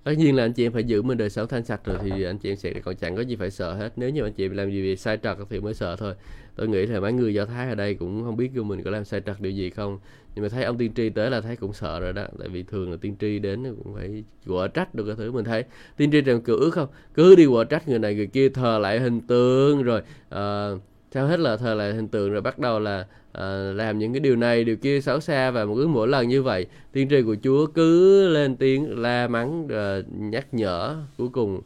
Tất 0.04 0.12
nhiên 0.12 0.37
là 0.37 0.44
anh 0.44 0.52
chị 0.52 0.66
em 0.66 0.72
phải 0.72 0.84
giữ 0.84 1.02
mình 1.02 1.18
đời 1.18 1.30
sống 1.30 1.48
thanh 1.48 1.64
sạch 1.64 1.80
rồi 1.84 1.98
thì 2.02 2.22
anh 2.22 2.38
chị 2.38 2.50
em 2.50 2.56
sẽ 2.56 2.72
còn 2.72 2.96
chẳng 2.96 3.16
có 3.16 3.22
gì 3.22 3.37
phải 3.37 3.50
sợ 3.50 3.74
hết. 3.74 3.92
Nếu 3.96 4.11
như 4.11 4.22
anh 4.22 4.32
chị 4.32 4.44
em 4.44 4.56
làm 4.56 4.70
gì 4.70 4.96
sai 4.96 5.18
trật 5.22 5.37
thì 5.50 5.61
mới 5.61 5.74
sợ 5.74 5.96
thôi. 5.96 6.14
Tôi 6.56 6.68
nghĩ 6.68 6.87
là 6.87 7.00
mấy 7.00 7.12
người 7.12 7.34
do 7.34 7.44
thái 7.44 7.68
ở 7.68 7.74
đây 7.74 7.94
cũng 7.94 8.24
không 8.24 8.37
biết 8.37 8.50
của 8.56 8.64
mình 8.64 8.82
có 8.82 8.90
làm 8.90 9.04
sai 9.04 9.20
trật 9.26 9.40
điều 9.40 9.52
gì 9.52 9.70
không. 9.70 9.98
Nhưng 10.34 10.42
mà 10.42 10.48
thấy 10.48 10.64
ông 10.64 10.78
tiên 10.78 10.92
tri 10.94 11.08
tới 11.08 11.30
là 11.30 11.40
thấy 11.40 11.56
cũng 11.56 11.72
sợ 11.72 12.00
rồi 12.00 12.12
đó 12.12 12.26
tại 12.38 12.48
vì 12.48 12.62
thường 12.62 12.90
là 12.90 12.96
tiên 13.00 13.16
tri 13.20 13.38
đến 13.38 13.74
cũng 13.84 13.94
phải 13.94 14.24
quở 14.46 14.68
trách 14.68 14.94
được 14.94 15.04
cái 15.06 15.16
thứ. 15.16 15.32
Mình 15.32 15.44
thấy 15.44 15.64
tiên 15.96 16.11
tri 16.11 16.20
trong 16.20 16.40
ước 16.46 16.70
không? 16.70 16.88
Cứ 17.14 17.34
đi 17.37 17.46
quở 17.46 17.64
trách 17.64 17.88
người 17.88 17.98
này 17.98 18.14
người 18.14 18.26
kia 18.26 18.48
thờ 18.48 18.78
lại 18.78 19.00
hình 19.00 19.20
tượng 19.20 19.82
rồi 19.82 20.02
uh, 20.34 20.80
theo 21.12 21.26
hết 21.26 21.40
là 21.40 21.56
thờ 21.56 21.74
lại 21.74 21.94
hình 21.94 22.08
tượng 22.08 22.30
rồi 22.30 22.40
bắt 22.40 22.58
đầu 22.58 22.80
là 22.80 23.06
uh, 23.38 23.76
làm 23.76 23.98
những 23.98 24.12
cái 24.12 24.20
điều 24.20 24.36
này 24.36 24.64
điều 24.64 24.76
kia 24.76 25.00
xấu 25.00 25.20
xa 25.20 25.50
và 25.50 25.64
cứ 25.64 25.86
mỗi 25.86 26.08
lần 26.08 26.28
như 26.28 26.42
vậy 26.42 26.66
tiên 26.92 27.08
tri 27.08 27.22
của 27.22 27.36
Chúa 27.42 27.66
cứ 27.66 28.28
lên 28.28 28.56
tiếng 28.56 28.98
la 28.98 29.28
mắng 29.28 29.66
rồi 29.66 30.04
nhắc 30.08 30.54
nhở 30.54 30.96
cuối 31.18 31.28
cùng 31.28 31.60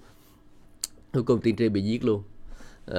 cuối 1.13 1.23
cùng 1.23 1.41
tiên 1.41 1.57
tri 1.57 1.69
bị 1.69 1.83
giết 1.83 2.05
luôn. 2.05 2.23
Uh, 2.91 2.97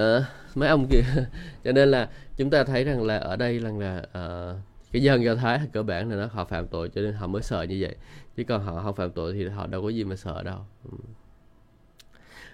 mấy 0.56 0.70
ông 0.70 0.88
kia 0.88 1.02
cho 1.64 1.72
nên 1.72 1.92
là 1.92 2.10
chúng 2.38 2.50
ta 2.50 2.64
thấy 2.64 2.84
rằng 2.84 3.04
là 3.04 3.18
ở 3.18 3.36
đây 3.36 3.60
rằng 3.60 3.80
là 3.80 3.98
uh, 4.00 4.58
cái 4.92 5.04
dân 5.04 5.24
do 5.24 5.36
thái 5.36 5.60
cơ 5.74 5.84
bản 5.84 6.10
là 6.10 6.16
nó 6.16 6.26
họ 6.32 6.46
phạm 6.46 6.68
tội 6.68 6.90
cho 6.90 7.02
nên 7.02 7.14
họ 7.14 7.28
mới 7.28 7.42
sợ 7.42 7.64
như 7.64 7.78
vậy 7.80 7.96
chứ 8.36 8.44
còn 8.44 8.64
họ 8.64 8.82
không 8.84 8.96
phạm 8.96 9.12
tội 9.12 9.34
thì 9.34 9.48
họ 9.48 9.68
đâu 9.68 9.82
có 9.82 9.90
gì 9.90 10.04
mà 10.04 10.16
sợ 10.16 10.44
đâu. 10.44 10.60
Ừ 10.92 10.98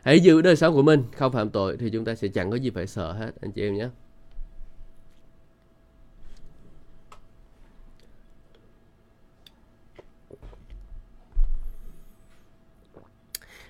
hãy 0.04 0.20
giữ 0.20 0.42
đời 0.42 0.56
sống 0.56 0.74
của 0.74 0.82
mình 0.82 1.04
không 1.18 1.32
phạm 1.32 1.50
tội 1.50 1.78
thì 1.78 1.90
chúng 1.90 2.06
ta 2.06 2.16
sẽ 2.16 2.28
chẳng 2.28 2.52
có 2.52 2.58
gì 2.58 2.70
phải 2.70 2.88
sợ 2.88 3.12
hết 3.12 3.32
anh 3.42 3.52
chị 3.52 3.62
em 3.62 3.74
nhé. 3.74 3.88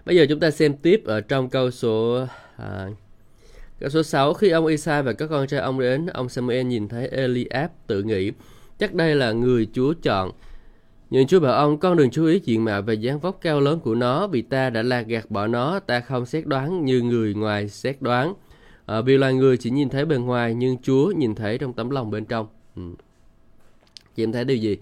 Bây 0.06 0.15
giờ 0.15 0.26
chúng 0.30 0.39
ta 0.39 0.52
xem 0.52 0.78
tiếp 0.78 1.02
ở 1.06 1.22
trong 1.22 1.50
câu 1.50 1.72
số 1.72 2.26
à, 2.58 2.88
câu 3.80 3.89
số 3.89 4.04
6 4.04 4.34
khi 4.34 4.50
ông 4.50 4.65
Isai 4.65 5.04
và 5.04 5.13
các 5.13 5.28
con 5.28 5.48
trai 5.48 5.60
ông 5.60 5.80
đến, 5.80 6.06
ông 6.06 6.30
Samuel 6.30 6.65
nhìn 6.65 6.88
thấy 6.88 7.08
Eliab 7.08 7.72
tự 7.88 8.04
nghĩ 8.04 8.32
chắc 8.80 8.94
đây 8.94 9.15
là 9.15 9.32
người 9.32 9.68
Chúa 9.74 9.94
chọn 10.04 10.32
nhưng 11.10 11.28
Chúa 11.28 11.39
bảo 11.39 11.54
ông 11.54 11.78
con 11.78 11.98
đừng 11.98 12.10
chú 12.10 12.26
ý 12.26 12.39
diện 12.43 12.63
mạo 12.65 12.82
về 12.82 12.93
dáng 12.93 13.19
vóc 13.19 13.38
cao 13.41 13.60
lớn 13.60 13.80
của 13.80 13.95
nó 13.95 14.28
vì 14.28 14.41
ta 14.41 14.69
đã 14.69 14.82
lạc 14.82 15.02
gạt 15.02 15.32
bỏ 15.32 15.48
nó, 15.48 15.80
ta 15.80 16.00
không 16.00 16.26
xét 16.26 16.45
đoán 16.45 16.86
như 16.86 17.02
người 17.02 17.34
ngoài 17.34 17.69
xét 17.69 18.02
đoán. 18.02 18.34
à, 18.86 19.02
vì 19.02 19.17
loài 19.17 19.34
người 19.34 19.58
chỉ 19.58 19.69
nhìn 19.69 19.89
thấy 19.89 20.06
bề 20.06 20.17
ngoài 20.17 20.54
nhưng 20.54 20.78
Chúa 20.82 21.12
nhìn 21.12 21.36
thấy 21.36 21.58
trong 21.58 21.74
tấm 21.74 21.89
lòng 21.89 22.12
bên 22.12 22.26
trong 22.26 22.48
ừ. 22.76 22.82
chị 24.15 24.24
em 24.24 24.32
thấy 24.32 24.45
điều 24.45 24.58
gì 24.58 24.78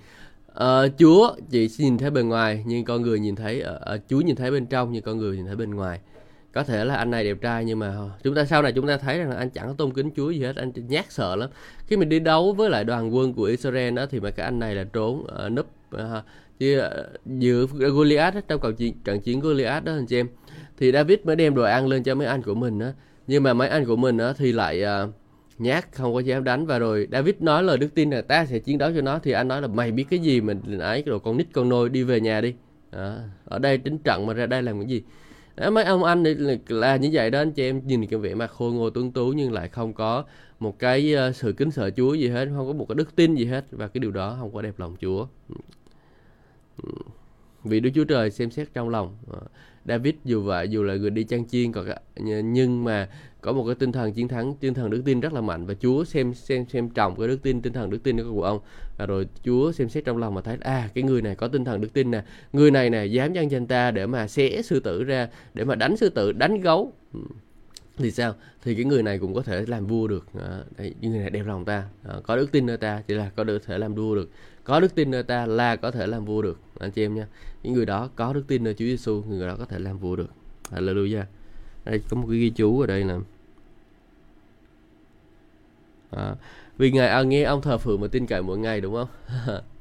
à, 0.53 0.87
Chúa 0.99 1.35
chỉ 1.49 1.69
nhìn 1.77 1.97
thấy 1.97 2.09
bề 2.09 2.21
ngoài 2.21 2.63
nhưng 2.67 2.85
con 2.85 3.01
người 3.01 3.19
nhìn 3.19 3.35
thấy 3.35 3.61
à, 3.61 3.97
Chúa 4.09 4.21
nhìn 4.21 4.35
thấy 4.35 4.51
bên 4.51 4.65
trong 4.65 4.91
nhưng 4.91 5.03
con 5.03 5.17
người 5.17 5.37
nhìn 5.37 5.45
thấy 5.45 5.55
bên 5.55 5.75
ngoài 5.75 5.99
có 6.51 6.63
thể 6.63 6.85
là 6.85 6.95
anh 6.95 7.11
này 7.11 7.23
đẹp 7.23 7.37
trai 7.41 7.65
nhưng 7.65 7.79
mà 7.79 7.95
chúng 8.23 8.35
ta 8.35 8.45
sau 8.45 8.61
này 8.61 8.71
chúng 8.71 8.87
ta 8.87 8.97
thấy 8.97 9.19
rằng 9.19 9.29
là 9.29 9.35
anh 9.35 9.49
chẳng 9.49 9.67
có 9.67 9.73
tôn 9.77 9.93
kính 9.93 10.09
Chúa 10.15 10.29
gì 10.29 10.43
hết 10.43 10.55
anh 10.55 10.71
nhát 10.87 11.11
sợ 11.11 11.35
lắm 11.35 11.49
khi 11.87 11.97
mình 11.97 12.09
đi 12.09 12.19
đấu 12.19 12.53
với 12.53 12.69
lại 12.69 12.83
đoàn 12.83 13.15
quân 13.15 13.33
của 13.33 13.43
Israel 13.43 13.93
đó 13.93 14.05
thì 14.09 14.19
mà 14.19 14.31
cái 14.31 14.45
anh 14.45 14.59
này 14.59 14.75
là 14.75 14.83
trốn 14.83 15.27
uh, 15.45 15.51
núp 15.51 15.76
uh, 15.95 16.23
chứ 16.59 16.79
ờ, 16.79 17.09
giữa 17.25 17.65
Goliath 17.65 18.35
đó, 18.35 18.41
trong 18.47 18.61
trận 18.61 18.75
chiến 18.75 18.93
trận 19.03 19.21
chiến 19.21 19.39
Goliath 19.39 19.83
đó 19.83 19.93
anh 19.93 20.05
chị 20.05 20.19
em 20.19 20.27
thì 20.77 20.91
David 20.91 21.19
mới 21.23 21.35
đem 21.35 21.55
đồ 21.55 21.63
ăn 21.63 21.87
lên 21.87 22.03
cho 22.03 22.15
mấy 22.15 22.27
anh 22.27 22.41
của 22.41 22.55
mình 22.55 22.79
á, 22.79 22.93
nhưng 23.27 23.43
mà 23.43 23.53
mấy 23.53 23.69
anh 23.69 23.85
của 23.85 23.95
mình 23.95 24.17
á 24.17 24.33
thì 24.37 24.51
lại 24.51 24.81
ờ, 24.81 25.09
nhát 25.57 25.91
không 25.91 26.13
có 26.13 26.19
dám 26.19 26.43
đánh. 26.43 26.65
Và 26.65 26.79
rồi 26.79 27.07
David 27.11 27.35
nói 27.39 27.63
lời 27.63 27.77
đức 27.77 27.87
tin 27.95 28.09
là 28.09 28.21
ta 28.21 28.45
sẽ 28.45 28.59
chiến 28.59 28.77
đấu 28.77 28.91
cho 28.95 29.01
nó. 29.01 29.19
Thì 29.19 29.31
anh 29.31 29.47
nói 29.47 29.61
là 29.61 29.67
mày 29.67 29.91
biết 29.91 30.05
cái 30.09 30.19
gì 30.19 30.41
mình 30.41 30.79
ấy 30.79 31.03
rồi 31.05 31.19
con 31.19 31.37
nít 31.37 31.47
con 31.53 31.69
nôi 31.69 31.89
đi 31.89 32.03
về 32.03 32.19
nhà 32.19 32.41
đi. 32.41 32.53
Đó. 32.91 33.15
ở 33.45 33.59
đây 33.59 33.77
tính 33.77 33.97
trận 33.97 34.25
mà 34.25 34.33
ra 34.33 34.45
đây 34.45 34.63
làm 34.63 34.79
cái 34.79 34.87
gì? 34.87 35.03
Đó, 35.57 35.69
mấy 35.69 35.83
ông 35.83 36.03
anh 36.03 36.23
là, 36.23 36.55
là 36.67 36.95
như 36.95 37.09
vậy 37.13 37.31
đó 37.31 37.39
anh 37.39 37.51
chị 37.51 37.63
em. 37.63 37.81
Nhìn 37.87 38.07
cái 38.07 38.19
vẻ 38.19 38.35
mặt 38.35 38.47
khôi 38.51 38.73
ngô 38.73 38.89
tuấn 38.89 39.11
tú 39.11 39.33
nhưng 39.33 39.53
lại 39.53 39.67
không 39.69 39.93
có 39.93 40.23
một 40.59 40.79
cái 40.79 41.13
ờ, 41.13 41.31
sự 41.31 41.53
kính 41.53 41.71
sợ 41.71 41.89
Chúa 41.89 42.13
gì 42.13 42.27
hết 42.27 42.47
không 42.55 42.67
có 42.67 42.73
một 42.73 42.85
cái 42.89 42.95
đức 42.95 43.15
tin 43.15 43.35
gì 43.35 43.45
hết. 43.45 43.65
Và 43.71 43.87
cái 43.87 43.99
điều 43.99 44.11
đó 44.11 44.37
không 44.39 44.53
có 44.53 44.61
đẹp 44.61 44.79
lòng 44.79 44.95
Chúa. 45.01 45.27
Vì 47.63 47.79
Đức 47.79 47.89
Chúa 47.95 48.03
Trời 48.03 48.31
xem 48.31 48.51
xét 48.51 48.73
trong 48.73 48.89
lòng 48.89 49.17
ờ, 49.31 49.39
David 49.87 50.15
dù 50.25 50.41
vậy 50.41 50.67
dù 50.69 50.83
là 50.83 50.95
người 50.95 51.09
đi 51.09 51.23
chăn 51.23 51.47
chiên 51.47 51.71
còn 51.71 51.85
nhưng 52.43 52.83
mà 52.83 53.09
có 53.41 53.53
một 53.53 53.65
cái 53.65 53.75
tinh 53.75 53.91
thần 53.91 54.13
chiến 54.13 54.27
thắng 54.27 54.55
tinh 54.59 54.73
thần 54.73 54.89
đức 54.89 55.01
tin 55.05 55.19
rất 55.19 55.33
là 55.33 55.41
mạnh. 55.41 55.65
Và 55.65 55.73
Chúa 55.73 56.03
xem 56.03 56.33
xem 56.33 56.65
xem 56.69 56.89
trọng 56.89 57.15
cái 57.19 57.27
đức 57.27 57.43
tin 57.43 57.61
tinh 57.61 57.73
thần 57.73 57.89
đức 57.89 58.03
tin 58.03 58.17
của 58.31 58.43
ông. 58.43 58.59
Và 58.97 59.05
rồi 59.05 59.27
Chúa 59.43 59.71
xem 59.71 59.89
xét 59.89 60.05
trong 60.05 60.17
lòng 60.17 60.33
mà 60.33 60.41
thấy 60.41 60.57
à 60.61 60.89
cái 60.93 61.03
người 61.03 61.21
này 61.21 61.35
có 61.35 61.47
tinh 61.47 61.65
thần 61.65 61.81
đức 61.81 61.93
tin 61.93 62.11
nè. 62.11 62.23
Người 62.53 62.71
này 62.71 62.89
nè 62.89 63.05
dám 63.05 63.33
nhân 63.33 63.51
danh 63.51 63.67
ta 63.67 63.91
để 63.91 64.05
mà 64.05 64.27
xé 64.27 64.61
sư 64.61 64.79
tử 64.79 65.03
ra 65.03 65.29
để 65.53 65.63
mà 65.63 65.75
đánh 65.75 65.97
sư 65.97 66.09
tử 66.09 66.31
đánh 66.31 66.61
gấu. 66.61 66.93
Ừ. 67.13 67.19
Thì 67.97 68.11
sao? 68.11 68.33
Thì 68.63 68.75
cái 68.75 68.85
người 68.85 69.03
này 69.03 69.19
cũng 69.19 69.33
có 69.33 69.41
thể 69.41 69.65
làm 69.67 69.87
vua 69.87 70.07
được. 70.07 70.25
À, 70.39 70.63
người 71.01 71.19
này 71.19 71.29
đẹp 71.29 71.43
lòng 71.45 71.65
ta. 71.65 71.83
À, 72.07 72.15
có 72.23 72.35
đức 72.35 72.51
tin 72.51 72.65
nơi 72.65 72.77
ta 72.77 73.03
chỉ 73.07 73.13
là 73.13 73.29
có 73.35 73.43
được 73.43 73.65
thể 73.65 73.77
làm 73.77 73.95
vua 73.95 74.15
được 74.15 74.29
có 74.67 74.79
đức 74.79 74.95
tin 74.95 75.11
nơi 75.11 75.23
ta 75.23 75.45
là 75.45 75.75
có 75.75 75.91
thể 75.91 76.07
làm 76.07 76.25
vua 76.25 76.41
được. 76.41 76.59
Anh 76.79 76.91
chị 76.91 77.05
em 77.05 77.15
nha. 77.15 77.27
Những 77.63 77.73
người 77.73 77.85
đó 77.85 78.09
có 78.15 78.33
đức 78.33 78.43
tin 78.47 78.63
nơi 78.63 78.73
Chúa 78.73 78.85
Giêsu 78.85 79.23
người 79.29 79.47
đó 79.47 79.55
có 79.59 79.65
thể 79.65 79.79
làm 79.79 79.97
vua 79.97 80.15
được. 80.15 80.29
Hallelujah. 80.71 81.23
Đây 81.85 82.01
có 82.09 82.17
một 82.17 82.27
cái 82.29 82.37
ghi 82.37 82.49
chú 82.49 82.79
ở 82.79 82.87
đây 82.87 83.03
là 83.03 83.19
à, 86.11 86.35
vì 86.77 86.91
ngài 86.91 87.07
à, 87.07 87.23
nghe 87.23 87.43
ông 87.43 87.61
thờ 87.61 87.77
phượng 87.77 88.01
và 88.01 88.07
tin 88.07 88.27
cậy 88.27 88.41
mỗi 88.41 88.57
ngày 88.57 88.81
đúng 88.81 88.93
không? 88.93 89.07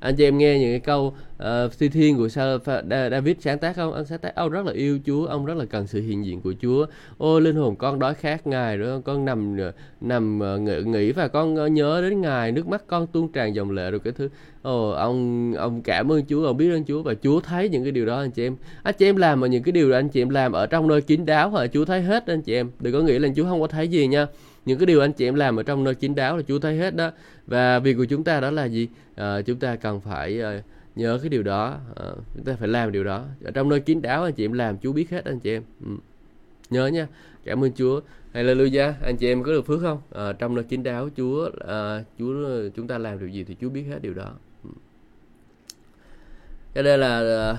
anh 0.00 0.16
chị 0.16 0.24
em 0.24 0.38
nghe 0.38 0.58
những 0.58 0.72
cái 0.72 0.80
câu 0.80 1.14
ờ, 1.36 1.64
uh, 1.64 1.78
thi 1.78 1.88
thiên 1.88 2.16
của 2.16 2.28
sao 2.28 2.58
David 2.90 3.36
sáng 3.40 3.58
tác 3.58 3.76
không? 3.76 3.94
Anh 3.94 4.04
sáng 4.04 4.18
tác 4.18 4.34
ông 4.34 4.50
rất 4.50 4.66
là 4.66 4.72
yêu 4.72 4.98
Chúa 5.06 5.26
ông 5.26 5.46
rất 5.46 5.56
là 5.56 5.64
cần 5.64 5.86
sự 5.86 6.00
hiện 6.02 6.24
diện 6.24 6.40
của 6.40 6.54
Chúa. 6.62 6.86
Ô 7.18 7.40
linh 7.40 7.56
hồn 7.56 7.76
con 7.76 7.98
đói 7.98 8.14
khát 8.14 8.46
ngài 8.46 8.76
rồi 8.76 9.02
con 9.02 9.24
nằm 9.24 9.56
ờ, 9.58 9.72
nằm 10.00 10.40
ờ, 10.40 10.54
uh, 10.54 10.86
nghĩ, 10.86 11.12
và 11.12 11.28
con 11.28 11.74
nhớ 11.74 12.02
đến 12.02 12.20
ngài 12.20 12.52
nước 12.52 12.68
mắt 12.68 12.82
con 12.86 13.06
tuôn 13.06 13.32
tràn 13.32 13.54
dòng 13.54 13.70
lệ 13.70 13.90
rồi 13.90 14.00
cái 14.00 14.12
thứ. 14.12 14.28
Ồ 14.62 14.90
ông 14.90 15.52
ông 15.54 15.82
cảm 15.82 16.12
ơn 16.12 16.22
Chúa 16.28 16.46
ông 16.46 16.56
biết 16.56 16.70
ơn 16.70 16.84
Chúa 16.84 17.02
và 17.02 17.14
Chúa 17.22 17.40
thấy 17.40 17.68
những 17.68 17.82
cái 17.82 17.92
điều 17.92 18.06
đó 18.06 18.20
anh 18.20 18.30
chị 18.30 18.46
em. 18.46 18.56
Anh 18.82 18.94
chị 18.98 19.06
em 19.06 19.16
làm 19.16 19.40
mà 19.40 19.46
những 19.46 19.62
cái 19.62 19.72
điều 19.72 19.90
đó 19.90 19.96
anh 19.96 20.08
chị 20.08 20.22
em 20.22 20.28
làm 20.28 20.52
ở 20.52 20.66
trong 20.66 20.88
nơi 20.88 21.00
kín 21.00 21.26
đáo 21.26 21.50
hả? 21.50 21.66
Chúa 21.66 21.84
thấy 21.84 22.02
hết 22.02 22.26
anh 22.26 22.42
chị 22.42 22.54
em. 22.54 22.70
Đừng 22.80 22.92
có 22.92 23.00
nghĩ 23.00 23.18
là 23.18 23.28
Chúa 23.36 23.44
không 23.44 23.60
có 23.60 23.66
thấy 23.66 23.88
gì 23.88 24.06
nha 24.06 24.26
những 24.64 24.78
cái 24.78 24.86
điều 24.86 25.00
anh 25.00 25.12
chị 25.12 25.28
em 25.28 25.34
làm 25.34 25.56
ở 25.56 25.62
trong 25.62 25.84
nơi 25.84 25.94
chính 25.94 26.14
đáo 26.14 26.36
là 26.36 26.42
Chúa 26.48 26.58
thấy 26.58 26.76
hết 26.76 26.96
đó. 26.96 27.10
Và 27.46 27.78
việc 27.78 27.94
của 27.94 28.04
chúng 28.04 28.24
ta 28.24 28.40
đó 28.40 28.50
là 28.50 28.64
gì? 28.64 28.88
À, 29.14 29.42
chúng 29.42 29.58
ta 29.58 29.76
cần 29.76 30.00
phải 30.00 30.40
à, 30.42 30.62
nhớ 30.96 31.18
cái 31.22 31.28
điều 31.28 31.42
đó. 31.42 31.78
À, 31.96 32.06
chúng 32.34 32.44
ta 32.44 32.56
phải 32.58 32.68
làm 32.68 32.92
điều 32.92 33.04
đó. 33.04 33.24
Ở 33.44 33.50
trong 33.50 33.68
nơi 33.68 33.80
kín 33.80 34.02
đáo 34.02 34.22
anh 34.22 34.32
chị 34.32 34.44
em 34.44 34.52
làm 34.52 34.78
Chúa 34.78 34.92
biết 34.92 35.10
hết 35.10 35.24
anh 35.24 35.40
chị 35.40 35.50
em. 35.50 35.62
Ừ. 35.84 35.90
nhớ 36.70 36.86
nha. 36.86 37.06
Cảm 37.44 37.64
ơn 37.64 37.72
Chúa. 37.72 38.00
Hallelujah. 38.34 38.92
Anh 39.02 39.16
chị 39.16 39.28
em 39.28 39.42
có 39.42 39.52
được 39.52 39.66
phước 39.66 39.80
không? 39.80 40.00
À, 40.14 40.32
trong 40.32 40.54
nơi 40.54 40.64
kín 40.64 40.82
đáo 40.82 41.08
Chúa 41.16 41.50
à, 41.68 42.04
Chúa 42.18 42.34
chúng 42.76 42.86
ta 42.86 42.98
làm 42.98 43.18
điều 43.18 43.28
gì 43.28 43.44
thì 43.44 43.56
Chúa 43.60 43.68
biết 43.68 43.82
hết 43.82 44.02
điều 44.02 44.14
đó. 44.14 44.32
Ừ. 44.64 44.70
Cái 46.74 46.84
đây 46.84 46.98
là 46.98 47.56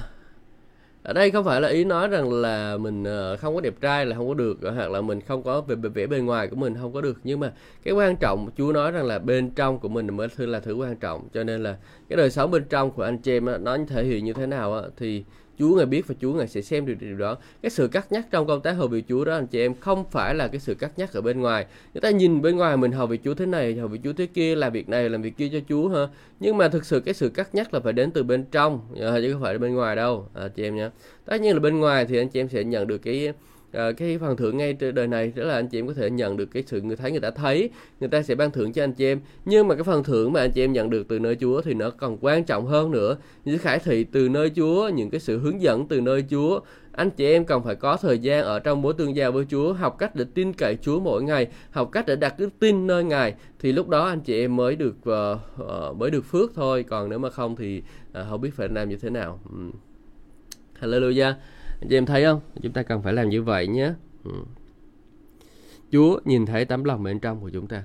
ở 1.03 1.13
đây 1.13 1.31
không 1.31 1.45
phải 1.45 1.61
là 1.61 1.67
ý 1.67 1.83
nói 1.83 2.07
rằng 2.07 2.33
là 2.33 2.77
mình 2.77 3.03
ờ, 3.03 3.37
không 3.37 3.55
có 3.55 3.61
đẹp 3.61 3.73
trai 3.81 4.05
là 4.05 4.15
không 4.15 4.27
có 4.27 4.33
được 4.33 4.61
ờ, 4.61 4.71
hoặc 4.71 4.91
là 4.91 5.01
mình 5.01 5.21
không 5.21 5.43
có 5.43 5.61
vẻ, 5.61 5.75
vẻ 5.75 6.07
bề 6.07 6.19
ngoài 6.19 6.47
của 6.47 6.55
mình 6.55 6.75
không 6.81 6.93
có 6.93 7.01
được. 7.01 7.17
Nhưng 7.23 7.39
mà 7.39 7.51
cái 7.83 7.93
quan 7.93 8.15
trọng 8.15 8.49
Chúa 8.57 8.71
nói 8.71 8.91
rằng 8.91 9.05
là 9.05 9.19
bên 9.19 9.49
trong 9.49 9.79
của 9.79 9.89
mình 9.89 10.07
mới 10.17 10.27
là 10.37 10.59
thứ 10.59 10.73
quan 10.73 10.95
trọng. 10.95 11.27
Cho 11.33 11.43
nên 11.43 11.63
là 11.63 11.77
cái 12.09 12.17
đời 12.17 12.29
sống 12.29 12.51
bên 12.51 12.63
trong 12.69 12.91
của 12.91 13.03
anh 13.03 13.17
chị 13.17 13.31
em 13.31 13.63
nó 13.63 13.77
thể 13.87 14.03
hiện 14.03 14.25
như 14.25 14.33
thế 14.33 14.45
nào 14.45 14.83
thì 14.97 15.23
Chúa 15.61 15.75
ngài 15.75 15.85
biết 15.85 16.07
và 16.07 16.15
Chúa 16.21 16.33
ngài 16.33 16.47
sẽ 16.47 16.61
xem 16.61 16.85
được 16.85 16.93
điều 16.99 17.17
đó. 17.17 17.37
Cái 17.61 17.69
sự 17.69 17.87
cắt 17.87 18.11
nhắc 18.11 18.25
trong 18.31 18.47
công 18.47 18.61
tác 18.61 18.71
hầu 18.71 18.87
việc 18.87 19.05
Chúa 19.09 19.25
đó 19.25 19.33
anh 19.33 19.47
chị 19.47 19.59
em 19.61 19.73
không 19.79 20.05
phải 20.11 20.35
là 20.35 20.47
cái 20.47 20.59
sự 20.59 20.73
cắt 20.73 20.91
nhắc 20.97 21.13
ở 21.13 21.21
bên 21.21 21.41
ngoài. 21.41 21.65
Người 21.93 22.01
ta 22.01 22.09
nhìn 22.09 22.41
bên 22.41 22.57
ngoài 22.57 22.77
mình 22.77 22.91
hầu 22.91 23.07
việc 23.07 23.21
Chúa 23.23 23.33
thế 23.33 23.45
này 23.45 23.75
hầu 23.75 23.87
việc 23.87 23.99
Chúa 24.03 24.13
thế 24.13 24.25
kia 24.25 24.55
làm 24.55 24.73
việc 24.73 24.89
này 24.89 25.09
làm 25.09 25.21
việc 25.21 25.37
kia 25.37 25.49
cho 25.53 25.59
Chúa 25.69 25.89
ha. 25.89 26.07
Nhưng 26.39 26.57
mà 26.57 26.69
thực 26.69 26.85
sự 26.85 26.99
cái 26.99 27.13
sự 27.13 27.29
cắt 27.29 27.55
nhắc 27.55 27.73
là 27.73 27.79
phải 27.79 27.93
đến 27.93 28.11
từ 28.11 28.23
bên 28.23 28.45
trong 28.51 28.79
ờ, 28.99 29.21
chứ 29.21 29.33
không 29.33 29.41
phải 29.41 29.57
bên 29.57 29.75
ngoài 29.75 29.95
đâu 29.95 30.27
à, 30.33 30.47
chị 30.47 30.63
em 30.63 30.75
nhé. 30.75 30.89
Tất 31.25 31.41
nhiên 31.41 31.53
là 31.53 31.59
bên 31.59 31.79
ngoài 31.79 32.05
thì 32.05 32.17
anh 32.17 32.29
chị 32.29 32.39
em 32.39 32.49
sẽ 32.49 32.63
nhận 32.63 32.87
được 32.87 32.97
cái 32.97 33.33
à, 33.71 33.91
cái 33.91 34.17
phần 34.17 34.37
thưởng 34.37 34.57
ngay 34.57 34.73
trên 34.73 34.95
đời 34.95 35.07
này 35.07 35.31
đó 35.35 35.43
là 35.43 35.53
anh 35.53 35.67
chị 35.67 35.79
em 35.79 35.87
có 35.87 35.93
thể 35.93 36.09
nhận 36.09 36.37
được 36.37 36.45
cái 36.45 36.63
sự 36.67 36.81
người 36.81 36.95
thấy 36.95 37.11
người 37.11 37.19
ta 37.19 37.31
thấy 37.31 37.69
người 37.99 38.09
ta 38.09 38.21
sẽ 38.21 38.35
ban 38.35 38.51
thưởng 38.51 38.73
cho 38.73 38.83
anh 38.83 38.93
chị 38.93 39.05
em. 39.05 39.19
Nhưng 39.45 39.67
mà 39.67 39.75
cái 39.75 39.83
phần 39.83 40.03
thưởng 40.03 40.33
mà 40.33 40.39
anh 40.39 40.51
chị 40.51 40.63
em 40.63 40.73
nhận 40.73 40.89
được 40.89 41.07
từ 41.07 41.19
nơi 41.19 41.37
Chúa 41.39 41.61
thì 41.61 41.73
nó 41.73 41.89
còn 41.89 42.17
quan 42.21 42.43
trọng 42.43 42.65
hơn 42.65 42.91
nữa. 42.91 43.17
Những 43.45 43.57
khải 43.57 43.79
thị 43.79 44.03
từ 44.03 44.29
nơi 44.29 44.51
Chúa 44.55 44.89
những 44.89 45.09
cái 45.09 45.19
sự 45.19 45.39
hướng 45.39 45.61
dẫn 45.61 45.87
từ 45.87 46.01
nơi 46.01 46.25
Chúa. 46.29 46.59
Anh 46.91 47.09
chị 47.09 47.25
em 47.25 47.45
cần 47.45 47.63
phải 47.63 47.75
có 47.75 47.97
thời 47.97 48.19
gian 48.19 48.43
ở 48.43 48.59
trong 48.59 48.81
mối 48.81 48.93
tương 48.93 49.15
giao 49.15 49.31
với 49.31 49.45
Chúa 49.49 49.73
học 49.73 49.95
cách 49.99 50.15
để 50.15 50.25
tin 50.33 50.53
cậy 50.53 50.77
Chúa 50.81 50.99
mỗi 50.99 51.23
ngày 51.23 51.47
học 51.71 51.89
cách 51.91 52.05
để 52.07 52.15
đặt 52.15 52.39
đức 52.39 52.49
tin 52.59 52.87
nơi 52.87 53.03
Ngài. 53.03 53.35
Thì 53.59 53.71
lúc 53.71 53.89
đó 53.89 54.05
anh 54.07 54.21
chị 54.21 54.43
em 54.43 54.55
mới 54.55 54.75
được 54.75 54.95
uh, 55.09 55.39
uh, 55.63 55.95
mới 55.97 56.11
được 56.11 56.25
phước 56.25 56.51
thôi. 56.55 56.83
Còn 56.83 57.09
nếu 57.09 57.19
mà 57.19 57.29
không 57.29 57.55
thì 57.55 57.81
uh, 58.09 58.17
không 58.29 58.41
biết 58.41 58.51
phải 58.55 58.69
làm 58.69 58.89
như 58.89 58.95
thế 58.95 59.09
nào. 59.09 59.39
Um. 59.49 59.71
Hallelujah 60.81 61.33
anh 61.81 61.89
chị 61.89 61.97
em 61.97 62.05
thấy 62.05 62.23
không 62.23 62.39
chúng 62.61 62.73
ta 62.73 62.83
cần 62.83 63.01
phải 63.01 63.13
làm 63.13 63.29
như 63.29 63.43
vậy 63.43 63.67
nhé 63.67 63.93
ừ. 64.23 64.31
Chúa 65.91 66.19
nhìn 66.25 66.45
thấy 66.45 66.65
tấm 66.65 66.83
lòng 66.83 67.03
bên 67.03 67.19
trong 67.19 67.41
của 67.41 67.49
chúng 67.49 67.67
ta 67.67 67.83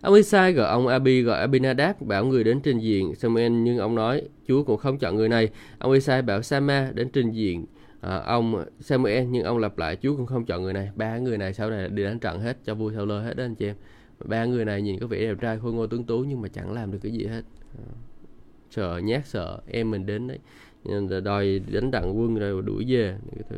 Ông 0.00 0.14
Isai 0.14 0.52
gọi 0.52 0.68
ông 0.68 0.86
Abi 0.86 1.22
gọi 1.22 1.40
Abinadab 1.40 2.02
bảo 2.02 2.24
người 2.24 2.44
đến 2.44 2.60
trình 2.60 2.78
diện 2.78 3.14
Samuel 3.14 3.52
nhưng 3.52 3.78
ông 3.78 3.94
nói 3.94 4.22
Chúa 4.48 4.62
cũng 4.62 4.76
không 4.76 4.98
chọn 4.98 5.16
người 5.16 5.28
này. 5.28 5.48
Ông 5.78 5.92
Isai 5.92 6.22
bảo 6.22 6.42
Sama 6.42 6.90
đến 6.94 7.08
trình 7.12 7.30
diện 7.30 7.66
à, 8.00 8.16
ông 8.16 8.64
Samuel 8.80 9.24
nhưng 9.24 9.42
ông 9.42 9.58
lặp 9.58 9.78
lại 9.78 9.96
Chúa 10.02 10.16
cũng 10.16 10.26
không 10.26 10.44
chọn 10.44 10.62
người 10.62 10.72
này. 10.72 10.90
Ba 10.96 11.18
người 11.18 11.38
này 11.38 11.54
sau 11.54 11.70
này 11.70 11.88
đi 11.88 12.04
đánh 12.04 12.18
trận 12.18 12.40
hết 12.40 12.56
cho 12.64 12.74
vui 12.74 12.92
sau 12.94 13.06
lơ 13.06 13.20
hết 13.20 13.36
đó 13.36 13.44
anh 13.44 13.54
chị 13.54 13.66
em. 13.66 13.76
Ba 14.24 14.44
người 14.44 14.64
này 14.64 14.82
nhìn 14.82 14.98
có 14.98 15.06
vẻ 15.06 15.18
đẹp 15.20 15.40
trai 15.40 15.58
khôi 15.58 15.72
ngô 15.72 15.86
tướng 15.86 16.04
tú 16.04 16.18
nhưng 16.18 16.40
mà 16.40 16.48
chẳng 16.48 16.72
làm 16.72 16.92
được 16.92 16.98
cái 17.02 17.12
gì 17.12 17.26
hết. 17.26 17.42
À, 17.78 17.90
sợ 18.70 19.00
nhát 19.04 19.26
sợ 19.26 19.60
em 19.66 19.90
mình 19.90 20.06
đến 20.06 20.26
đấy 20.26 20.38
nên 20.84 21.24
đòi 21.24 21.60
đánh 21.66 21.90
đặng 21.90 22.18
quân 22.18 22.34
rồi 22.34 22.62
đuổi 22.62 22.84
về 22.88 23.16
cái 23.34 23.44
thứ. 23.50 23.56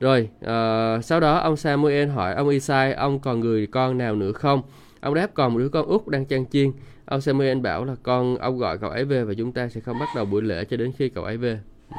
Rồi 0.00 0.28
uh, 0.44 1.04
sau 1.04 1.20
đó 1.20 1.38
ông 1.38 1.56
Samuel 1.56 2.08
hỏi 2.08 2.34
ông 2.34 2.48
Isai 2.48 2.92
ông 2.92 3.20
còn 3.20 3.40
người 3.40 3.66
con 3.66 3.98
nào 3.98 4.16
nữa 4.16 4.32
không? 4.32 4.62
Ông 5.00 5.14
đáp 5.14 5.30
còn 5.34 5.52
một 5.52 5.58
đứa 5.58 5.68
con 5.68 5.86
út 5.86 6.08
đang 6.08 6.24
chăn 6.24 6.46
chiên. 6.46 6.72
Ông 7.04 7.20
Samuel 7.20 7.58
bảo 7.58 7.84
là 7.84 7.94
con 8.02 8.36
ông 8.36 8.58
gọi 8.58 8.78
cậu 8.78 8.90
ấy 8.90 9.04
về 9.04 9.24
và 9.24 9.34
chúng 9.34 9.52
ta 9.52 9.68
sẽ 9.68 9.80
không 9.80 9.98
bắt 9.98 10.08
đầu 10.16 10.24
buổi 10.24 10.42
lễ 10.42 10.64
cho 10.64 10.76
đến 10.76 10.92
khi 10.98 11.08
cậu 11.08 11.24
ấy 11.24 11.36
về. 11.36 11.58
Ừ. 11.90 11.96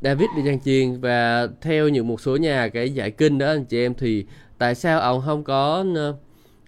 David 0.00 0.26
đi 0.36 0.42
chăn 0.44 0.60
chiên 0.60 1.00
và 1.00 1.48
theo 1.60 1.88
những 1.88 2.08
một 2.08 2.20
số 2.20 2.36
nhà 2.36 2.68
cái 2.68 2.94
giải 2.94 3.10
kinh 3.10 3.38
đó 3.38 3.46
anh 3.46 3.64
chị 3.64 3.80
em 3.80 3.94
thì 3.94 4.26
tại 4.58 4.74
sao 4.74 5.00
ông 5.00 5.22
không 5.26 5.44
có 5.44 5.84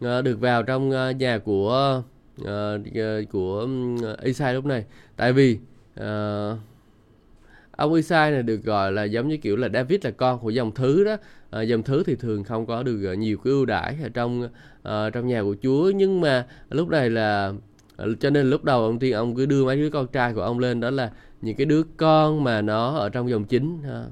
uh, 0.03 0.25
được 0.25 0.41
vào 0.41 0.63
trong 0.63 0.91
uh, 0.91 1.17
nhà 1.17 1.39
của 1.39 1.99
uh, 1.99 2.05
Ờ, 2.45 2.79
ờ, 2.95 3.23
của 3.33 3.69
Isai 4.23 4.55
lúc 4.55 4.65
này. 4.65 4.85
Tại 5.17 5.33
vì 5.33 5.59
uh, 6.01 6.59
ông 7.71 7.95
Isai 7.95 8.31
này 8.31 8.43
được 8.43 8.65
gọi 8.65 8.93
là 8.93 9.05
giống 9.05 9.29
như 9.29 9.37
kiểu 9.37 9.57
là 9.57 9.69
David 9.69 10.05
là 10.05 10.11
con 10.11 10.39
của 10.39 10.51
dòng 10.51 10.73
thứ 10.75 11.05
đó. 11.05 11.17
À, 11.51 11.63
dòng 11.63 11.83
thứ 11.83 12.03
thì 12.07 12.17
thường 12.17 12.45
không 12.45 12.67
có 12.67 12.83
được 12.83 13.15
nhiều 13.19 13.39
cái 13.39 13.53
ưu 13.53 13.65
đãi 13.65 13.99
ở 14.03 14.09
trong 14.09 14.49
à, 14.83 15.11
trong 15.11 15.27
nhà 15.27 15.43
của 15.43 15.57
Chúa. 15.63 15.91
Nhưng 15.91 16.21
mà 16.21 16.47
lúc 16.71 16.89
này 16.89 17.11
là 17.11 17.53
cho 18.21 18.31
nên 18.31 18.51
lúc 18.51 18.65
đầu 18.65 18.85
ông 18.85 18.99
tiên 18.99 19.13
ông 19.13 19.35
cứ 19.35 19.47
đưa 19.47 19.65
mấy 19.65 19.77
đứa 19.77 19.91
con 19.91 20.07
trai 20.07 20.35
của 20.35 20.43
ông 20.43 20.59
lên 20.59 20.81
đó 20.81 20.91
là 20.91 21.11
những 21.43 21.57
cái 21.57 21.67
đứa 21.67 21.83
con 21.97 22.45
mà 22.45 22.63
nó 22.63 22.95
ở 22.95 23.09
trong 23.09 23.31
dòng 23.31 23.45
chính. 23.45 23.79
Ừ. 23.83 23.89
Ha. 23.89 24.05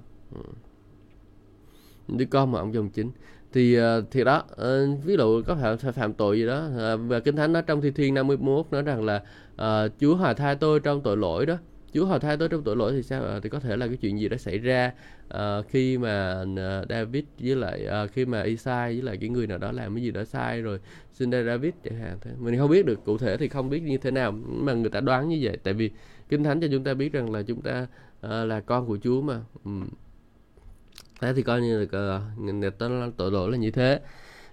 Đứa 2.09 2.25
con 2.25 2.53
mà 2.53 2.59
ông 2.59 2.75
dòng 2.75 2.89
chính 2.89 3.11
thì 3.53 3.75
ờ, 3.75 4.03
thì 4.11 4.25
đó 4.25 4.45
ờ, 4.57 4.87
ví 5.05 5.17
dụ 5.17 5.43
có 5.47 5.57
phạm 5.63 5.93
phạm 5.93 6.13
tội 6.13 6.39
gì 6.39 6.47
đó 6.47 6.69
ờ, 6.77 6.97
và 6.97 7.21
kinh 7.21 7.37
thánh 7.37 7.53
nó 7.53 7.61
trong 7.61 7.81
thi 7.81 7.91
thiên 7.91 8.15
51 8.15 8.67
nói 8.71 8.83
rằng 8.83 9.05
là 9.05 9.23
uh, 9.55 9.93
Chúa 10.01 10.17
hòa 10.17 10.35
tha 10.35 10.55
tôi 10.55 10.81
trong 10.81 11.01
tội 11.03 11.17
lỗi 11.17 11.47
đó. 11.47 11.57
Chúa 11.97 12.07
hòa 12.07 12.19
thai 12.19 12.37
tôi 12.37 12.49
trong 12.49 12.63
tội 12.63 12.77
lỗi 12.77 12.93
thì 12.93 13.03
sao? 13.03 13.25
À, 13.25 13.41
thì 13.43 13.49
có 13.49 13.61
thể 13.61 13.77
là 13.77 13.87
cái 13.87 13.97
chuyện 13.97 14.21
gì 14.21 14.29
đã 14.29 14.37
xảy 14.37 14.59
ra 14.59 14.93
à, 15.29 15.63
khi 15.69 15.99
mà 15.99 16.45
David 16.89 17.25
với 17.39 17.57
lại 17.57 17.87
à, 17.87 18.07
khi 18.07 18.25
mà 18.27 18.43
Isai 18.43 18.93
với 18.93 19.03
lại 19.03 19.17
cái 19.21 19.29
người 19.29 19.47
nào 19.47 19.59
đó 19.59 19.73
làm 19.73 19.95
cái 19.95 20.03
gì 20.03 20.11
đó 20.11 20.25
sai 20.25 20.63
rồi 20.63 20.81
xin 21.13 21.31
ra 21.31 21.43
David 21.43 21.73
chẳng 21.85 21.99
hạn 21.99 22.19
thế 22.21 22.31
mình 22.39 22.59
không 22.59 22.71
biết 22.71 22.87
được 22.87 23.05
cụ 23.05 23.19
thể 23.19 23.37
thì 23.37 23.49
không 23.49 23.71
biết 23.71 23.83
như 23.83 23.99
thế 23.99 24.11
nào 24.11 24.33
mà 24.33 24.73
người 24.73 24.91
ta 24.91 25.01
đoán 25.01 25.29
như 25.29 25.39
vậy. 25.43 25.57
Tại 25.63 25.75
vì 25.75 25.91
kinh 26.29 26.45
thánh 26.45 26.61
cho 26.61 26.69
chúng 26.71 26.85
ta 26.85 26.95
biết 26.95 27.13
rằng 27.13 27.33
là 27.33 27.43
chúng 27.43 27.63
ta 27.63 27.87
uh, 28.27 28.31
là 28.31 28.61
con 28.61 28.87
của 28.87 28.99
Chúa 29.03 29.21
mà. 29.23 29.41
Ừ 29.65 29.71
thế 31.21 31.33
thì 31.35 31.43
coi 31.43 31.61
như 31.61 31.87
là 31.93 32.21
nhìn 32.39 32.61
người 32.61 32.71
ta 32.71 32.89
tội 33.17 33.31
lỗi 33.31 33.51
là 33.51 33.57
như 33.57 33.71
thế. 33.71 34.01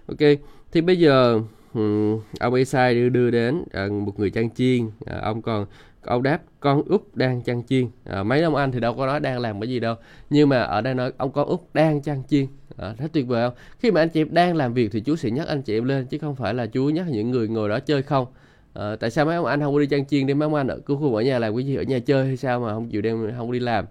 Ok 0.06 0.38
thì 0.72 0.80
bây 0.80 0.98
giờ 0.98 1.40
um, 1.74 2.20
ông 2.40 2.54
Esai 2.54 2.94
đưa, 2.94 3.08
đưa 3.08 3.30
đến 3.30 3.64
à, 3.72 3.86
một 3.86 4.18
người 4.18 4.30
chăn 4.30 4.50
chiên. 4.50 4.90
À, 5.06 5.20
ông 5.22 5.42
còn 5.42 5.66
ông 6.02 6.22
đáp 6.22 6.42
con 6.60 6.82
út 6.88 7.02
đang 7.14 7.42
chăn 7.42 7.62
chiên. 7.62 7.88
À, 8.04 8.22
mấy 8.22 8.42
ông 8.42 8.54
anh 8.54 8.72
thì 8.72 8.80
đâu 8.80 8.94
có 8.94 9.06
nói 9.06 9.20
đang 9.20 9.38
làm 9.38 9.60
cái 9.60 9.68
gì 9.68 9.80
đâu. 9.80 9.94
Nhưng 10.30 10.48
mà 10.48 10.60
ở 10.60 10.80
đây 10.80 10.94
nói 10.94 11.12
ông 11.16 11.32
con 11.32 11.48
út 11.48 11.60
đang 11.74 12.02
chăn 12.02 12.22
chiên. 12.28 12.46
À, 12.76 12.94
rất 12.98 13.12
tuyệt 13.12 13.26
vời 13.26 13.48
không? 13.48 13.58
Khi 13.78 13.90
mà 13.90 14.02
anh 14.02 14.08
chị 14.08 14.20
em 14.20 14.34
đang 14.34 14.56
làm 14.56 14.74
việc 14.74 14.92
thì 14.92 15.00
chú 15.00 15.16
sẽ 15.16 15.30
nhắc 15.30 15.48
anh 15.48 15.62
chị 15.62 15.76
em 15.76 15.84
lên 15.84 16.06
chứ 16.06 16.18
không 16.18 16.34
phải 16.34 16.54
là 16.54 16.66
chú 16.66 16.88
nhắc 16.88 17.06
những 17.08 17.30
người 17.30 17.48
ngồi 17.48 17.68
đó 17.68 17.80
chơi 17.80 18.02
không. 18.02 18.26
À, 18.74 18.96
tại 18.96 19.10
sao 19.10 19.24
mấy 19.24 19.36
ông 19.36 19.46
anh 19.46 19.60
không 19.60 19.78
đi 19.78 19.86
chăn 19.86 20.06
chiên 20.06 20.26
đi? 20.26 20.34
Mấy 20.34 20.46
ông 20.46 20.54
anh 20.54 20.68
ở 20.68 20.78
cứ 20.86 20.96
khu 20.96 21.14
ở 21.14 21.22
nhà 21.22 21.38
làm 21.38 21.56
cái 21.56 21.66
gì? 21.66 21.76
Ở 21.76 21.82
nhà 21.82 21.98
chơi 21.98 22.26
hay 22.26 22.36
sao 22.36 22.60
mà 22.60 22.74
không 22.74 22.88
chịu 22.88 23.02
đem 23.02 23.32
không 23.36 23.52
đi 23.52 23.58
làm? 23.58 23.84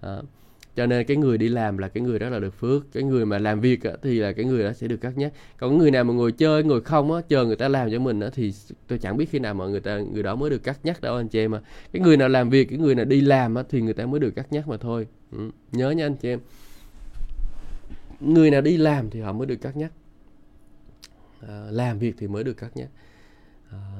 À, 0.00 0.16
cho 0.76 0.86
nên 0.86 1.06
cái 1.06 1.16
người 1.16 1.38
đi 1.38 1.48
làm 1.48 1.78
là 1.78 1.88
cái 1.88 2.02
người 2.02 2.18
đó 2.18 2.28
là 2.28 2.38
được 2.38 2.54
phước. 2.54 2.92
Cái 2.92 3.02
người 3.02 3.26
mà 3.26 3.38
làm 3.38 3.60
việc 3.60 3.82
á, 3.84 3.90
thì 4.02 4.18
là 4.18 4.32
cái 4.32 4.44
người 4.44 4.64
đó 4.64 4.72
sẽ 4.72 4.88
được 4.88 4.96
cắt 4.96 5.18
nhắc. 5.18 5.32
Còn 5.58 5.78
người 5.78 5.90
nào 5.90 6.04
mà 6.04 6.14
ngồi 6.14 6.32
chơi 6.32 6.64
ngồi 6.64 6.80
không 6.80 7.12
á 7.12 7.20
chờ 7.28 7.44
người 7.44 7.56
ta 7.56 7.68
làm 7.68 7.90
cho 7.90 7.98
mình 7.98 8.20
á, 8.20 8.28
thì 8.32 8.52
tôi 8.88 8.98
chẳng 8.98 9.16
biết 9.16 9.30
khi 9.30 9.38
nào 9.38 9.54
mà 9.54 9.66
người 9.66 9.80
ta 9.80 9.98
người 9.98 10.22
đó 10.22 10.34
mới 10.34 10.50
được 10.50 10.62
cắt 10.62 10.78
nhắc 10.82 11.00
đâu 11.00 11.16
anh 11.16 11.28
chị 11.28 11.38
em 11.38 11.50
mà 11.50 11.60
cái 11.92 12.02
người 12.02 12.16
nào 12.16 12.28
làm 12.28 12.50
việc 12.50 12.68
cái 12.68 12.78
người 12.78 12.94
nào 12.94 13.04
đi 13.04 13.20
làm 13.20 13.54
á, 13.54 13.62
thì 13.68 13.80
người 13.80 13.94
ta 13.94 14.06
mới 14.06 14.20
được 14.20 14.30
cắt 14.30 14.52
nhắc 14.52 14.68
mà 14.68 14.76
thôi. 14.76 15.06
Ừ. 15.32 15.50
nhớ 15.72 15.90
nha 15.90 16.06
anh 16.06 16.16
chị 16.16 16.28
em. 16.28 16.40
Người 18.20 18.50
nào 18.50 18.60
đi 18.60 18.76
làm 18.76 19.10
thì 19.10 19.20
họ 19.20 19.32
mới 19.32 19.46
được 19.46 19.56
cắt 19.62 19.76
nhắc. 19.76 19.92
À, 21.48 21.66
làm 21.70 21.98
việc 21.98 22.14
thì 22.18 22.26
mới 22.26 22.44
được 22.44 22.54
cắt 22.54 22.76
nhắc 22.76 22.88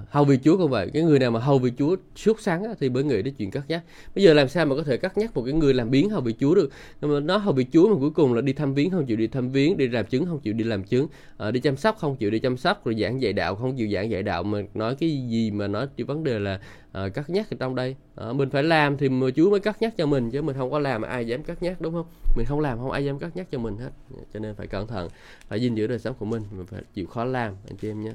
hầu 0.08 0.24
vì 0.24 0.38
Chúa 0.44 0.56
cũng 0.56 0.70
vậy? 0.70 0.90
Cái 0.94 1.02
người 1.02 1.18
nào 1.18 1.30
mà 1.30 1.40
hầu 1.40 1.58
vì 1.58 1.72
Chúa 1.78 1.96
suốt 2.16 2.40
sáng 2.40 2.64
á, 2.64 2.70
thì 2.80 2.88
mới 2.88 3.04
nghĩ 3.04 3.22
đến 3.22 3.34
chuyện 3.34 3.50
cắt 3.50 3.62
nhắc 3.68 3.82
bây 4.14 4.24
giờ 4.24 4.34
làm 4.34 4.48
sao 4.48 4.66
mà 4.66 4.76
có 4.76 4.82
thể 4.82 4.96
cắt 4.96 5.18
nhắc 5.18 5.34
một 5.34 5.42
cái 5.44 5.54
người 5.54 5.74
làm 5.74 5.90
biến 5.90 6.10
hầu 6.10 6.20
vì 6.20 6.34
Chúa 6.40 6.54
được? 6.54 6.70
Nhưng 7.00 7.14
mà 7.14 7.20
nó 7.20 7.36
hầu 7.36 7.52
vì 7.52 7.66
Chúa 7.72 7.88
mà 7.88 8.00
cuối 8.00 8.10
cùng 8.10 8.34
là 8.34 8.40
đi 8.40 8.52
thăm 8.52 8.74
viếng 8.74 8.90
không 8.90 9.06
chịu 9.06 9.16
đi 9.16 9.26
thăm 9.26 9.50
viếng 9.50 9.76
đi 9.76 9.88
làm 9.88 10.06
chứng 10.06 10.26
không 10.26 10.40
chịu 10.40 10.54
đi 10.54 10.64
làm 10.64 10.82
chứng. 10.84 11.06
À, 11.38 11.50
đi 11.50 11.60
chăm 11.60 11.76
sóc 11.76 11.96
không 11.98 12.16
chịu 12.16 12.30
đi 12.30 12.38
chăm 12.38 12.56
sóc 12.56 12.84
rồi 12.84 12.96
giảng 13.00 13.22
dạy 13.22 13.32
đạo 13.32 13.54
không 13.54 13.76
chịu 13.76 13.88
giảng 13.92 14.10
dạy 14.10 14.22
đạo 14.22 14.42
mà 14.42 14.58
nói 14.74 14.96
cái 15.00 15.10
gì 15.10 15.50
mà 15.50 15.66
nói 15.66 15.86
chỉ 15.96 16.02
vấn 16.02 16.24
đề 16.24 16.38
là 16.38 16.60
à, 16.92 17.08
cắt 17.08 17.30
nhắc 17.30 17.50
ở 17.50 17.56
trong 17.60 17.74
đây. 17.74 17.96
À, 18.16 18.32
mình 18.32 18.50
phải 18.50 18.62
làm 18.62 18.96
thì 18.96 19.08
mà 19.08 19.26
Chúa 19.36 19.50
mới 19.50 19.60
cắt 19.60 19.82
nhắc 19.82 19.96
cho 19.96 20.06
mình 20.06 20.30
chứ 20.30 20.42
mình 20.42 20.56
không 20.56 20.70
có 20.70 20.78
làm 20.78 21.02
ai 21.02 21.26
dám 21.26 21.42
cắt 21.42 21.62
nhắc 21.62 21.80
đúng 21.80 21.92
không? 21.92 22.06
Mình 22.36 22.46
không 22.46 22.60
làm 22.60 22.78
không 22.78 22.90
ai 22.90 23.04
dám 23.04 23.18
cắt 23.18 23.36
nhắc 23.36 23.46
cho 23.52 23.58
mình 23.58 23.76
hết 23.76 23.90
cho 24.34 24.40
nên 24.40 24.54
phải 24.54 24.66
cẩn 24.66 24.86
thận 24.86 25.08
phải 25.48 25.60
gìn 25.60 25.74
giữ 25.74 25.86
đời 25.86 25.98
sống 25.98 26.14
của 26.18 26.26
mình 26.26 26.42
mình 26.56 26.66
phải 26.66 26.82
chịu 26.94 27.06
khó 27.06 27.24
làm 27.24 27.54
anh 27.68 27.76
chị 27.76 27.90
em 27.90 28.04
nhé 28.04 28.12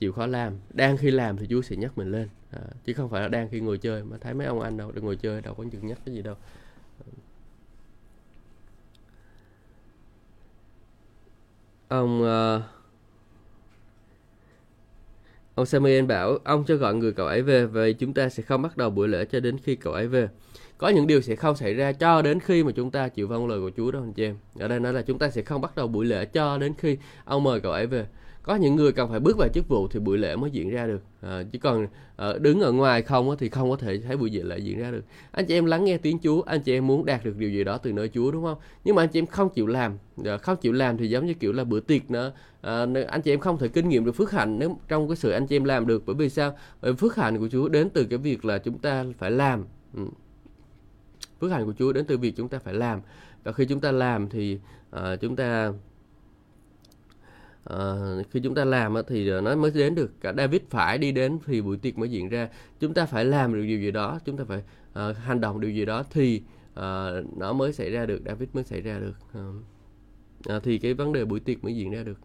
chịu 0.00 0.12
khó 0.12 0.26
làm. 0.26 0.52
Đang 0.70 0.96
khi 0.96 1.10
làm 1.10 1.36
thì 1.36 1.46
Chúa 1.50 1.62
sẽ 1.62 1.76
nhắc 1.76 1.98
mình 1.98 2.10
lên. 2.10 2.28
À, 2.50 2.60
chứ 2.84 2.92
không 2.92 3.10
phải 3.10 3.22
là 3.22 3.28
đang 3.28 3.48
khi 3.48 3.60
ngồi 3.60 3.78
chơi 3.78 4.04
mà 4.04 4.16
thấy 4.20 4.34
mấy 4.34 4.46
ông 4.46 4.60
anh 4.60 4.76
đâu 4.76 4.92
đang 4.92 5.04
ngồi 5.04 5.16
chơi 5.16 5.40
đâu 5.40 5.54
có 5.54 5.64
chừng 5.72 5.86
nhắc 5.86 5.98
cái 6.06 6.14
gì 6.14 6.22
đâu. 6.22 6.34
Ông 11.88 12.22
uh, 12.22 12.62
ông 15.54 15.66
Samuel 15.66 16.04
bảo 16.04 16.38
ông 16.44 16.64
cho 16.64 16.76
gọi 16.76 16.94
người 16.94 17.12
cậu 17.12 17.26
ấy 17.26 17.42
về 17.42 17.66
vậy 17.66 17.94
chúng 17.94 18.14
ta 18.14 18.28
sẽ 18.28 18.42
không 18.42 18.62
bắt 18.62 18.76
đầu 18.76 18.90
buổi 18.90 19.08
lễ 19.08 19.24
cho 19.24 19.40
đến 19.40 19.58
khi 19.58 19.76
cậu 19.76 19.92
ấy 19.92 20.08
về. 20.08 20.28
Có 20.78 20.88
những 20.88 21.06
điều 21.06 21.20
sẽ 21.20 21.36
không 21.36 21.56
xảy 21.56 21.74
ra 21.74 21.92
cho 21.92 22.22
đến 22.22 22.40
khi 22.40 22.64
mà 22.64 22.72
chúng 22.72 22.90
ta 22.90 23.08
chịu 23.08 23.28
vâng 23.28 23.48
lời 23.48 23.60
của 23.60 23.70
Chúa 23.76 23.90
đó 23.90 24.00
anh 24.00 24.12
chị 24.12 24.24
em. 24.24 24.36
Ở 24.58 24.68
đây 24.68 24.80
nói 24.80 24.92
là 24.92 25.02
chúng 25.02 25.18
ta 25.18 25.30
sẽ 25.30 25.42
không 25.42 25.60
bắt 25.60 25.76
đầu 25.76 25.88
buổi 25.88 26.06
lễ 26.06 26.24
cho 26.24 26.58
đến 26.58 26.74
khi 26.78 26.98
ông 27.24 27.42
mời 27.42 27.60
cậu 27.60 27.72
ấy 27.72 27.86
về 27.86 28.06
có 28.42 28.54
những 28.54 28.76
người 28.76 28.92
cần 28.92 29.10
phải 29.10 29.20
bước 29.20 29.36
vào 29.36 29.48
chức 29.48 29.68
vụ 29.68 29.88
thì 29.88 30.00
buổi 30.00 30.18
lễ 30.18 30.36
mới 30.36 30.50
diễn 30.50 30.70
ra 30.70 30.86
được. 30.86 31.02
À, 31.20 31.42
chứ 31.52 31.58
còn 31.58 31.86
à, 32.16 32.32
đứng 32.40 32.60
ở 32.60 32.72
ngoài 32.72 33.02
không 33.02 33.30
á, 33.30 33.36
thì 33.38 33.48
không 33.48 33.70
có 33.70 33.76
thể 33.76 33.98
thấy 33.98 34.16
buổi 34.16 34.30
lễ 34.30 34.58
diễn 34.58 34.78
ra 34.78 34.90
được. 34.90 35.04
Anh 35.30 35.46
chị 35.46 35.54
em 35.54 35.66
lắng 35.66 35.84
nghe 35.84 35.98
tiếng 35.98 36.18
Chúa 36.22 36.42
anh 36.42 36.60
chị 36.60 36.72
em 36.72 36.86
muốn 36.86 37.06
đạt 37.06 37.24
được 37.24 37.36
điều 37.36 37.50
gì 37.50 37.64
đó 37.64 37.78
từ 37.78 37.92
nơi 37.92 38.08
Chúa 38.08 38.30
đúng 38.30 38.44
không? 38.44 38.58
Nhưng 38.84 38.94
mà 38.94 39.02
anh 39.02 39.08
chị 39.08 39.18
em 39.18 39.26
không 39.26 39.48
chịu 39.48 39.66
làm 39.66 39.98
à, 40.24 40.36
không 40.36 40.56
chịu 40.56 40.72
làm 40.72 40.96
thì 40.96 41.08
giống 41.08 41.26
như 41.26 41.34
kiểu 41.34 41.52
là 41.52 41.64
bữa 41.64 41.80
tiệc 41.80 42.10
nữa. 42.10 42.32
À, 42.60 42.86
anh 43.08 43.22
chị 43.22 43.32
em 43.32 43.40
không 43.40 43.58
thể 43.58 43.68
kinh 43.68 43.88
nghiệm 43.88 44.04
được 44.04 44.12
phước 44.12 44.30
hạnh 44.30 44.58
nếu 44.58 44.78
trong 44.88 45.08
cái 45.08 45.16
sự 45.16 45.30
anh 45.30 45.46
chị 45.46 45.56
em 45.56 45.64
làm 45.64 45.86
được. 45.86 46.02
Bởi 46.06 46.16
vì 46.16 46.28
sao? 46.28 46.56
Bởi 46.82 46.94
phước 46.94 47.16
hạnh 47.16 47.38
của 47.38 47.48
Chúa 47.48 47.68
đến 47.68 47.90
từ 47.90 48.04
cái 48.04 48.18
việc 48.18 48.44
là 48.44 48.58
chúng 48.58 48.78
ta 48.78 49.04
phải 49.18 49.30
làm. 49.30 49.64
Ừ. 49.94 50.02
phước 51.40 51.50
hạnh 51.50 51.66
của 51.66 51.74
Chúa 51.78 51.92
đến 51.92 52.04
từ 52.04 52.18
việc 52.18 52.36
chúng 52.36 52.48
ta 52.48 52.58
phải 52.58 52.74
làm. 52.74 53.00
Và 53.44 53.52
khi 53.52 53.64
chúng 53.64 53.80
ta 53.80 53.92
làm 53.92 54.28
thì 54.28 54.58
à, 54.90 55.16
chúng 55.16 55.36
ta 55.36 55.72
À, 57.64 57.76
khi 58.30 58.40
chúng 58.40 58.54
ta 58.54 58.64
làm 58.64 58.94
thì 59.08 59.28
ờ, 59.28 59.40
nó 59.40 59.56
mới 59.56 59.70
đến 59.70 59.94
được 59.94 60.20
cả 60.20 60.32
David 60.36 60.60
phải 60.70 60.98
đi 60.98 61.12
đến 61.12 61.38
thì 61.46 61.62
buổi 61.62 61.76
tiệc 61.76 61.98
mới 61.98 62.10
diễn 62.10 62.28
ra. 62.28 62.48
Chúng 62.80 62.94
ta 62.94 63.06
phải 63.06 63.24
làm 63.24 63.54
được 63.54 63.62
điều 63.66 63.78
gì 63.78 63.90
đó 63.90 64.18
chúng 64.24 64.36
ta 64.36 64.44
phải 64.44 64.62
uh, 65.10 65.16
hành 65.16 65.40
động 65.40 65.60
điều 65.60 65.70
gì 65.70 65.84
đó 65.84 66.04
thì 66.10 66.42
uh, 66.72 67.38
nó 67.38 67.52
mới 67.52 67.72
xảy 67.72 67.90
ra 67.90 68.06
được 68.06 68.22
David 68.26 68.48
mới 68.52 68.64
xảy 68.64 68.80
ra 68.80 68.98
được. 68.98 69.14
Uh, 69.38 70.56
uh, 70.56 70.62
thì 70.62 70.78
cái 70.78 70.94
vấn 70.94 71.12
đề 71.12 71.24
buổi 71.24 71.40
tiệc 71.40 71.64
mới 71.64 71.76
diễn 71.76 71.90
ra 71.90 72.02
được. 72.02 72.18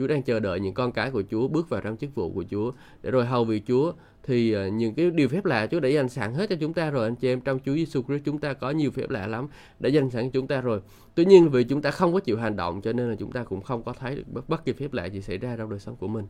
Chúa 0.00 0.06
đang 0.06 0.22
chờ 0.22 0.40
đợi 0.40 0.60
những 0.60 0.74
con 0.74 0.92
cái 0.92 1.10
của 1.10 1.22
Chúa 1.30 1.48
bước 1.48 1.68
vào 1.68 1.80
trong 1.80 1.96
chức 1.96 2.14
vụ 2.14 2.32
của 2.32 2.44
Chúa. 2.50 2.72
Để 3.02 3.10
rồi 3.10 3.26
hầu 3.26 3.44
vì 3.44 3.62
Chúa 3.68 3.92
thì 4.22 4.52
ờ, 4.52 4.68
những 4.68 4.94
cái 4.94 5.10
điều 5.10 5.28
phép 5.28 5.44
lạ 5.44 5.66
Chúa 5.66 5.80
đã 5.80 5.88
dành 5.88 6.08
sẵn 6.08 6.34
hết 6.34 6.48
cho 6.48 6.56
chúng 6.60 6.74
ta 6.74 6.90
rồi 6.90 7.06
anh 7.06 7.16
chị 7.16 7.28
em. 7.28 7.40
Trong 7.40 7.58
Chúa 7.64 7.74
Giêsu 7.74 8.02
Christ 8.02 8.24
chúng 8.24 8.38
ta 8.38 8.52
có 8.52 8.70
nhiều 8.70 8.90
phép 8.90 9.10
lạ 9.10 9.26
lắm 9.26 9.48
đã 9.78 9.88
dành 9.88 10.10
sẵn 10.10 10.24
cho 10.24 10.30
chúng 10.32 10.46
ta 10.46 10.60
rồi. 10.60 10.80
Tuy 11.14 11.24
nhiên 11.24 11.50
vì 11.50 11.64
chúng 11.64 11.82
ta 11.82 11.90
không 11.90 12.12
có 12.12 12.20
chịu 12.20 12.38
hành 12.38 12.56
động 12.56 12.80
cho 12.80 12.92
nên 12.92 13.10
là 13.10 13.16
chúng 13.18 13.32
ta 13.32 13.44
cũng 13.44 13.62
không 13.62 13.82
có 13.82 13.92
thấy 13.92 14.16
được 14.16 14.24
bất, 14.26 14.48
bất 14.48 14.64
kỳ 14.64 14.72
phép 14.72 14.92
lạ 14.92 15.04
gì 15.04 15.20
xảy 15.20 15.38
ra 15.38 15.56
trong 15.56 15.70
đời 15.70 15.78
sống 15.78 15.96
của 15.96 16.08
mình. 16.08 16.26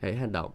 Hãy 0.00 0.16
hành 0.16 0.32
động. 0.32 0.50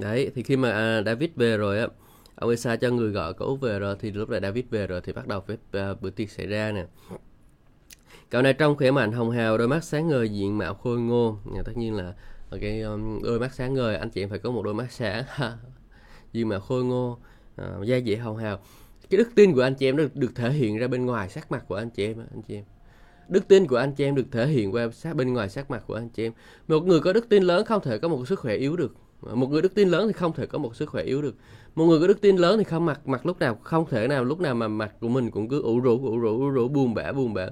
Đấy 0.00 0.30
thì 0.34 0.42
khi 0.42 0.56
mà 0.56 0.70
à, 0.70 1.02
David 1.06 1.30
về 1.36 1.56
rồi 1.56 1.78
á 1.78 1.86
ông 2.36 2.50
Esa 2.50 2.76
cho 2.76 2.90
người 2.90 3.10
gọi 3.10 3.34
cậu 3.34 3.56
về 3.56 3.78
rồi 3.78 3.96
thì 4.00 4.10
lúc 4.10 4.28
này 4.30 4.40
David 4.40 4.64
về 4.70 4.86
rồi 4.86 5.00
thì 5.00 5.12
bắt 5.12 5.26
đầu 5.26 5.40
phép 5.40 5.54
uh, 5.54 5.76
à, 5.76 5.94
bữa 6.00 6.10
tiệc 6.10 6.30
xảy 6.30 6.46
ra 6.46 6.72
nè. 6.72 6.86
Cậu 8.30 8.42
này 8.42 8.52
trong 8.52 8.76
khỏe 8.76 8.90
mạnh 8.90 9.12
hồng 9.12 9.30
hào 9.30 9.58
đôi 9.58 9.68
mắt 9.68 9.84
sáng 9.84 10.08
ngời 10.08 10.28
diện 10.28 10.58
mạo 10.58 10.74
khôi 10.74 11.00
ngô. 11.00 11.38
À, 11.56 11.62
tất 11.64 11.76
nhiên 11.76 11.94
là 11.94 12.14
ờ, 12.50 12.58
cái 12.60 12.80
um, 12.80 13.22
đôi 13.22 13.40
mắt 13.40 13.54
sáng 13.54 13.74
ngời 13.74 13.96
anh 13.96 14.10
chị 14.10 14.22
em 14.22 14.28
phải 14.28 14.38
có 14.38 14.50
một 14.50 14.62
đôi 14.62 14.74
mắt 14.74 14.92
sáng. 14.92 15.24
Diện 16.32 16.48
mạo 16.48 16.60
khôi 16.60 16.84
ngô 16.84 17.18
uh, 17.62 17.86
da 17.86 18.00
dẻ 18.06 18.16
hồng 18.16 18.36
hào. 18.36 18.58
Cái 19.10 19.18
đức 19.18 19.28
tin 19.34 19.54
của 19.54 19.62
anh 19.62 19.74
chị 19.74 19.88
em 19.88 19.96
được, 19.96 20.16
được 20.16 20.34
thể 20.34 20.50
hiện 20.50 20.78
ra 20.78 20.88
bên 20.88 21.06
ngoài 21.06 21.28
sắc 21.28 21.52
mặt 21.52 21.64
của 21.68 21.74
anh 21.74 21.90
chị 21.90 22.06
em 22.06 22.18
anh 22.18 22.42
chị 22.42 22.54
em. 22.54 22.64
Đức 23.28 23.48
tin 23.48 23.66
của 23.66 23.76
anh 23.76 23.92
chị 23.92 24.04
em 24.04 24.14
được 24.14 24.26
thể 24.32 24.46
hiện 24.46 24.74
qua 24.74 24.88
sát 24.92 25.16
bên 25.16 25.32
ngoài 25.32 25.48
sắc 25.48 25.70
mặt 25.70 25.82
của 25.86 25.94
anh 25.94 26.08
chị 26.08 26.26
em. 26.26 26.32
Một 26.68 26.86
người 26.86 27.00
có 27.00 27.12
đức 27.12 27.28
tin 27.28 27.42
lớn 27.42 27.64
không 27.64 27.82
thể 27.82 27.98
có 27.98 28.08
một 28.08 28.28
sức 28.28 28.38
khỏe 28.38 28.54
yếu 28.54 28.76
được 28.76 28.94
một 29.22 29.50
người 29.50 29.62
đức 29.62 29.74
tin 29.74 29.88
lớn 29.88 30.06
thì 30.06 30.12
không 30.12 30.32
thể 30.32 30.46
có 30.46 30.58
một 30.58 30.76
sức 30.76 30.88
khỏe 30.88 31.02
yếu 31.02 31.22
được. 31.22 31.34
Một 31.74 31.84
người 31.84 32.00
có 32.00 32.06
đức 32.06 32.20
tin 32.20 32.36
lớn 32.36 32.58
thì 32.58 32.64
không 32.64 32.86
mặc 32.86 33.08
mặc 33.08 33.26
lúc 33.26 33.38
nào 33.38 33.58
không 33.62 33.86
thể 33.90 34.08
nào 34.08 34.24
lúc 34.24 34.40
nào 34.40 34.54
mà 34.54 34.68
mặt 34.68 34.92
của 35.00 35.08
mình 35.08 35.30
cũng 35.30 35.48
cứ 35.48 35.62
ủ 35.62 35.80
rũ 35.80 36.00
ủ 36.04 36.18
rũ 36.18 36.40
ủ 36.40 36.50
rũ 36.50 36.68
buồn 36.68 36.94
bã 36.94 37.12
buồn 37.12 37.34
bã. 37.34 37.46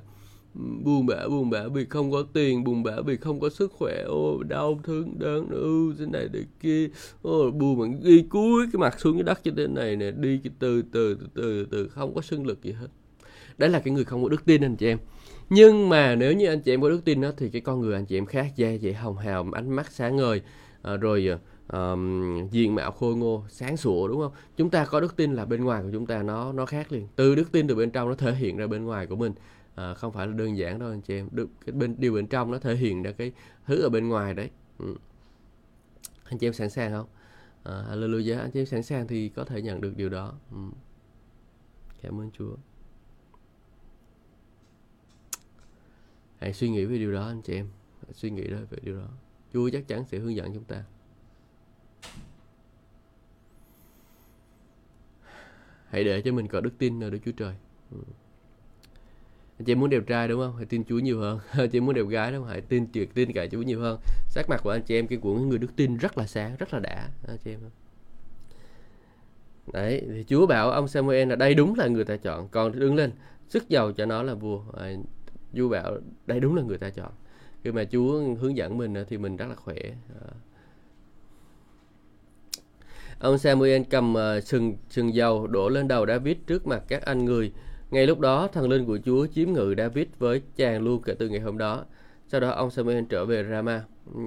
Buồn 0.85 1.07
bã 1.07 1.29
buồn 1.29 1.51
bã 1.51 1.69
vì 1.75 1.85
không 1.85 2.13
có 2.13 2.25
tiền 2.33 2.65
buồn 2.65 2.83
bã 2.83 3.01
vì 3.07 3.17
không 3.17 3.41
có 3.41 3.49
sức 3.51 3.73
khỏe. 3.73 4.03
Ô 4.03 4.43
đau 4.43 4.81
thương 4.85 5.19
đớn 5.19 5.49
ư 5.51 5.95
thế 5.99 6.07
này 6.07 6.29
thế 6.33 6.41
kia. 6.61 6.89
Ô 7.23 7.51
buồn 7.51 7.79
mà 7.79 7.87
đi 8.03 8.23
cúi 8.23 8.67
cái 8.73 8.81
mặt 8.81 9.01
xuống 9.01 9.15
cái 9.15 9.23
đất 9.23 9.41
như 9.45 9.53
thế 9.57 9.67
này 9.67 9.97
nè 9.97 10.11
đi 10.11 10.41
cái 10.45 10.53
từ 10.59 10.83
từ 10.83 11.15
từ 11.15 11.31
từ 11.35 11.67
từ 11.71 11.89
không 11.89 12.15
có 12.15 12.21
sinh 12.21 12.47
lực 12.47 12.63
gì 12.63 12.73
hết. 12.73 12.89
Đấy 13.59 13.71
là 13.71 13.79
cái 13.79 13.95
người 13.95 14.05
không 14.05 14.23
có 14.23 14.29
đức 14.29 14.45
tin 14.45 14.65
anh 14.65 14.77
chị 14.77 14.87
em. 14.87 14.99
Nhưng 15.51 15.89
mà 15.89 16.15
nếu 16.15 16.33
như 16.33 16.47
anh 16.47 16.61
chị 16.61 16.73
em 16.73 16.83
có 16.83 16.89
đức 16.89 17.01
tin 17.05 17.21
đó 17.21 17.31
thì 17.37 17.49
cái 17.49 17.61
con 17.61 17.81
người 17.81 17.95
anh 17.95 18.07
chị 18.07 18.19
em 18.19 18.27
khác 18.27 18.53
da 18.57 18.69
dẻ 18.83 18.93
hồng 18.93 19.17
hào 19.17 19.49
ánh 19.53 19.71
mắt 19.71 19.93
sáng 19.93 20.17
ngời 20.17 20.43
à, 20.83 20.97
rồi 20.97 21.29
à, 21.29 21.39
um, 21.73 22.49
diện 22.51 22.75
mạo 22.75 22.93
khôi 22.93 23.17
ngô 23.17 23.45
sáng 23.49 23.77
sủa 23.77 24.09
đúng 24.09 24.21
không? 24.21 24.33
Chúng 24.57 24.71
ta 24.71 24.85
có 24.85 25.01
đức 25.01 25.17
tin 25.17 25.35
là 25.35 25.45
bên 25.45 25.65
ngoài 25.65 25.83
của 25.83 25.89
chúng 25.93 26.07
ta 26.07 26.23
nó 26.23 26.53
nó 26.53 26.67
khác 26.67 26.93
liền. 26.93 27.09
Từ 27.17 27.35
đức 27.35 27.53
tin 27.53 27.69
từ 27.69 27.75
bên 27.75 27.91
trong 27.91 28.09
nó 28.09 28.15
thể 28.15 28.35
hiện 28.35 28.57
ra 28.57 28.67
bên 28.67 28.85
ngoài 28.85 29.07
của 29.07 29.17
mình. 29.17 29.33
À, 29.75 29.95
không 29.95 30.13
phải 30.13 30.27
là 30.27 30.33
đơn 30.33 30.59
giản 30.59 30.79
đâu 30.79 30.91
anh 30.91 31.01
chị 31.01 31.15
em. 31.15 31.29
Được 31.33 31.49
cái 31.67 31.73
bên 31.73 31.95
điều 31.99 32.15
bên 32.15 32.27
trong 32.27 32.51
nó 32.51 32.59
thể 32.59 32.77
hiện 32.77 33.03
ra 33.03 33.13
cái 33.13 33.33
thứ 33.67 33.83
ở 33.83 33.89
bên 33.89 34.09
ngoài 34.09 34.35
đấy. 34.35 34.51
Ừ. 34.79 34.95
anh 36.25 36.39
chị 36.39 36.47
em 36.47 36.53
sẵn 36.53 36.71
sàng 36.71 36.93
không? 36.93 37.07
À, 37.63 37.85
hallelujah. 37.91 38.41
Anh 38.41 38.51
chị 38.51 38.61
em 38.61 38.67
sẵn 38.67 38.83
sàng 38.83 39.07
thì 39.07 39.29
có 39.29 39.45
thể 39.45 39.63
nhận 39.63 39.81
được 39.81 39.97
điều 39.97 40.09
đó. 40.09 40.35
Ừ. 40.51 40.59
cảm 42.03 42.21
ơn 42.21 42.31
chúa. 42.39 42.57
Hãy 46.39 46.53
suy 46.53 46.69
nghĩ 46.69 46.85
về 46.85 46.99
điều 46.99 47.13
đó 47.13 47.27
anh 47.27 47.43
chị 47.43 47.55
em. 47.55 47.69
Hãy 48.03 48.13
suy 48.13 48.31
nghĩ 48.31 48.43
về 48.49 48.79
điều 48.83 48.97
đó. 48.99 49.09
Chúa 49.53 49.71
chắc 49.73 49.89
chắn 49.89 50.05
sẽ 50.09 50.19
hướng 50.19 50.37
dẫn 50.37 50.55
chúng 50.55 50.65
ta. 50.65 50.85
Hãy 55.95 56.05
để 56.05 56.23
cho 56.23 56.33
mình 56.33 56.49
có 56.49 56.61
đức 56.61 56.79
tin 56.79 57.05
ở 57.05 57.11
Đức 57.11 57.19
Chúa 57.25 57.33
Trời. 57.33 57.55
Ừ. 57.91 57.99
anh 59.59 59.65
chị 59.65 59.75
muốn 59.75 59.91
đẹp 59.91 60.03
trai 60.07 60.29
đúng 60.29 60.41
không? 60.41 60.57
Hãy 60.57 60.67
tin 60.67 60.85
Chúa 60.85 60.99
nhiều 60.99 61.21
hơn. 61.21 61.39
Anh 61.53 61.71
chị 61.71 61.81
muốn 61.81 61.95
đẹp 61.95 62.07
gái 62.09 62.33
đúng 62.33 62.43
không? 62.43 62.51
Hãy 62.51 62.61
tin 62.61 62.87
tuyệt, 62.93 63.15
tin 63.15 63.33
cả 63.33 63.47
Chúa 63.47 63.63
nhiều 63.63 63.81
hơn. 63.81 64.01
Sắc 64.29 64.49
mặt 64.49 64.61
của 64.63 64.71
anh 64.71 64.83
chị 64.83 64.99
em, 64.99 65.07
cái 65.07 65.19
của 65.19 65.35
người 65.35 65.59
đức 65.59 65.77
tin 65.77 65.97
rất 65.97 66.19
là 66.19 66.27
sáng, 66.27 66.57
rất 66.59 66.75
là 66.75 66.81
đã, 66.81 67.09
anh 67.29 67.39
chị 67.45 67.51
em 67.51 67.61
đấy, 69.73 70.03
thì 70.09 70.25
Chúa 70.29 70.47
bảo 70.47 70.71
ông 70.71 70.89
Samuel 70.89 71.29
là 71.29 71.37
đây 71.37 71.55
đúng 71.55 71.75
là 71.75 71.87
người 71.87 72.05
ta 72.05 72.17
chọn. 72.17 72.49
Còn 72.49 72.79
đứng 72.79 72.95
lên, 72.95 73.11
sức 73.49 73.69
giàu 73.69 73.93
cho 73.93 74.07
nó 74.07 74.23
là 74.23 74.35
vua. 74.35 74.63
Chúa 75.57 75.69
bảo 75.69 75.99
đây 76.27 76.41
đúng 76.41 76.57
là 76.57 76.63
người 76.63 76.79
ta 76.79 76.91
chọn. 76.91 77.13
Khi 77.65 77.73
mà 77.73 77.85
Chúa 77.85 78.35
hướng 78.35 78.57
dẫn 78.57 78.79
mình 78.79 78.95
thì 79.09 79.19
mình 79.19 79.37
rất 79.37 79.47
là 79.49 79.55
khỏe. 79.55 79.77
À, 80.21 80.27
ông 83.25 83.39
Samuel 83.39 83.83
cầm 83.91 84.15
uh, 84.15 84.45
sừng 84.45 84.77
sừng 84.91 85.15
dầu 85.15 85.47
đổ 85.47 85.69
lên 85.69 85.89
đầu 85.89 86.07
David 86.07 86.37
trước 86.47 86.67
mặt 86.67 86.83
các 86.89 87.03
anh 87.03 87.25
người. 87.25 87.53
Ngay 87.91 88.07
lúc 88.07 88.21
đó 88.21 88.49
thần 88.53 88.69
linh 88.69 88.85
của 88.87 88.99
Chúa 89.05 89.27
chiếm 89.27 89.53
ngự 89.53 89.75
David 89.79 90.07
với 90.19 90.43
chàng 90.57 90.83
luôn 90.83 91.03
kể 91.03 91.15
từ 91.19 91.29
ngày 91.29 91.41
hôm 91.41 91.59
đó. 91.59 91.85
Sau 92.29 92.41
đó 92.41 92.51
ông 92.51 92.71
Samuel 92.71 93.05
trở 93.09 93.25
về 93.25 93.45
Rama. 93.51 93.83
Ừ, 94.15 94.21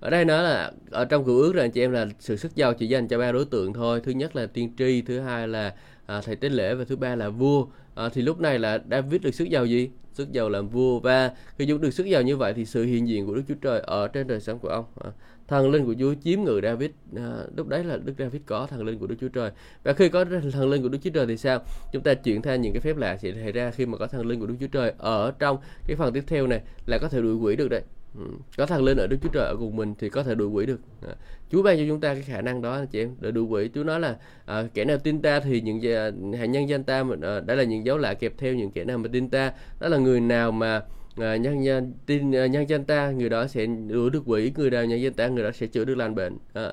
ở 0.00 0.10
đây 0.10 0.24
nói 0.24 0.42
là 0.42 0.72
ở 0.90 1.04
trong 1.04 1.24
cựu 1.24 1.40
ước 1.40 1.54
rằng 1.54 1.70
chị 1.70 1.80
em 1.80 1.92
là 1.92 2.06
sự 2.18 2.36
sức 2.36 2.56
giàu 2.56 2.74
chỉ 2.74 2.86
dành 2.86 3.08
cho 3.08 3.18
ba 3.18 3.32
đối 3.32 3.44
tượng 3.44 3.72
thôi. 3.72 4.00
Thứ 4.04 4.12
nhất 4.12 4.36
là 4.36 4.46
tiên 4.46 4.72
tri 4.78 5.02
thứ 5.02 5.20
hai 5.20 5.48
là 5.48 5.74
à, 6.06 6.20
thầy 6.24 6.36
tế 6.36 6.48
lễ 6.48 6.74
và 6.74 6.84
thứ 6.84 6.96
ba 6.96 7.16
là 7.16 7.28
vua 7.28 7.66
à, 7.94 8.08
thì 8.08 8.22
lúc 8.22 8.40
này 8.40 8.58
là 8.58 8.82
David 8.90 9.22
được 9.22 9.34
sức 9.34 9.44
giàu 9.44 9.66
gì? 9.66 9.90
Sức 10.12 10.32
giàu 10.32 10.48
làm 10.48 10.68
vua. 10.68 11.00
Và 11.00 11.32
khi 11.58 11.66
chúng 11.66 11.80
được 11.80 11.90
sức 11.90 12.06
giàu 12.06 12.22
như 12.22 12.36
vậy 12.36 12.54
thì 12.54 12.64
sự 12.64 12.84
hiện 12.84 13.08
diện 13.08 13.26
của 13.26 13.34
Đức 13.34 13.42
Chúa 13.48 13.54
Trời 13.60 13.80
ở 13.80 14.08
trên 14.08 14.26
đời 14.26 14.40
sống 14.40 14.58
của 14.58 14.68
ông 14.68 14.84
à, 15.04 15.10
thần 15.48 15.70
linh 15.70 15.86
của 15.86 15.94
Chúa 15.98 16.14
chiếm 16.24 16.40
ngự 16.40 16.60
David 16.62 16.90
à, 17.16 17.38
lúc 17.56 17.68
đấy 17.68 17.84
là 17.84 17.96
Đức 17.96 18.14
David 18.18 18.42
có 18.46 18.66
thần 18.66 18.84
linh 18.84 18.98
của 18.98 19.06
Đức 19.06 19.16
Chúa 19.20 19.28
Trời. 19.28 19.50
Và 19.84 19.92
khi 19.92 20.08
có 20.08 20.24
thần 20.52 20.70
linh 20.70 20.82
của 20.82 20.88
Đức 20.88 20.98
Chúa 21.04 21.10
Trời 21.10 21.26
thì 21.26 21.36
sao? 21.36 21.62
Chúng 21.92 22.02
ta 22.02 22.14
chuyển 22.14 22.42
theo 22.42 22.56
những 22.56 22.72
cái 22.72 22.80
phép 22.80 22.96
lạ 22.96 23.16
sẽ 23.16 23.32
xảy 23.32 23.52
ra 23.52 23.70
khi 23.70 23.86
mà 23.86 23.98
có 23.98 24.06
thần 24.06 24.26
linh 24.26 24.40
của 24.40 24.46
Đức 24.46 24.54
Chúa 24.60 24.66
Trời 24.66 24.92
ở 24.98 25.32
trong 25.38 25.58
cái 25.86 25.96
phần 25.96 26.12
tiếp 26.12 26.24
theo 26.26 26.46
này 26.46 26.60
là 26.86 26.98
có 26.98 27.08
thể 27.08 27.20
đuổi 27.22 27.34
quỷ 27.34 27.56
được 27.56 27.68
đấy 27.68 27.82
ừ. 28.18 28.24
có 28.56 28.66
thần 28.66 28.84
linh 28.84 28.98
ở 28.98 29.06
Đức 29.06 29.16
Chúa 29.22 29.28
Trời 29.28 29.46
ở 29.46 29.56
cùng 29.56 29.76
mình 29.76 29.94
thì 29.98 30.08
có 30.08 30.22
thể 30.22 30.34
đuổi 30.34 30.48
quỷ 30.48 30.66
được. 30.66 30.80
À, 31.08 31.14
Chúa 31.50 31.62
ban 31.62 31.78
cho 31.78 31.84
chúng 31.88 32.00
ta 32.00 32.14
cái 32.14 32.22
khả 32.22 32.40
năng 32.40 32.62
đó 32.62 32.72
anh 32.72 32.86
chị 32.86 33.00
em 33.00 33.14
để 33.20 33.30
đuổi 33.30 33.44
quỷ. 33.44 33.70
Chúa 33.74 33.84
nói 33.84 34.00
là 34.00 34.16
à, 34.46 34.64
kẻ 34.74 34.84
nào 34.84 34.98
tin 34.98 35.22
ta 35.22 35.40
thì 35.40 35.60
những 35.60 35.80
à, 35.94 36.10
hãy 36.38 36.48
nhân 36.48 36.68
danh 36.68 36.84
ta 36.84 37.04
à, 37.22 37.40
đã 37.40 37.54
là 37.54 37.64
những 37.64 37.86
dấu 37.86 37.98
lạ 37.98 38.14
kẹp 38.14 38.32
theo 38.38 38.54
những 38.54 38.70
kẻ 38.70 38.84
nào 38.84 38.98
mà 38.98 39.08
tin 39.12 39.28
ta. 39.28 39.52
Đó 39.80 39.88
là 39.88 39.98
người 39.98 40.20
nào 40.20 40.52
mà 40.52 40.82
à, 41.16 41.36
nhân 41.36 41.60
nhân 41.60 41.94
tin 42.06 42.34
à, 42.34 42.46
nhân 42.46 42.68
danh 42.68 42.84
ta 42.84 43.10
người 43.10 43.28
đó 43.28 43.46
sẽ 43.46 43.66
đuổi 43.66 44.10
được 44.10 44.22
quỷ 44.26 44.52
người 44.56 44.70
nào 44.70 44.84
nhân 44.84 45.00
danh 45.00 45.12
ta 45.12 45.28
người 45.28 45.44
đó 45.44 45.50
sẽ 45.54 45.66
chữa 45.66 45.84
được 45.84 45.94
lành 45.94 46.14
bệnh. 46.14 46.38
À, 46.52 46.72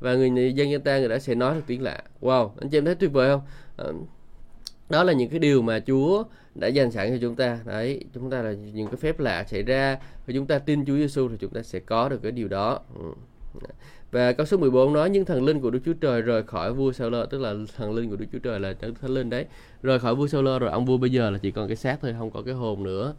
và 0.00 0.14
người 0.14 0.52
dân 0.52 0.70
danh 0.70 0.80
ta 0.80 0.98
người 0.98 1.08
đó 1.08 1.18
sẽ 1.18 1.34
nói 1.34 1.54
được 1.54 1.62
tiếng 1.66 1.82
lạ. 1.82 2.02
Wow 2.20 2.50
anh 2.60 2.70
chị 2.70 2.78
em 2.78 2.84
thấy 2.84 2.94
tuyệt 2.94 3.12
vời 3.12 3.30
không? 3.30 3.40
À, 3.76 3.84
đó 4.92 5.04
là 5.04 5.12
những 5.12 5.30
cái 5.30 5.38
điều 5.38 5.62
mà 5.62 5.80
Chúa 5.86 6.24
đã 6.54 6.68
dành 6.68 6.90
sẵn 6.90 7.10
cho 7.10 7.16
chúng 7.20 7.36
ta. 7.36 7.58
Đấy, 7.66 8.04
chúng 8.14 8.30
ta 8.30 8.42
là 8.42 8.52
những 8.52 8.86
cái 8.86 8.96
phép 8.96 9.20
lạ 9.20 9.44
xảy 9.44 9.62
ra. 9.62 9.98
Và 10.26 10.32
chúng 10.34 10.46
ta 10.46 10.58
tin 10.58 10.86
Chúa 10.86 10.96
Giêsu 10.96 11.28
thì 11.28 11.36
chúng 11.40 11.50
ta 11.50 11.62
sẽ 11.62 11.80
có 11.80 12.08
được 12.08 12.22
cái 12.22 12.32
điều 12.32 12.48
đó. 12.48 12.80
Ừ. 12.94 13.12
và 14.10 14.32
câu 14.32 14.46
số 14.46 14.56
14 14.56 14.92
nói 14.92 15.10
những 15.10 15.24
thần 15.24 15.44
linh 15.44 15.60
của 15.60 15.70
Đức 15.70 15.80
Chúa 15.84 15.92
Trời 15.92 16.22
rời 16.22 16.42
khỏi 16.42 16.72
vua 16.72 16.92
Saul, 16.92 17.14
tức 17.30 17.40
là 17.40 17.54
thần 17.76 17.92
linh 17.92 18.10
của 18.10 18.16
Đức 18.16 18.26
Chúa 18.32 18.38
Trời 18.38 18.60
là 18.60 18.74
thần 19.00 19.14
linh 19.14 19.30
đấy, 19.30 19.46
rời 19.82 19.98
khỏi 19.98 20.14
vua 20.14 20.26
Saul, 20.26 20.58
rồi 20.58 20.70
ông 20.70 20.84
vua 20.84 20.96
bây 20.96 21.10
giờ 21.10 21.30
là 21.30 21.38
chỉ 21.38 21.50
còn 21.50 21.68
cái 21.68 21.76
xác 21.76 21.98
thôi, 22.02 22.14
không 22.18 22.30
có 22.30 22.42
cái 22.42 22.54
hồn 22.54 22.82
nữa. 22.82 23.14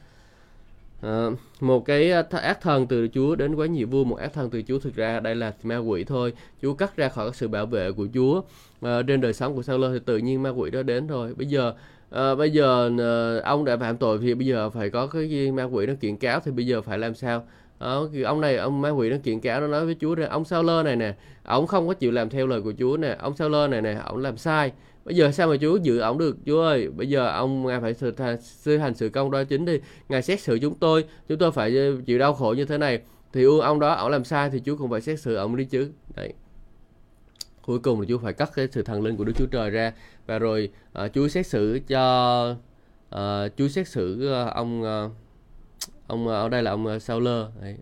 À, 1.03 1.29
một 1.59 1.85
cái 1.85 2.11
ờ, 2.11 2.23
ác 2.31 2.61
thần 2.61 2.87
từ 2.87 3.07
Chúa 3.13 3.35
đến 3.35 3.55
quá 3.55 3.67
nhiều 3.67 3.87
vua 3.87 4.03
một 4.03 4.15
ác 4.15 4.33
thần 4.33 4.49
từ 4.49 4.61
Chúa 4.67 4.79
thực 4.79 4.95
ra 4.95 5.19
đây 5.19 5.35
là 5.35 5.53
ma 5.63 5.77
quỷ 5.77 6.03
thôi. 6.03 6.33
Chúa 6.61 6.73
cắt 6.73 6.97
ra 6.97 7.09
khỏi 7.09 7.31
sự 7.33 7.47
bảo 7.47 7.65
vệ 7.65 7.91
của 7.91 8.07
Chúa 8.13 8.41
à, 8.81 9.01
trên 9.07 9.21
đời 9.21 9.33
sống 9.33 9.55
của 9.55 9.63
Saul 9.63 9.85
thì 9.93 9.99
tự 10.05 10.17
nhiên 10.17 10.43
ma 10.43 10.49
quỷ 10.49 10.71
đó 10.71 10.83
đến 10.83 11.07
thôi 11.07 11.33
bây 11.37 11.47
giờ 11.47 11.73
à, 12.09 12.35
bây 12.35 12.51
giờ 12.51 12.91
à, 12.99 13.41
ông 13.43 13.65
đã 13.65 13.77
phạm 13.77 13.97
tội 13.97 14.19
thì 14.21 14.33
bây 14.33 14.47
giờ 14.47 14.69
phải 14.69 14.89
có 14.89 15.07
cái 15.07 15.51
ma 15.51 15.63
quỷ 15.63 15.85
nó 15.85 15.93
kiện 16.01 16.17
cáo 16.17 16.39
thì 16.39 16.51
bây 16.51 16.67
giờ 16.67 16.81
phải 16.81 16.97
làm 16.97 17.15
sao? 17.15 17.43
À, 17.79 17.91
ông 18.25 18.41
này 18.41 18.57
ông 18.57 18.81
ma 18.81 18.89
quỷ 18.89 19.09
nó 19.09 19.17
kiện 19.23 19.39
cáo 19.39 19.61
nó 19.61 19.67
nói 19.67 19.85
với 19.85 19.95
Chúa 19.99 20.15
rằng 20.15 20.29
ông 20.29 20.45
Saul 20.45 20.83
này 20.83 20.95
nè 20.95 21.13
ông 21.43 21.67
không 21.67 21.87
có 21.87 21.93
chịu 21.93 22.11
làm 22.11 22.29
theo 22.29 22.47
lời 22.47 22.61
của 22.61 22.73
Chúa 22.79 22.97
nè 22.97 23.15
ông 23.19 23.35
Saul 23.35 23.67
này 23.69 23.81
nè 23.81 23.97
ông 24.05 24.17
làm 24.17 24.37
sai 24.37 24.71
bây 25.05 25.15
giờ 25.15 25.31
sao 25.31 25.47
mà 25.47 25.55
Chúa 25.61 25.75
giữ 25.77 25.99
ổng 25.99 26.17
được 26.17 26.37
Chúa 26.45 26.61
ơi? 26.61 26.89
Bây 26.89 27.09
giờ 27.09 27.27
ông 27.27 27.65
ngài 27.67 27.81
phải 27.81 27.93
thực 27.93 28.19
hành 28.79 28.95
sự 28.95 29.09
công 29.09 29.31
đo 29.31 29.43
chính 29.43 29.65
đi. 29.65 29.79
Ngài 30.09 30.21
xét 30.21 30.41
xử 30.41 30.59
chúng 30.61 30.75
tôi 30.75 31.05
chúng 31.27 31.37
tôi 31.37 31.51
phải 31.51 31.77
ờ, 31.77 31.95
chịu 32.05 32.19
đau 32.19 32.33
khổ 32.33 32.53
như 32.57 32.65
thế 32.65 32.77
này. 32.77 33.01
Thì 33.33 33.45
ông 33.61 33.79
đó 33.79 33.93
ổng 33.93 34.11
làm 34.11 34.23
sai 34.23 34.49
thì 34.49 34.61
Chúa 34.65 34.75
cũng 34.75 34.91
phải 34.91 35.01
xét 35.01 35.19
xử 35.19 35.35
ổng 35.35 35.55
đi 35.55 35.65
chứ. 35.65 35.91
Đấy. 36.15 36.33
Cuối 37.61 37.79
cùng 37.79 37.99
là 37.99 38.05
Chúa 38.09 38.17
phải 38.17 38.33
cắt 38.33 38.51
cái 38.55 38.67
sự 38.71 38.83
thần 38.83 39.01
linh 39.01 39.17
của 39.17 39.23
Đức 39.23 39.33
Chúa 39.35 39.47
Trời 39.51 39.69
ra. 39.69 39.93
Và 40.25 40.39
rồi 40.39 40.69
ờ, 40.93 41.05
uh, 41.05 41.13
Chúa 41.13 41.27
xét 41.27 41.47
xử 41.47 41.79
cho 41.87 42.55
ờ, 43.09 43.45
uh, 43.45 43.57
Chúa 43.57 43.67
xét 43.67 43.87
xử 43.87 44.31
uh, 44.47 44.53
ông 44.53 44.81
uh, 44.81 45.11
ông 46.07 46.27
ở 46.27 46.49
đây 46.49 46.63
là 46.63 46.71
ông 46.71 46.99
Sauler 46.99 47.45
đấy. 47.61 47.75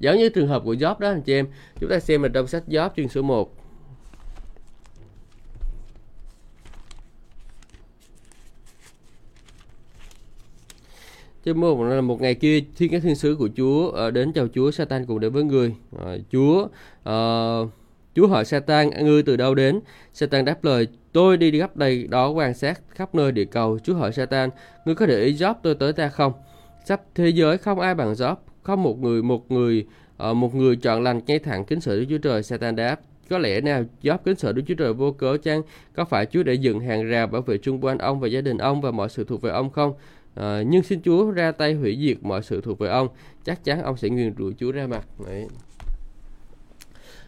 giống 0.00 0.16
như 0.16 0.28
trường 0.28 0.48
hợp 0.48 0.62
của 0.64 0.74
Job 0.74 0.98
đó 0.98 1.08
anh 1.08 1.22
chị 1.22 1.34
em 1.34 1.46
chúng 1.80 1.90
ta 1.90 2.00
xem 2.00 2.22
ở 2.22 2.28
trong 2.28 2.46
sách 2.46 2.62
Job 2.68 2.90
chương 2.96 3.08
số 3.08 3.22
1 3.22 3.63
Chứ 11.44 11.54
một 11.54 11.82
là 11.82 12.00
một 12.00 12.20
ngày 12.20 12.34
kia 12.34 12.60
thiên 12.76 12.90
các 12.90 13.02
thiên 13.02 13.14
sứ 13.14 13.36
của 13.38 13.48
Chúa 13.56 14.06
uh, 14.06 14.12
đến 14.12 14.32
chào 14.32 14.46
Chúa 14.54 14.70
Satan 14.70 15.06
cùng 15.06 15.20
đến 15.20 15.32
với 15.32 15.44
người. 15.44 15.74
Uh, 15.96 16.20
Chúa 16.32 16.68
uh, 17.08 17.68
Chúa 18.14 18.26
hỏi 18.26 18.44
Satan 18.44 18.90
ngươi 19.04 19.22
từ 19.22 19.36
đâu 19.36 19.54
đến? 19.54 19.80
Satan 20.12 20.44
đáp 20.44 20.64
lời 20.64 20.88
tôi 21.12 21.36
đi 21.36 21.50
gấp 21.50 21.76
đây 21.76 22.06
đó 22.06 22.30
quan 22.30 22.54
sát 22.54 22.80
khắp 22.90 23.14
nơi 23.14 23.32
địa 23.32 23.44
cầu. 23.44 23.78
Chúa 23.84 23.94
hỏi 23.94 24.12
Satan 24.12 24.50
ngươi 24.84 24.94
có 24.94 25.06
để 25.06 25.22
ý 25.22 25.34
Job 25.34 25.54
tôi 25.62 25.74
tới 25.74 25.92
ta 25.92 26.08
không? 26.08 26.32
Sắp 26.84 27.02
thế 27.14 27.28
giới 27.28 27.58
không 27.58 27.80
ai 27.80 27.94
bằng 27.94 28.12
Job, 28.12 28.34
không 28.62 28.82
một 28.82 28.98
người 28.98 29.22
một 29.22 29.50
người 29.50 29.86
uh, 30.30 30.36
một 30.36 30.54
người 30.54 30.76
chọn 30.76 31.02
lành 31.02 31.20
ngay 31.26 31.38
thẳng 31.38 31.64
kính 31.64 31.80
sợ 31.80 31.96
Đức 31.96 32.04
Chúa 32.08 32.18
Trời. 32.18 32.42
Satan 32.42 32.76
đáp 32.76 33.00
có 33.30 33.38
lẽ 33.38 33.60
nào 33.60 33.84
Job 34.02 34.18
kính 34.24 34.36
sợ 34.36 34.52
Đức 34.52 34.62
Chúa 34.66 34.74
Trời 34.74 34.92
vô 34.92 35.12
cớ 35.12 35.36
chăng? 35.36 35.62
Có 35.94 36.04
phải 36.04 36.26
Chúa 36.26 36.42
để 36.42 36.54
dựng 36.54 36.80
hàng 36.80 37.08
rào 37.08 37.26
bảo 37.26 37.42
vệ 37.42 37.58
chung 37.58 37.84
quanh 37.84 37.98
ông 37.98 38.20
và 38.20 38.28
gia 38.28 38.40
đình 38.40 38.58
ông 38.58 38.80
và 38.80 38.90
mọi 38.90 39.08
sự 39.08 39.24
thuộc 39.24 39.42
về 39.42 39.50
ông 39.50 39.70
không? 39.70 39.94
À, 40.34 40.62
nhưng 40.66 40.82
xin 40.82 41.02
Chúa 41.02 41.30
ra 41.30 41.52
tay 41.52 41.74
hủy 41.74 41.98
diệt 42.00 42.16
mọi 42.22 42.42
sự 42.42 42.60
thuộc 42.60 42.78
về 42.78 42.88
ông 42.88 43.08
chắc 43.44 43.64
chắn 43.64 43.82
ông 43.82 43.96
sẽ 43.96 44.08
nguyền 44.08 44.34
rủa 44.38 44.52
Chúa 44.58 44.72
ra 44.72 44.86
mặt. 44.86 45.06
Đấy. 45.26 45.48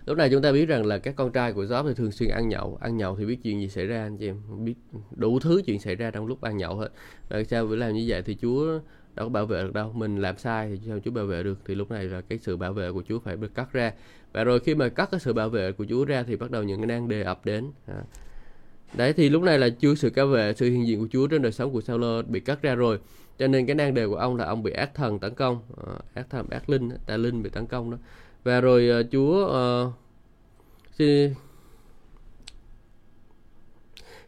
lúc 0.07 0.19
này 0.19 0.31
chúng 0.31 0.43
ta 0.43 0.53
biết 0.53 0.67
rằng 0.67 0.87
là 0.87 0.99
các 0.99 1.17
con 1.17 1.33
trai 1.33 1.53
của 1.53 1.65
Job 1.65 1.89
thì 1.89 1.95
thường 1.95 2.13
xuyên 2.13 2.31
ăn 2.31 2.49
nhậu. 2.49 2.79
Ăn 2.81 2.97
nhậu 2.97 3.17
thì 3.17 3.25
biết 3.25 3.39
chuyện 3.43 3.61
gì 3.61 3.69
xảy 3.69 3.87
ra 3.87 4.03
anh 4.03 4.17
chị 4.17 4.27
em? 4.27 4.65
Biết 4.65 4.75
đủ 5.11 5.39
thứ 5.39 5.63
chuyện 5.67 5.81
xảy 5.81 5.95
ra 5.95 6.11
trong 6.11 6.27
lúc 6.27 6.41
ăn 6.41 6.57
nhậu 6.57 6.77
hết. 6.77 6.89
Rồi 7.31 7.45
sao 7.45 7.69
phải 7.69 7.77
làm 7.77 7.93
như 7.93 8.05
vậy 8.09 8.23
thì 8.23 8.37
Chúa 8.43 8.81
đâu 9.15 9.27
có 9.27 9.29
bảo 9.29 9.47
vệ 9.47 9.63
được 9.63 9.73
đâu. 9.73 9.93
Mình 9.93 10.17
làm 10.17 10.39
sai 10.39 10.69
thì 10.71 10.89
sao 10.89 10.99
Chúa 11.05 11.11
bảo 11.11 11.27
vệ 11.27 11.43
được? 11.43 11.59
Thì 11.67 11.75
lúc 11.75 11.91
này 11.91 12.05
là 12.05 12.21
cái 12.21 12.39
sự 12.39 12.57
bảo 12.57 12.73
vệ 12.73 12.93
của 12.93 13.03
Chúa 13.09 13.19
phải 13.19 13.37
được 13.37 13.55
cắt 13.55 13.73
ra. 13.73 13.93
Và 14.33 14.45
rồi 14.45 14.61
khi 14.61 14.75
mà 14.75 14.89
cắt 14.89 15.09
cái 15.11 15.21
sự 15.21 15.33
bảo 15.33 15.49
vệ 15.49 15.73
của 15.73 15.87
Chúa 15.89 16.05
ra 16.05 16.23
thì 16.23 16.37
bắt 16.37 16.51
đầu 16.51 16.63
những 16.63 16.81
cái 16.81 16.87
nan 16.87 17.09
đề 17.09 17.23
ập 17.23 17.45
đến. 17.45 17.71
À, 17.87 18.03
đấy 18.95 19.13
thì 19.13 19.29
lúc 19.29 19.43
này 19.43 19.59
là 19.59 19.69
chưa 19.69 19.95
sự 19.95 20.11
cao 20.11 20.27
về 20.27 20.55
sự 20.57 20.71
hiện 20.71 20.87
diện 20.87 21.01
của 21.01 21.09
Chúa 21.11 21.27
trên 21.27 21.43
đời 21.43 21.53
sống 21.53 21.73
của 21.73 21.81
Saulo 21.81 22.23
bị 22.23 22.41
cắt 22.41 22.63
ra 22.63 22.75
rồi. 22.75 22.99
Cho 23.39 23.47
nên 23.47 23.67
cái 23.67 23.75
nan 23.75 23.95
đề 23.95 24.07
của 24.07 24.17
ông 24.17 24.37
là 24.37 24.45
ông 24.45 24.63
bị 24.63 24.73
ác 24.73 24.95
thần 24.95 25.19
tấn 25.19 25.35
công. 25.35 25.59
Uh, 25.73 26.15
ác 26.15 26.31
thần 26.31 26.47
ác 26.51 26.71
linh 26.71 26.91
tà 27.07 27.17
linh 27.17 27.43
bị 27.43 27.51
tấn 27.51 27.67
công 27.67 27.91
đó. 27.91 27.97
Và 28.45 28.61
rồi 28.61 29.01
uh, 29.01 29.07
Chúa 29.13 29.47
ờ, 29.47 29.85
uh, 29.85 29.93
xin 30.93 31.35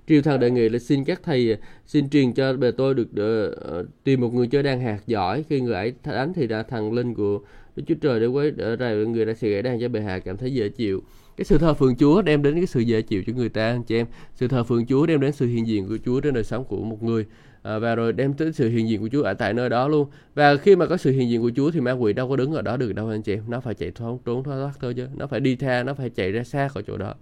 triều 0.07 0.23
thần 0.23 0.41
đề 0.41 0.51
nghị 0.51 0.69
là 0.69 0.79
xin 0.79 1.05
các 1.05 1.21
thầy 1.23 1.57
xin 1.87 2.11
truyền 2.11 2.33
cho 2.33 2.53
bề 2.53 2.71
tôi 2.71 2.95
được 2.95 3.09
uh, 3.11 3.87
tìm 4.05 4.21
một 4.21 4.35
người 4.35 4.47
chơi 4.47 4.63
đàn 4.63 4.81
hạt 4.81 5.01
giỏi. 5.07 5.45
Khi 5.49 5.61
người 5.61 5.75
ấy 5.75 5.93
đánh 6.05 6.33
thì 6.35 6.47
đã 6.47 6.63
thần 6.63 6.93
linh 6.93 7.15
của 7.15 7.41
Đức 7.77 7.83
Chúa 7.87 7.95
Trời 8.01 8.21
để 8.21 8.27
quấy 8.27 8.51
rồi 8.51 9.07
người 9.07 9.25
đã 9.25 9.35
sẽ 9.35 9.49
gãy 9.49 9.63
đàn 9.63 9.81
cho 9.81 9.89
bề 9.89 10.01
hạ 10.01 10.19
cảm 10.19 10.37
thấy 10.37 10.55
dễ 10.55 10.69
chịu 10.69 11.03
cái 11.39 11.45
sự 11.45 11.59
thờ 11.59 11.75
phượng 11.75 11.97
Chúa 11.97 12.23
đem 12.23 12.43
đến 12.43 12.55
cái 12.55 12.67
sự 12.67 12.81
dễ 12.81 13.03
chịu 13.03 13.23
cho 13.27 13.33
người 13.33 13.49
ta 13.49 13.67
anh 13.67 13.83
chị 13.83 13.97
em. 13.97 14.07
Sự 14.35 14.49
thờ 14.49 14.65
phượng 14.65 14.87
Chúa 14.87 15.07
đem 15.07 15.21
đến 15.21 15.33
sự 15.33 15.47
hiện 15.47 15.67
diện 15.67 15.89
của 15.89 15.99
Chúa 16.05 16.21
trên 16.21 16.35
đời 16.35 16.45
sống 16.45 16.65
của 16.65 16.77
một 16.77 17.03
người. 17.03 17.27
À, 17.63 17.79
và 17.79 17.95
rồi 17.95 18.13
đem 18.13 18.35
tới 18.35 18.53
sự 18.53 18.69
hiện 18.69 18.89
diện 18.89 19.01
của 19.01 19.09
Chúa 19.13 19.23
ở 19.23 19.35
tại 19.35 19.55
nơi 19.55 19.69
đó 19.69 19.89
luôn. 19.89 20.09
Và 20.35 20.57
khi 20.57 20.77
mà 20.77 20.87
có 20.87 20.97
sự 20.97 21.11
hiện 21.11 21.31
diện 21.31 21.43
của 21.43 21.51
Chúa 21.57 21.71
thì 21.71 21.81
ma 21.81 21.93
quỷ 21.93 22.13
đâu 22.13 22.29
có 22.29 22.37
đứng 22.37 22.53
ở 22.53 22.63
đó 22.63 22.77
được 22.77 22.93
đâu 22.93 23.09
anh 23.09 23.23
chị 23.23 23.35
em. 23.35 23.45
Nó 23.49 23.61
phải 23.61 23.75
chạy 23.75 23.91
thoát 23.91 24.13
trốn 24.25 24.45
thoát 24.45 24.57
thoát 24.57 24.73
thôi 24.81 24.95
chứ. 24.95 25.07
Nó 25.17 25.27
phải 25.27 25.41
đi 25.41 25.57
tha 25.57 25.83
nó 25.83 25.95
phải 25.95 26.11
chạy 26.11 26.33
ra 26.33 26.45
xa 26.45 26.69
khỏi 26.69 26.83
chỗ 26.87 26.97
đó. 26.97 27.15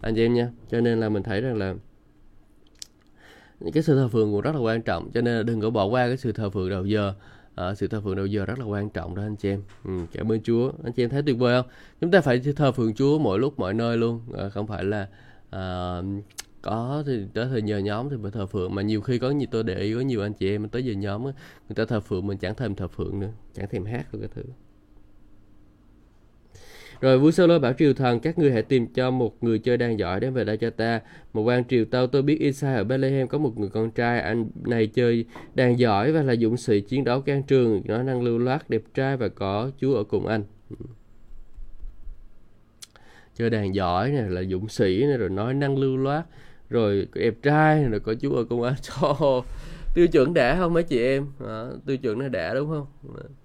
Anh 0.00 0.14
chị 0.14 0.24
em 0.24 0.34
nha 0.34 0.48
cho 0.70 0.80
nên 0.80 1.00
là 1.00 1.08
mình 1.08 1.22
thấy 1.22 1.40
rằng 1.40 1.56
là 1.56 1.74
những 3.60 3.72
cái 3.72 3.82
sự 3.82 3.96
thờ 3.96 4.08
phượng 4.08 4.32
cũng 4.32 4.40
rất 4.40 4.54
là 4.54 4.60
quan 4.60 4.82
trọng. 4.82 5.10
Cho 5.14 5.20
nên 5.20 5.36
là 5.36 5.42
đừng 5.42 5.60
có 5.60 5.70
bỏ 5.70 5.84
qua 5.84 6.06
cái 6.06 6.16
sự 6.16 6.32
thờ 6.32 6.50
phượng 6.50 6.70
đầu 6.70 6.84
giờ 6.84 7.14
ở 7.54 7.74
sự 7.74 7.86
thờ 7.86 8.00
phượng 8.00 8.16
đầu 8.16 8.26
giờ 8.26 8.46
rất 8.46 8.58
là 8.58 8.64
quan 8.64 8.90
trọng 8.90 9.14
đó 9.14 9.22
anh 9.22 9.36
chị 9.36 9.48
em. 9.48 9.62
Ừ, 9.84 9.92
cảm 10.12 10.32
ơn 10.32 10.42
Chúa. 10.42 10.72
Anh 10.84 10.92
chị 10.92 11.04
em 11.04 11.10
thấy 11.10 11.22
tuyệt 11.22 11.38
vời 11.38 11.62
không? 11.62 11.70
Chúng 12.00 12.10
ta 12.10 12.20
phải 12.20 12.42
thờ 12.56 12.72
phượng 12.72 12.94
Chúa 12.94 13.18
mỗi 13.18 13.38
lúc 13.38 13.58
mọi 13.58 13.74
nơi 13.74 13.96
luôn. 13.96 14.20
À, 14.38 14.48
không 14.48 14.66
phải 14.66 14.84
là 14.84 15.08
à, 15.50 16.02
có 16.62 17.02
thì 17.06 17.26
tới 17.34 17.46
thời 17.46 17.62
giờ 17.62 17.78
nhóm 17.78 18.10
thì 18.10 18.16
phải 18.22 18.30
thờ 18.30 18.46
phượng 18.46 18.74
mà 18.74 18.82
nhiều 18.82 19.00
khi 19.00 19.18
có 19.18 19.30
nhiều 19.30 19.48
tôi 19.50 19.62
để 19.62 19.78
ý 19.78 19.94
có 19.94 20.00
nhiều 20.00 20.22
anh 20.22 20.32
chị 20.32 20.50
em 20.50 20.68
tới 20.68 20.84
giờ 20.84 20.92
nhóm 20.92 21.22
người 21.22 21.32
ta 21.76 21.84
thờ 21.84 22.00
phượng 22.00 22.26
mình 22.26 22.38
chẳng 22.38 22.54
thèm 22.54 22.74
thờ 22.74 22.88
phượng 22.88 23.20
nữa 23.20 23.30
chẳng 23.54 23.68
thèm 23.68 23.84
hát 23.84 24.12
được 24.12 24.18
cái 24.18 24.28
thứ 24.34 24.42
rồi 27.02 27.18
vua 27.18 27.30
Solo 27.30 27.58
bảo 27.58 27.72
triều 27.72 27.94
thần 27.94 28.20
các 28.20 28.38
ngươi 28.38 28.52
hãy 28.52 28.62
tìm 28.62 28.86
cho 28.86 29.10
một 29.10 29.44
người 29.44 29.58
chơi 29.58 29.76
đàn 29.76 29.98
giỏi 29.98 30.20
đến 30.20 30.34
về 30.34 30.44
đây 30.44 30.56
cho 30.56 30.70
ta. 30.70 31.00
Một 31.32 31.42
quan 31.42 31.64
triều 31.64 31.84
tâu 31.84 32.06
tôi 32.06 32.22
biết 32.22 32.40
Isai 32.40 32.74
ở 32.74 32.84
Bethlehem 32.84 33.28
có 33.28 33.38
một 33.38 33.58
người 33.58 33.68
con 33.68 33.90
trai 33.90 34.20
anh 34.20 34.50
này 34.64 34.86
chơi 34.86 35.24
đàn 35.54 35.78
giỏi 35.78 36.12
và 36.12 36.22
là 36.22 36.36
dũng 36.36 36.56
sĩ 36.56 36.80
chiến 36.80 37.04
đấu 37.04 37.20
can 37.20 37.42
trường. 37.42 37.82
Nói 37.84 38.04
năng 38.04 38.22
lưu 38.22 38.38
loát 38.38 38.70
đẹp 38.70 38.82
trai 38.94 39.16
và 39.16 39.28
có 39.28 39.70
chúa 39.80 39.94
ở 39.94 40.04
cùng 40.04 40.26
anh. 40.26 40.44
Chơi 43.34 43.50
đàn 43.50 43.74
giỏi 43.74 44.10
này 44.10 44.30
là 44.30 44.42
dũng 44.42 44.68
sĩ 44.68 45.04
này 45.06 45.16
rồi 45.18 45.30
nói 45.30 45.54
năng 45.54 45.78
lưu 45.78 45.96
loát 45.96 46.24
rồi 46.70 47.06
đẹp 47.14 47.34
trai 47.42 47.84
rồi 47.84 48.00
có 48.00 48.14
chú 48.14 48.34
ở 48.34 48.44
công 48.44 48.62
an 48.62 48.74
cho 48.82 49.42
tiêu 49.94 50.08
chuẩn 50.08 50.34
đã 50.34 50.56
không 50.56 50.72
mấy 50.72 50.82
chị 50.82 51.02
em? 51.04 51.26
À, 51.46 51.66
tiêu 51.86 51.96
chuẩn 51.96 52.18
nó 52.18 52.28
đã 52.28 52.54
đúng 52.54 52.68
không? 52.68 52.86
à 53.16 53.41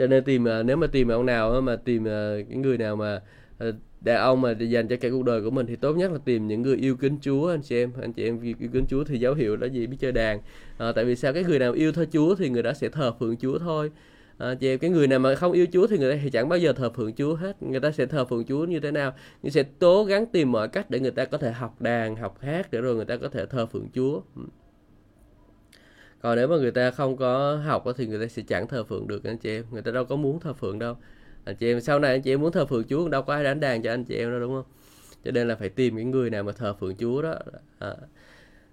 cho 0.00 0.06
nên 0.06 0.24
tìm 0.24 0.48
à, 0.48 0.62
nếu 0.62 0.76
mà 0.76 0.86
tìm 0.86 1.08
ông 1.08 1.26
nào 1.26 1.60
mà 1.60 1.76
tìm 1.76 2.08
à, 2.08 2.34
cái 2.48 2.58
người 2.58 2.78
nào 2.78 2.96
mà 2.96 3.20
à, 3.58 3.66
đàn 4.00 4.16
ông 4.16 4.40
mà 4.40 4.50
dành 4.50 4.88
cho 4.88 4.96
cả 4.96 5.08
cuộc 5.10 5.22
đời 5.22 5.42
của 5.42 5.50
mình 5.50 5.66
thì 5.66 5.76
tốt 5.76 5.92
nhất 5.92 6.12
là 6.12 6.18
tìm 6.24 6.48
những 6.48 6.62
người 6.62 6.76
yêu 6.76 6.96
kính 6.96 7.18
Chúa 7.22 7.50
anh 7.50 7.62
chị 7.62 7.76
em. 7.76 7.92
Anh 8.00 8.12
chị 8.12 8.24
em 8.24 8.40
yêu 8.42 8.70
kính 8.72 8.84
Chúa 8.88 9.04
thì 9.04 9.18
dấu 9.18 9.34
hiệu 9.34 9.56
đó 9.56 9.66
gì 9.66 9.86
biết 9.86 9.96
chơi 10.00 10.12
đàn. 10.12 10.40
À, 10.78 10.92
tại 10.92 11.04
vì 11.04 11.16
sao? 11.16 11.32
Cái 11.32 11.44
người 11.44 11.58
nào 11.58 11.72
yêu 11.72 11.92
thơ 11.92 12.04
Chúa 12.12 12.34
thì 12.34 12.48
người 12.48 12.62
đó 12.62 12.72
sẽ 12.72 12.88
thờ 12.88 13.12
phượng 13.20 13.36
Chúa 13.36 13.58
thôi. 13.58 13.90
À, 14.38 14.54
chị 14.54 14.68
em 14.68 14.78
cái 14.78 14.90
người 14.90 15.06
nào 15.06 15.18
mà 15.18 15.34
không 15.34 15.52
yêu 15.52 15.66
Chúa 15.72 15.86
thì 15.86 15.98
người 15.98 16.12
ta 16.12 16.20
thì 16.22 16.30
chẳng 16.30 16.48
bao 16.48 16.58
giờ 16.58 16.72
thờ 16.72 16.90
phượng 16.90 17.12
Chúa 17.12 17.34
hết. 17.34 17.62
Người 17.62 17.80
ta 17.80 17.90
sẽ 17.90 18.06
thờ 18.06 18.24
phượng 18.24 18.44
Chúa 18.44 18.64
như 18.64 18.80
thế 18.80 18.90
nào? 18.90 19.12
Người 19.42 19.50
sẽ 19.50 19.64
cố 19.80 20.04
gắng 20.04 20.26
tìm 20.26 20.52
mọi 20.52 20.68
cách 20.68 20.90
để 20.90 21.00
người 21.00 21.10
ta 21.10 21.24
có 21.24 21.38
thể 21.38 21.52
học 21.52 21.80
đàn 21.80 22.16
học 22.16 22.38
hát 22.40 22.70
để 22.70 22.80
rồi 22.80 22.96
người 22.96 23.04
ta 23.04 23.16
có 23.16 23.28
thể 23.28 23.46
thờ 23.46 23.66
phượng 23.66 23.88
Chúa. 23.94 24.20
Ừ 24.36 24.42
còn 26.22 26.36
nếu 26.36 26.48
mà 26.48 26.56
người 26.56 26.70
ta 26.70 26.90
không 26.90 27.16
có 27.16 27.56
học 27.56 27.84
thì 27.96 28.06
người 28.06 28.18
ta 28.18 28.26
sẽ 28.26 28.42
chẳng 28.48 28.68
thờ 28.68 28.84
phượng 28.84 29.08
được 29.08 29.24
anh 29.24 29.38
chị 29.38 29.50
em. 29.50 29.64
Người 29.70 29.82
ta 29.82 29.90
đâu 29.90 30.04
có 30.04 30.16
muốn 30.16 30.40
thờ 30.40 30.52
phượng 30.52 30.78
đâu. 30.78 30.96
Anh 31.44 31.56
chị 31.56 31.72
em 31.72 31.80
sau 31.80 31.98
này 31.98 32.10
anh 32.10 32.22
chị 32.22 32.32
em 32.32 32.40
muốn 32.40 32.52
thờ 32.52 32.66
phượng 32.66 32.84
Chúa 32.84 33.08
đâu 33.08 33.22
có 33.22 33.34
ai 33.34 33.44
đánh 33.44 33.60
đàn 33.60 33.82
cho 33.82 33.90
anh 33.90 34.04
chị 34.04 34.16
em 34.16 34.30
đâu 34.30 34.40
đúng 34.40 34.54
không? 34.54 34.64
Cho 35.24 35.30
nên 35.30 35.48
là 35.48 35.54
phải 35.54 35.68
tìm 35.68 35.96
những 35.96 36.10
người 36.10 36.30
nào 36.30 36.42
mà 36.42 36.52
thờ 36.52 36.74
phượng 36.80 36.96
Chúa 36.96 37.22
đó. 37.22 37.34
À, 37.78 37.94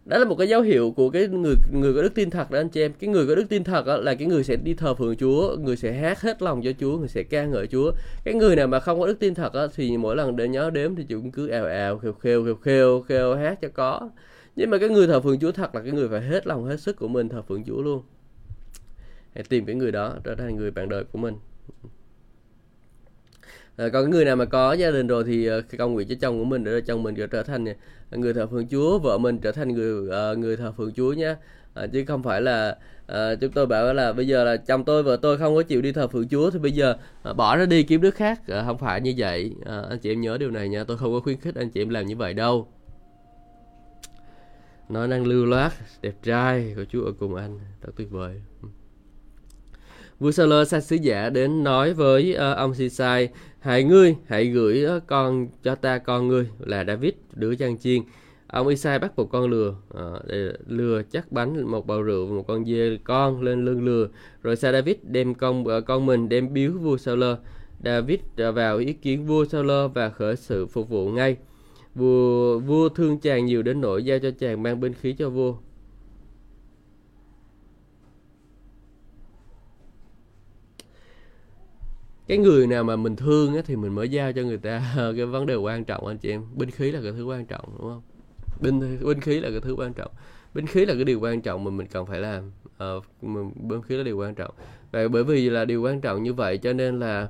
đó 0.06 0.18
là 0.18 0.26
một 0.26 0.36
cái 0.36 0.48
dấu 0.48 0.62
hiệu 0.62 0.94
của 0.96 1.10
cái 1.10 1.28
người 1.28 1.56
người 1.74 1.94
có 1.94 2.02
đức 2.02 2.14
tin 2.16 2.30
thật 2.30 2.52
đó 2.52 2.60
anh 2.60 2.70
chị 2.70 2.82
em. 2.82 2.94
Cái 3.00 3.10
người 3.10 3.28
có 3.28 3.36
đức 3.36 3.46
tin 3.50 3.64
thật 3.64 3.86
đó, 3.86 3.98
là 3.98 4.16
cái 4.16 4.28
người 4.28 4.44
sẽ 4.44 4.56
đi 4.56 4.74
thờ 4.74 4.94
phượng 4.94 5.16
Chúa 5.16 5.58
người 5.60 5.78
sẽ 5.78 5.94
hát 5.94 6.22
hết 6.22 6.42
lòng 6.42 6.62
cho 6.64 6.72
Chúa 6.80 6.98
người 6.98 7.08
sẽ 7.08 7.24
ca 7.24 7.46
ngợi 7.46 7.68
Chúa. 7.68 7.92
Cái 8.24 8.34
người 8.34 8.56
nào 8.56 8.68
mà 8.68 8.80
không 8.80 9.00
có 9.00 9.08
đức 9.08 9.20
tin 9.20 9.34
thật 9.34 9.54
đó, 9.54 9.68
thì 9.76 9.98
mỗi 9.98 10.16
lần 10.16 10.36
để 10.36 10.48
nhớ 10.48 10.70
đếm 10.70 10.96
thì 10.96 11.04
chúng 11.10 11.32
cứ 11.32 11.48
ào 11.48 11.66
ào 11.66 11.98
khều 11.98 12.14
khều 12.14 12.44
khều 12.44 12.56
khều 12.56 13.02
khều 13.02 13.36
hát 13.36 13.62
cho 13.62 13.68
có 13.74 14.10
nhưng 14.58 14.70
mà 14.70 14.78
cái 14.78 14.90
người 14.90 15.08
thờ 15.08 15.22
phượng 15.22 15.40
Chúa 15.40 15.52
thật 15.52 15.76
là 15.76 15.82
cái 15.82 15.92
người 15.92 16.10
phải 16.10 16.22
hết 16.22 16.48
lòng 16.48 16.66
hết 16.66 16.78
sức 16.78 16.96
của 16.96 17.08
mình 17.08 17.30
thờ 17.30 17.42
phượng 17.42 17.64
Chúa 17.64 17.82
luôn. 17.82 18.04
Hãy 19.36 19.44
tìm 19.50 19.66
cái 19.66 19.76
người 19.76 19.92
đó 19.92 20.16
trở 20.24 20.36
thành 20.36 20.56
người 20.56 20.72
bạn 20.72 20.90
đời 20.90 21.04
của 21.04 21.20
mình. 21.20 21.36
À, 23.76 23.90
còn 23.94 24.10
người 24.10 24.26
nào 24.26 24.36
mà 24.36 24.46
có 24.46 24.74
gia 24.74 24.92
đình 24.92 25.08
rồi 25.08 25.24
thì 25.24 25.50
uh, 25.58 25.64
cầu 25.78 25.90
nguyện 25.90 26.08
cho 26.08 26.16
chồng 26.22 26.40
của 26.40 26.46
mình 26.46 26.64
để 26.64 26.72
cho 26.72 26.86
chồng 26.88 27.04
mình 27.04 27.16
trở 27.32 27.44
thành 27.44 27.66
người 28.12 28.34
thờ 28.34 28.48
phượng 28.48 28.68
Chúa 28.68 29.00
vợ 29.00 29.18
mình 29.18 29.40
trở 29.40 29.52
thành 29.52 29.74
người 29.74 30.10
uh, 30.32 30.38
người 30.38 30.58
thờ 30.58 30.74
phượng 30.78 30.94
Chúa 30.94 31.14
nhé 31.14 31.36
à, 31.74 31.88
chứ 31.94 32.06
không 32.08 32.24
phải 32.24 32.42
là 32.42 32.78
à, 33.08 33.36
chúng 33.36 33.52
tôi 33.52 33.66
bảo 33.66 33.94
là 33.94 34.14
bây 34.14 34.28
giờ 34.28 34.44
là 34.44 34.58
chồng 34.58 34.84
tôi 34.86 35.04
vợ 35.04 35.18
tôi 35.22 35.38
không 35.38 35.56
có 35.56 35.64
chịu 35.64 35.82
đi 35.82 35.92
thờ 35.92 36.08
phượng 36.08 36.28
Chúa 36.28 36.50
thì 36.50 36.60
bây 36.60 36.72
giờ 36.72 36.96
à, 37.24 37.34
bỏ 37.34 37.56
nó 37.58 37.66
đi 37.66 37.84
kiếm 37.84 38.02
đứa 38.02 38.12
khác. 38.12 38.48
À, 38.48 38.64
không 38.66 38.78
phải 38.78 39.02
như 39.02 39.14
vậy. 39.18 39.56
À, 39.66 39.82
anh 39.90 40.00
chị 40.00 40.12
em 40.12 40.22
nhớ 40.22 40.38
điều 40.38 40.52
này 40.52 40.70
nha 40.70 40.84
tôi 40.84 40.98
không 40.98 41.14
có 41.14 41.20
khuyến 41.20 41.38
khích 41.40 41.56
anh 41.56 41.70
chị 41.70 41.82
em 41.82 41.90
làm 41.90 42.06
như 42.06 42.16
vậy 42.16 42.34
đâu 42.34 42.68
nó 44.90 45.08
năng 45.08 45.28
lưu 45.28 45.46
loát 45.46 45.74
đẹp 46.02 46.16
trai 46.24 46.74
của 46.76 46.86
Chúa 46.90 47.06
ở 47.06 47.12
cùng 47.20 47.36
anh. 47.36 47.60
Thật 47.82 47.92
tuyệt 47.96 48.12
vời. 48.12 48.42
Vua 50.20 50.32
Sa-lơ 50.32 50.66
sai 50.66 50.82
sứ 50.82 50.96
giả 50.96 51.30
đến 51.30 51.64
nói 51.64 51.94
với 51.94 52.36
uh, 52.36 52.58
ông 52.58 52.74
Sisai 52.74 53.30
hãy 53.60 53.84
ngươi 53.84 54.16
hãy 54.28 54.46
gửi 54.46 54.84
ờ, 54.84 55.00
con 55.08 55.48
cho 55.64 55.76
ta 55.76 55.98
con 55.98 56.28
ngươi. 56.28 56.50
Là 56.60 56.84
David 56.84 57.14
đứa 57.34 57.56
chăn 57.56 57.78
chiên. 57.78 58.02
Ông 58.48 58.68
Isai 58.68 59.00
bắt 59.00 59.18
một 59.18 59.26
con 59.32 59.50
lừa 59.50 59.70
uh, 59.70 60.26
để 60.28 60.54
lừa 60.68 61.02
chắc 61.12 61.32
bánh 61.32 61.72
một 61.72 61.88
bầu 61.88 62.02
rượu 62.02 62.26
và 62.26 62.36
một 62.36 62.44
con 62.48 62.66
dê 62.66 62.98
con 63.04 63.42
lên 63.42 63.66
lưng 63.66 63.86
lừa. 63.86 64.08
Rồi 64.44 64.56
sai 64.56 64.74
David 64.74 64.96
đem 65.04 65.36
con 65.36 65.62
uh, 65.62 65.86
con 65.86 66.06
mình 66.06 66.30
đem 66.30 66.54
biếu 66.54 66.72
vua 66.72 66.98
Saul 66.98 67.24
David 67.84 68.20
uh, 68.20 68.56
vào 68.56 68.78
ý 68.78 68.94
kiến 68.94 69.26
vua 69.26 69.46
Saul 69.46 69.72
và 69.94 70.10
khởi 70.10 70.36
sự 70.36 70.66
phục 70.66 70.90
vụ 70.90 71.10
ngay 71.10 71.38
vua 71.98 72.60
vua 72.60 72.90
thương 72.90 73.20
chàng 73.20 73.46
nhiều 73.46 73.62
đến 73.62 73.82
nỗi 73.82 74.06
giao 74.06 74.20
cho 74.20 74.32
chàng 74.40 74.64
mang 74.64 74.80
binh 74.80 74.94
khí 74.94 75.14
cho 75.14 75.30
vua. 75.30 75.56
Cái 82.28 82.38
người 82.38 82.68
nào 82.68 82.84
mà 82.84 82.96
mình 82.96 83.16
thương 83.16 83.56
á, 83.56 83.62
thì 83.66 83.76
mình 83.76 83.96
mới 83.96 84.10
giao 84.10 84.34
cho 84.34 84.42
người 84.42 84.58
ta. 84.58 84.94
Cái 85.18 85.26
vấn 85.26 85.46
đề 85.46 85.56
quan 85.56 85.86
trọng 85.86 86.08
anh 86.08 86.18
chị 86.18 86.30
em. 86.30 86.44
Binh 86.56 86.72
khí 86.72 86.92
là 86.92 87.00
cái 87.04 87.12
thứ 87.12 87.26
quan 87.26 87.46
trọng 87.46 87.66
đúng 87.78 87.90
không? 87.90 88.02
Binh 88.62 89.00
binh 89.02 89.22
khí 89.22 89.40
là 89.40 89.50
cái 89.50 89.60
thứ 89.60 89.74
quan 89.78 89.94
trọng. 89.94 90.12
Binh 90.54 90.68
khí 90.68 90.86
là 90.86 90.94
cái 90.94 91.04
điều 91.04 91.20
quan 91.20 91.42
trọng 91.42 91.64
mà 91.64 91.72
mình 91.72 91.88
cần 91.88 92.06
phải 92.06 92.20
làm. 92.20 92.52
Uh, 92.84 93.04
binh 93.56 93.82
khí 93.82 93.98
là 93.98 94.04
điều 94.04 94.18
quan 94.18 94.36
trọng. 94.36 94.54
Và 94.92 95.08
bởi 95.08 95.24
vì 95.24 95.50
là 95.50 95.66
điều 95.66 95.82
quan 95.82 96.02
trọng 96.02 96.24
như 96.24 96.34
vậy 96.34 96.58
cho 96.58 96.74
nên 96.74 97.00
là 97.00 97.28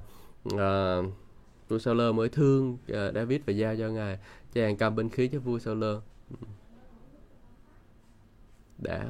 ờ, 0.57 1.01
à, 1.01 1.03
vua 1.69 1.79
Saul 1.79 2.11
mới 2.11 2.29
thương 2.29 2.73
uh, 2.73 3.15
David 3.15 3.41
và 3.45 3.53
giao 3.53 3.75
cho 3.75 3.89
ngài 3.89 4.17
chàng 4.57 4.77
cầm 4.77 4.95
binh 4.95 5.09
khí 5.09 5.27
cho 5.27 5.39
vua 5.39 5.59
Saul 5.59 5.83
ừ. 5.83 5.97
đã. 8.77 9.05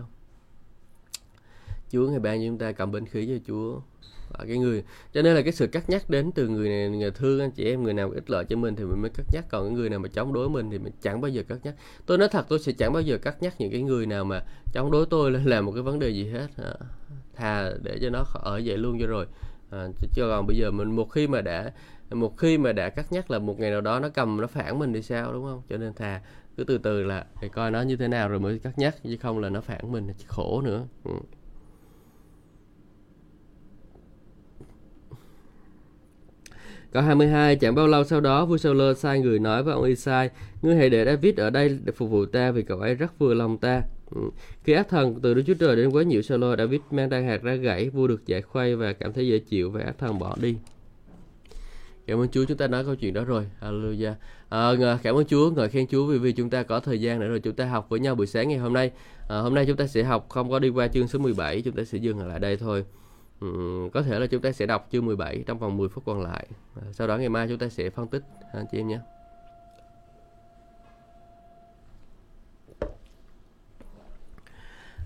Chúa 1.89 2.09
ngày 2.09 2.19
ban 2.19 2.39
cho 2.39 2.45
chúng 2.47 2.57
ta 2.57 2.71
cầm 2.71 2.91
binh 2.91 3.05
khí 3.05 3.27
cho 3.27 3.43
Chúa. 3.47 3.79
Ở 4.33 4.45
cái 4.47 4.57
người 4.57 4.83
cho 5.13 5.21
nên 5.21 5.35
là 5.35 5.41
cái 5.41 5.51
sự 5.51 5.67
cắt 5.67 5.89
nhắc 5.89 6.09
đến 6.09 6.31
từ 6.31 6.47
người 6.47 6.69
này 6.69 6.89
người 6.89 7.11
thương 7.11 7.39
anh 7.39 7.51
chị 7.51 7.65
em 7.65 7.83
người 7.83 7.93
nào 7.93 8.11
ích 8.11 8.29
lợi 8.29 8.45
cho 8.45 8.55
mình 8.55 8.75
thì 8.75 8.83
mình 8.83 9.01
mới 9.01 9.11
cắt 9.13 9.23
nhắc. 9.33 9.45
Còn 9.49 9.63
cái 9.63 9.73
người 9.73 9.89
nào 9.89 9.99
mà 9.99 10.07
chống 10.07 10.33
đối 10.33 10.49
mình 10.49 10.71
thì 10.71 10.79
mình 10.79 10.93
chẳng 11.01 11.21
bao 11.21 11.29
giờ 11.29 11.43
cắt 11.47 11.57
nhắc. 11.63 11.75
Tôi 12.05 12.17
nói 12.17 12.27
thật 12.31 12.45
tôi 12.49 12.59
sẽ 12.59 12.71
chẳng 12.71 12.93
bao 12.93 13.01
giờ 13.01 13.17
cắt 13.17 13.41
nhắc 13.41 13.55
những 13.59 13.71
cái 13.71 13.81
người 13.81 14.05
nào 14.05 14.25
mà 14.25 14.41
chống 14.73 14.91
đối 14.91 15.05
tôi 15.05 15.31
là 15.31 15.39
làm 15.45 15.65
một 15.65 15.71
cái 15.71 15.81
vấn 15.81 15.99
đề 15.99 16.09
gì 16.09 16.29
hết. 16.29 16.47
À, 16.57 16.73
thà 17.35 17.71
để 17.83 17.97
cho 18.01 18.09
nó 18.09 18.23
ở 18.33 18.61
vậy 18.65 18.77
luôn 18.77 18.97
cho 18.99 19.07
rồi. 19.07 19.25
À, 19.69 19.87
chứ 20.15 20.21
còn 20.29 20.47
bây 20.47 20.57
giờ 20.57 20.71
mình 20.71 20.95
một 20.95 21.11
khi 21.11 21.27
mà 21.27 21.41
đã 21.41 21.71
một 22.11 22.37
khi 22.37 22.57
mà 22.57 22.71
đã 22.71 22.89
cắt 22.89 23.11
nhắc 23.11 23.31
là 23.31 23.39
một 23.39 23.59
ngày 23.59 23.71
nào 23.71 23.81
đó 23.81 23.99
nó 23.99 24.09
cầm 24.09 24.41
nó 24.41 24.47
phản 24.47 24.79
mình 24.79 24.93
thì 24.93 25.01
sao 25.01 25.33
đúng 25.33 25.43
không 25.43 25.61
cho 25.69 25.77
nên 25.77 25.93
thà 25.93 26.21
cứ 26.57 26.63
từ 26.63 26.77
từ 26.77 27.03
là 27.03 27.25
để 27.41 27.47
coi 27.47 27.71
nó 27.71 27.81
như 27.81 27.95
thế 27.95 28.07
nào 28.07 28.29
rồi 28.29 28.39
mới 28.39 28.59
cắt 28.59 28.79
nhắc 28.79 28.95
chứ 29.03 29.17
không 29.21 29.39
là 29.39 29.49
nó 29.49 29.61
phản 29.61 29.91
mình 29.91 30.07
thì 30.07 30.25
khổ 30.27 30.61
nữa 30.61 30.85
ừ. 31.03 31.11
Câu 36.91 37.03
22, 37.03 37.55
chẳng 37.55 37.75
bao 37.75 37.87
lâu 37.87 38.03
sau 38.03 38.21
đó, 38.21 38.45
vua 38.45 38.57
Saul 38.57 38.93
sai 38.93 39.19
người 39.19 39.39
nói 39.39 39.63
với 39.63 39.73
ông 39.73 39.83
Isai, 39.83 40.29
ngươi 40.61 40.75
hãy 40.75 40.89
để 40.89 41.05
David 41.05 41.39
ở 41.39 41.49
đây 41.49 41.79
để 41.83 41.91
phục 41.91 42.09
vụ 42.09 42.25
ta 42.25 42.51
vì 42.51 42.61
cậu 42.61 42.79
ấy 42.79 42.95
rất 42.95 43.19
vừa 43.19 43.33
lòng 43.33 43.57
ta. 43.57 43.81
Ừ. 44.15 44.21
Khi 44.63 44.73
ác 44.73 44.89
thần 44.89 45.19
từ 45.21 45.33
Đức 45.33 45.43
Chúa 45.47 45.53
Trời 45.53 45.75
đến 45.75 45.89
quá 45.89 46.03
nhiều 46.03 46.21
Saul, 46.21 46.43
David 46.57 46.81
mang 46.91 47.09
đan 47.09 47.27
hạt 47.27 47.43
ra 47.43 47.55
gãy, 47.55 47.89
vua 47.89 48.07
được 48.07 48.25
giải 48.25 48.41
khuây 48.41 48.75
và 48.75 48.93
cảm 48.93 49.13
thấy 49.13 49.27
dễ 49.27 49.39
chịu 49.39 49.71
và 49.71 49.81
ác 49.81 49.97
thần 49.97 50.19
bỏ 50.19 50.35
đi. 50.41 50.55
Cảm 52.07 52.19
ơn 52.19 52.29
Chúa 52.29 52.45
chúng 52.45 52.57
ta 52.57 52.67
nói 52.67 52.85
câu 52.85 52.95
chuyện 52.95 53.13
đó 53.13 53.23
rồi. 53.23 53.47
Hallelujah. 53.61 54.13
À, 54.49 54.71
cảm 55.03 55.15
ơn 55.15 55.25
Chúa, 55.25 55.51
ngợi 55.51 55.69
khen 55.69 55.87
Chúa 55.87 56.05
vì 56.05 56.17
vì 56.17 56.31
chúng 56.31 56.49
ta 56.49 56.63
có 56.63 56.79
thời 56.79 57.01
gian 57.01 57.19
nữa 57.19 57.27
rồi 57.27 57.39
chúng 57.39 57.55
ta 57.55 57.65
học 57.65 57.89
với 57.89 57.99
nhau 57.99 58.15
buổi 58.15 58.27
sáng 58.27 58.49
ngày 58.49 58.57
hôm 58.57 58.73
nay. 58.73 58.91
À, 59.29 59.37
hôm 59.37 59.53
nay 59.53 59.65
chúng 59.65 59.77
ta 59.77 59.87
sẽ 59.87 60.03
học 60.03 60.25
không 60.29 60.49
có 60.49 60.59
đi 60.59 60.69
qua 60.69 60.87
chương 60.87 61.07
số 61.07 61.19
17, 61.19 61.61
chúng 61.61 61.75
ta 61.75 61.83
sẽ 61.83 61.97
dừng 61.97 62.27
lại 62.27 62.39
đây 62.39 62.57
thôi. 62.57 62.85
Ừ, 63.41 63.47
có 63.93 64.01
thể 64.01 64.19
là 64.19 64.27
chúng 64.27 64.41
ta 64.41 64.51
sẽ 64.51 64.65
đọc 64.65 64.87
chương 64.91 65.05
17 65.05 65.43
trong 65.47 65.59
vòng 65.59 65.77
10 65.77 65.89
phút 65.89 66.05
còn 66.05 66.21
lại. 66.21 66.47
À, 66.75 66.83
sau 66.93 67.07
đó 67.07 67.17
ngày 67.17 67.29
mai 67.29 67.47
chúng 67.49 67.57
ta 67.57 67.69
sẽ 67.69 67.89
phân 67.89 68.07
tích 68.07 68.23
à, 68.41 68.47
anh 68.53 68.65
chị 68.71 68.77
em 68.77 68.87
nhé. 68.87 68.99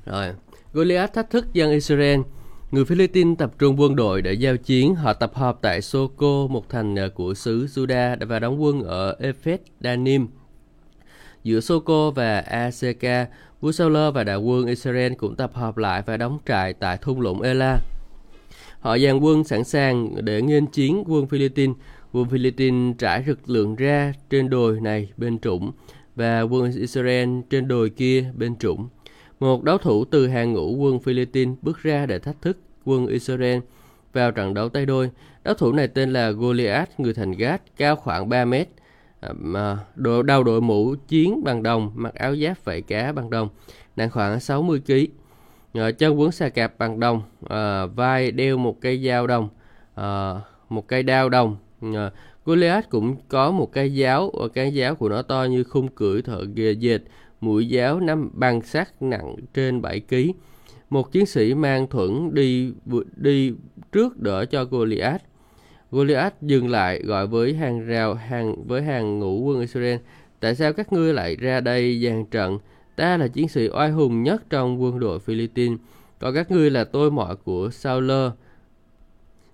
Rồi, 0.06 0.34
Goliath 0.74 1.14
thách 1.14 1.30
thức 1.30 1.54
dân 1.54 1.72
Israel. 1.72 2.20
Người 2.72 2.86
Philippines 2.86 3.38
tập 3.38 3.52
trung 3.60 3.80
quân 3.80 3.96
đội 3.96 4.22
để 4.22 4.34
giao 4.34 4.58
chiến. 4.58 4.96
Họ 4.96 5.14
tập 5.14 5.32
hợp 5.36 5.58
tại 5.62 5.82
Soko, 5.82 6.48
một 6.50 6.70
thành 6.70 6.96
ờ, 6.96 7.10
của 7.10 7.34
xứ 7.34 7.66
Juda 7.66 8.16
và 8.28 8.40
đóng 8.40 8.64
quân 8.64 8.84
ở 8.84 9.16
Ephes 9.20 9.60
Danim. 9.80 10.28
Giữa 11.44 11.60
Soko 11.60 12.12
và 12.12 12.40
ACK, 12.40 13.30
vua 13.62 13.72
Sauler 13.72 14.14
và 14.14 14.24
đại 14.24 14.38
quân 14.38 14.68
Israel 14.68 15.14
cũng 15.14 15.36
tập 15.36 15.52
hợp 15.54 15.78
lại 15.78 16.04
và 16.06 16.18
đóng 16.18 16.40
trại 16.46 16.74
tại 16.74 16.98
thung 16.98 17.22
lũng 17.22 17.42
Ela. 17.42 17.80
Họ 18.80 18.98
dàn 18.98 19.20
quân 19.20 19.44
sẵn 19.44 19.64
sàng 19.64 20.26
để 20.26 20.42
nghênh 20.42 20.66
chiến 20.66 21.04
quân 21.08 21.28
Philippines. 21.28 21.76
Quân 22.12 22.30
Philippines 22.30 22.96
trải 22.98 23.24
lực 23.28 23.50
lượng 23.50 23.76
ra 23.76 24.14
trên 24.30 24.50
đồi 24.50 24.80
này 24.82 25.12
bên 25.18 25.40
trũng 25.40 25.72
và 26.16 26.42
quân 26.42 26.72
Israel 26.72 27.30
trên 27.50 27.68
đồi 27.68 27.90
kia 27.90 28.26
bên 28.38 28.56
trũng. 28.56 28.88
Một 29.42 29.64
đấu 29.64 29.78
thủ 29.78 30.06
từ 30.06 30.28
hàng 30.28 30.54
ngũ 30.54 30.76
quân 30.76 31.00
Philippines 31.00 31.58
bước 31.62 31.78
ra 31.84 32.06
để 32.06 32.20
thách 32.20 32.42
thức 32.42 32.58
quân 32.86 33.08
Israel 33.08 33.60
vào 34.14 34.32
trận 34.32 34.54
đấu 34.54 34.70
tay 34.70 34.86
đôi. 34.86 35.10
Đấu 35.44 35.54
thủ 35.54 35.72
này 35.72 35.88
tên 35.88 36.14
là 36.14 36.32
Goliath, 36.32 37.00
người 37.00 37.14
thành 37.14 37.32
Gad, 37.32 37.60
cao 37.78 37.96
khoảng 37.96 38.30
3 38.30 38.46
mét, 38.46 38.68
à, 39.54 39.78
đội 39.96 40.24
đầu 40.24 40.44
đội 40.44 40.62
mũ 40.62 40.96
chiến 41.08 41.44
bằng 41.44 41.64
đồng, 41.64 41.92
mặc 41.96 42.16
áo 42.16 42.36
giáp 42.36 42.66
vảy 42.66 42.82
cá 42.82 43.12
bằng 43.12 43.30
đồng, 43.30 43.50
nặng 43.96 44.10
khoảng 44.10 44.40
60 44.40 44.82
kg 44.88 44.94
uh, 45.80 45.98
chân 45.98 46.20
quấn 46.20 46.32
xà 46.32 46.50
cạp 46.50 46.78
bằng 46.78 47.00
đồng 47.00 47.22
à, 47.50 47.86
vai 47.86 48.32
đeo 48.32 48.58
một 48.58 48.82
cây 48.82 49.04
dao 49.06 49.28
đồng 49.28 49.50
à, 49.96 50.36
một 50.70 50.88
cây 50.88 51.04
đao 51.04 51.30
đồng. 51.30 51.58
À, 51.82 52.12
Goliath 52.46 52.90
cũng 52.90 53.16
có 53.28 53.52
một 53.52 53.72
cái 53.74 53.94
giáo 53.94 54.32
và 54.34 54.48
cái 54.54 54.74
giáo 54.74 54.96
của 54.96 55.10
nó 55.10 55.22
to 55.22 55.44
như 55.44 55.64
khung 55.64 55.88
cửi 55.88 56.22
thợ 56.22 56.46
ghề 56.56 56.72
dệt, 56.72 57.02
mũi 57.42 57.68
giáo 57.68 58.00
năm 58.00 58.30
bằng 58.34 58.62
sắt 58.62 59.02
nặng 59.02 59.36
trên 59.54 59.82
7 59.82 60.00
kg. 60.00 60.16
Một 60.90 61.12
chiến 61.12 61.26
sĩ 61.26 61.54
mang 61.54 61.88
thuẫn 61.88 62.34
đi 62.34 62.74
đi 63.16 63.54
trước 63.92 64.20
đỡ 64.20 64.46
cho 64.46 64.66
Goliath. 64.66 65.24
Goliath 65.92 66.42
dừng 66.42 66.70
lại 66.70 67.02
gọi 67.04 67.28
với 67.28 67.54
hàng 67.54 67.86
rào 67.86 68.14
hàng 68.14 68.68
với 68.68 68.82
hàng 68.82 69.20
ngũ 69.20 69.40
quân 69.40 69.60
Israel. 69.60 69.98
Tại 70.40 70.56
sao 70.56 70.74
các 70.74 70.94
ngươi 70.94 71.14
lại 71.14 71.36
ra 71.36 71.60
đây 71.60 72.02
dàn 72.04 72.26
trận? 72.26 72.58
Ta 72.96 73.18
là 73.18 73.28
chiến 73.28 73.48
sĩ 73.48 73.70
oai 73.74 73.92
hùng 73.92 74.24
nhất 74.24 74.44
trong 74.50 74.82
quân 74.82 75.00
đội 75.00 75.20
Philippines. 75.20 75.80
Còn 76.20 76.36
các 76.36 76.52
ngươi 76.52 76.70
là 76.70 76.84
tôi 76.84 77.12
mọi 77.12 77.36
của 77.36 77.70
Saul. 77.72 78.12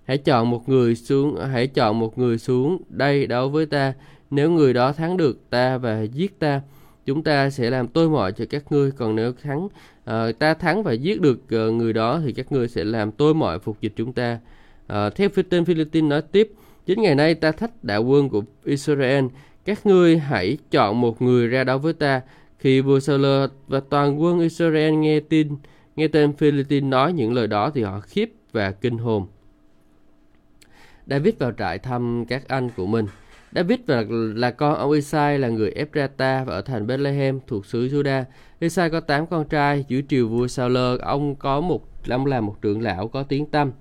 Hãy 0.04 0.18
chọn 0.18 0.50
một 0.50 0.68
người 0.68 0.94
xuống, 0.94 1.36
hãy 1.52 1.66
chọn 1.66 1.98
một 1.98 2.18
người 2.18 2.38
xuống 2.38 2.82
đây 2.88 3.26
đấu 3.26 3.48
với 3.48 3.66
ta. 3.66 3.94
Nếu 4.30 4.50
người 4.50 4.72
đó 4.72 4.92
thắng 4.92 5.16
được 5.16 5.50
ta 5.50 5.78
và 5.78 6.02
giết 6.02 6.38
ta, 6.38 6.60
chúng 7.08 7.22
ta 7.22 7.50
sẽ 7.50 7.70
làm 7.70 7.88
tôi 7.88 8.08
mọi 8.08 8.32
cho 8.32 8.44
các 8.50 8.72
ngươi. 8.72 8.90
Còn 8.90 9.16
nếu 9.16 9.32
thắng, 9.42 9.64
uh, 9.64 10.38
ta 10.38 10.54
thắng 10.54 10.82
và 10.82 10.92
giết 10.92 11.20
được 11.20 11.38
uh, 11.38 11.74
người 11.74 11.92
đó 11.92 12.20
thì 12.24 12.32
các 12.32 12.52
ngươi 12.52 12.68
sẽ 12.68 12.84
làm 12.84 13.12
tôi 13.12 13.34
mọi 13.34 13.58
phục 13.58 13.80
dịch 13.80 13.92
chúng 13.96 14.12
ta. 14.12 14.38
Uh, 14.92 15.14
theo 15.14 15.28
phi 15.28 15.42
tên 15.42 15.64
Philippines 15.64 16.10
nói 16.10 16.22
tiếp, 16.22 16.52
chính 16.86 17.02
ngày 17.02 17.14
nay 17.14 17.34
ta 17.34 17.52
thách 17.52 17.84
đạo 17.84 18.04
quân 18.04 18.28
của 18.28 18.42
Israel. 18.64 19.24
Các 19.64 19.86
ngươi 19.86 20.18
hãy 20.18 20.58
chọn 20.70 21.00
một 21.00 21.22
người 21.22 21.48
ra 21.48 21.64
đấu 21.64 21.78
với 21.78 21.92
ta. 21.92 22.20
Khi 22.58 22.80
vua 22.80 23.00
Saul 23.00 23.26
và 23.68 23.80
toàn 23.80 24.22
quân 24.22 24.40
Israel 24.40 24.94
nghe 24.94 25.20
tin, 25.20 25.48
nghe 25.96 26.08
tên 26.08 26.32
Philippines 26.32 26.90
nói 26.90 27.12
những 27.12 27.32
lời 27.34 27.46
đó 27.46 27.70
thì 27.74 27.82
họ 27.82 28.00
khiếp 28.00 28.32
và 28.52 28.70
kinh 28.70 28.98
hồn. 28.98 29.26
David 31.06 31.34
vào 31.38 31.52
trại 31.58 31.78
thăm 31.78 32.24
các 32.28 32.48
anh 32.48 32.68
của 32.76 32.86
mình. 32.86 33.06
David 33.54 33.78
là, 33.86 34.04
là 34.34 34.50
con 34.50 34.74
ông 34.74 34.90
Isai 34.90 35.38
là 35.38 35.48
người 35.48 35.70
Ephrata 35.70 36.44
và 36.44 36.54
ở 36.54 36.62
thành 36.62 36.86
Bethlehem 36.86 37.40
thuộc 37.46 37.66
xứ 37.66 37.86
Juda. 37.86 38.24
Isai 38.60 38.90
có 38.90 39.00
8 39.00 39.26
con 39.26 39.48
trai, 39.48 39.84
dưới 39.88 40.02
triều 40.08 40.28
vua 40.28 40.46
Saul, 40.46 40.76
ông 41.00 41.36
có 41.36 41.60
một 41.60 41.88
ông 42.08 42.26
là 42.26 42.40
một 42.40 42.56
trưởng 42.62 42.82
lão 42.82 43.08
có 43.08 43.22
tiếng 43.22 43.46
tâm. 43.46 43.72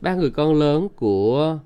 Ba 0.00 0.14
người 0.14 0.30
con 0.30 0.54
lớn 0.54 0.88
của 0.96 1.58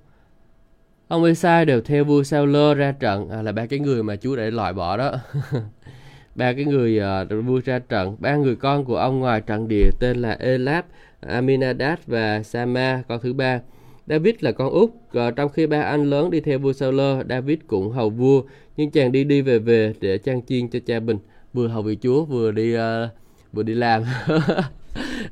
ông 1.08 1.24
Isai 1.24 1.64
đều 1.64 1.80
theo 1.80 2.04
vua 2.04 2.22
Saul 2.22 2.56
ra 2.76 2.92
trận 2.92 3.28
à, 3.30 3.42
là 3.42 3.52
ba 3.52 3.66
cái 3.66 3.78
người 3.78 4.02
mà 4.02 4.16
Chúa 4.16 4.36
đã 4.36 4.44
loại 4.50 4.72
bỏ 4.72 4.96
đó. 4.96 5.12
ba 6.34 6.52
cái 6.52 6.64
người 6.64 7.00
uh, 7.22 7.44
vua 7.44 7.60
ra 7.64 7.78
trận, 7.78 8.16
ba 8.18 8.36
người 8.36 8.56
con 8.56 8.84
của 8.84 8.96
ông 8.96 9.20
ngoài 9.20 9.40
trận 9.40 9.68
địa 9.68 9.90
tên 10.00 10.22
là 10.22 10.36
Elab, 10.40 10.84
Aminadab 11.20 11.98
và 12.06 12.42
Sama 12.42 13.02
con 13.08 13.20
thứ 13.20 13.32
ba. 13.32 13.60
David 14.08 14.34
là 14.40 14.52
con 14.52 14.70
út, 14.70 14.90
và 15.12 15.30
trong 15.30 15.48
khi 15.48 15.66
ba 15.66 15.82
anh 15.82 16.10
lớn 16.10 16.30
đi 16.30 16.40
theo 16.40 16.58
vua 16.58 16.72
Saul, 16.72 17.00
David 17.28 17.58
cũng 17.66 17.90
hầu 17.90 18.10
vua, 18.10 18.42
nhưng 18.76 18.90
chàng 18.90 19.12
đi 19.12 19.24
đi 19.24 19.42
về 19.42 19.58
về 19.58 19.92
để 20.00 20.18
trang 20.18 20.42
chiên 20.46 20.68
cho 20.68 20.78
cha 20.86 21.00
mình, 21.00 21.18
vừa 21.52 21.68
hầu 21.68 21.82
vị 21.82 21.98
Chúa 22.02 22.24
vừa 22.24 22.50
đi 22.50 22.76
uh, 22.76 22.80
vừa 23.52 23.62
đi 23.62 23.74
làm. 23.74 24.02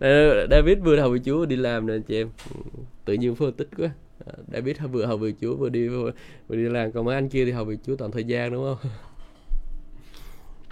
Ờ, 0.00 0.46
David 0.50 0.78
vừa 0.78 1.00
hầu 1.00 1.10
vị 1.10 1.20
Chúa 1.24 1.38
vừa 1.38 1.46
đi 1.46 1.56
làm 1.56 1.86
nè 1.86 1.94
chị 2.06 2.16
em. 2.16 2.28
Ừ, 2.54 2.60
tự 3.04 3.14
nhiên 3.14 3.34
phân 3.34 3.52
tích 3.52 3.68
quá. 3.76 3.90
David 4.52 4.76
vừa 4.92 5.06
hầu 5.06 5.16
vị 5.16 5.34
Chúa 5.40 5.56
vừa 5.56 5.68
đi 5.68 5.88
vừa, 5.88 6.10
vừa 6.48 6.56
đi 6.56 6.62
làm, 6.62 6.92
còn 6.92 7.04
mấy 7.04 7.14
anh 7.14 7.28
kia 7.28 7.44
thì 7.44 7.50
hầu 7.50 7.64
vị 7.64 7.76
Chúa 7.86 7.96
toàn 7.96 8.10
thời 8.10 8.24
gian 8.24 8.52
đúng 8.52 8.64
không? 8.64 8.90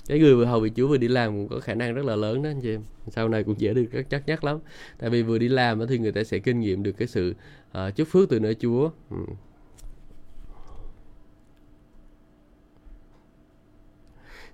cái 0.09 0.19
người 0.19 0.35
vừa 0.35 0.45
hầu 0.45 0.61
vị 0.61 0.71
Chúa 0.77 0.89
vừa 0.89 0.97
đi 0.97 1.09
làm 1.09 1.33
cũng 1.33 1.49
có 1.49 1.61
khả 1.61 1.75
năng 1.75 1.95
rất 1.95 2.05
là 2.05 2.17
lớn 2.17 2.43
đó 2.43 2.51
anh 2.51 2.61
chị 2.61 2.71
em 2.71 2.83
sau 3.09 3.29
này 3.29 3.45
cũng 3.45 3.61
dễ 3.61 3.75
được 3.75 3.85
rất 3.93 4.03
chắc 4.11 4.27
nhất 4.27 4.45
lắm 4.45 4.59
tại 4.99 5.11
vì 5.11 5.23
vừa 5.23 5.39
đi 5.39 5.49
làm 5.49 5.87
thì 5.87 5.99
người 5.99 6.13
ta 6.13 6.25
sẽ 6.25 6.39
kinh 6.39 6.61
nghiệm 6.61 6.83
được 6.83 6.93
cái 6.93 7.09
sự 7.09 7.35
uh, 7.79 7.97
chúc 7.97 8.09
phước 8.09 8.29
từ 8.29 8.41
nơi 8.41 8.55
Chúa 8.55 8.91
ừ. 9.11 9.17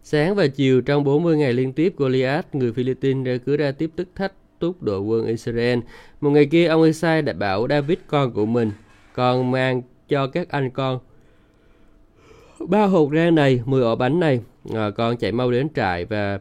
Sáng 0.02 0.34
và 0.34 0.46
chiều 0.46 0.80
trong 0.80 1.04
40 1.04 1.36
ngày 1.36 1.52
liên 1.52 1.72
tiếp, 1.72 1.94
Goliath, 1.96 2.54
người 2.54 2.72
Philippines, 2.72 3.40
cứ 3.46 3.56
ra 3.56 3.72
tiếp 3.72 3.90
tức 3.96 4.08
thách 4.14 4.32
túc 4.58 4.82
đội 4.82 5.00
quân 5.00 5.26
Israel. 5.26 5.78
Một 6.20 6.30
ngày 6.30 6.46
kia, 6.46 6.66
ông 6.66 6.82
Isai 6.82 7.22
đã 7.22 7.32
bảo 7.32 7.66
David 7.68 7.98
con 8.06 8.32
của 8.32 8.46
mình, 8.46 8.70
con 9.14 9.50
mang 9.50 9.82
cho 10.08 10.26
các 10.26 10.48
anh 10.48 10.70
con 10.70 10.98
ba 12.68 12.86
hộp 12.86 13.08
rang 13.14 13.34
này, 13.34 13.60
10 13.64 13.82
ổ 13.82 13.96
bánh 13.96 14.20
này, 14.20 14.40
à, 14.74 14.90
con 14.90 15.16
chạy 15.16 15.32
mau 15.32 15.50
đến 15.50 15.68
trại 15.74 16.04
và 16.04 16.38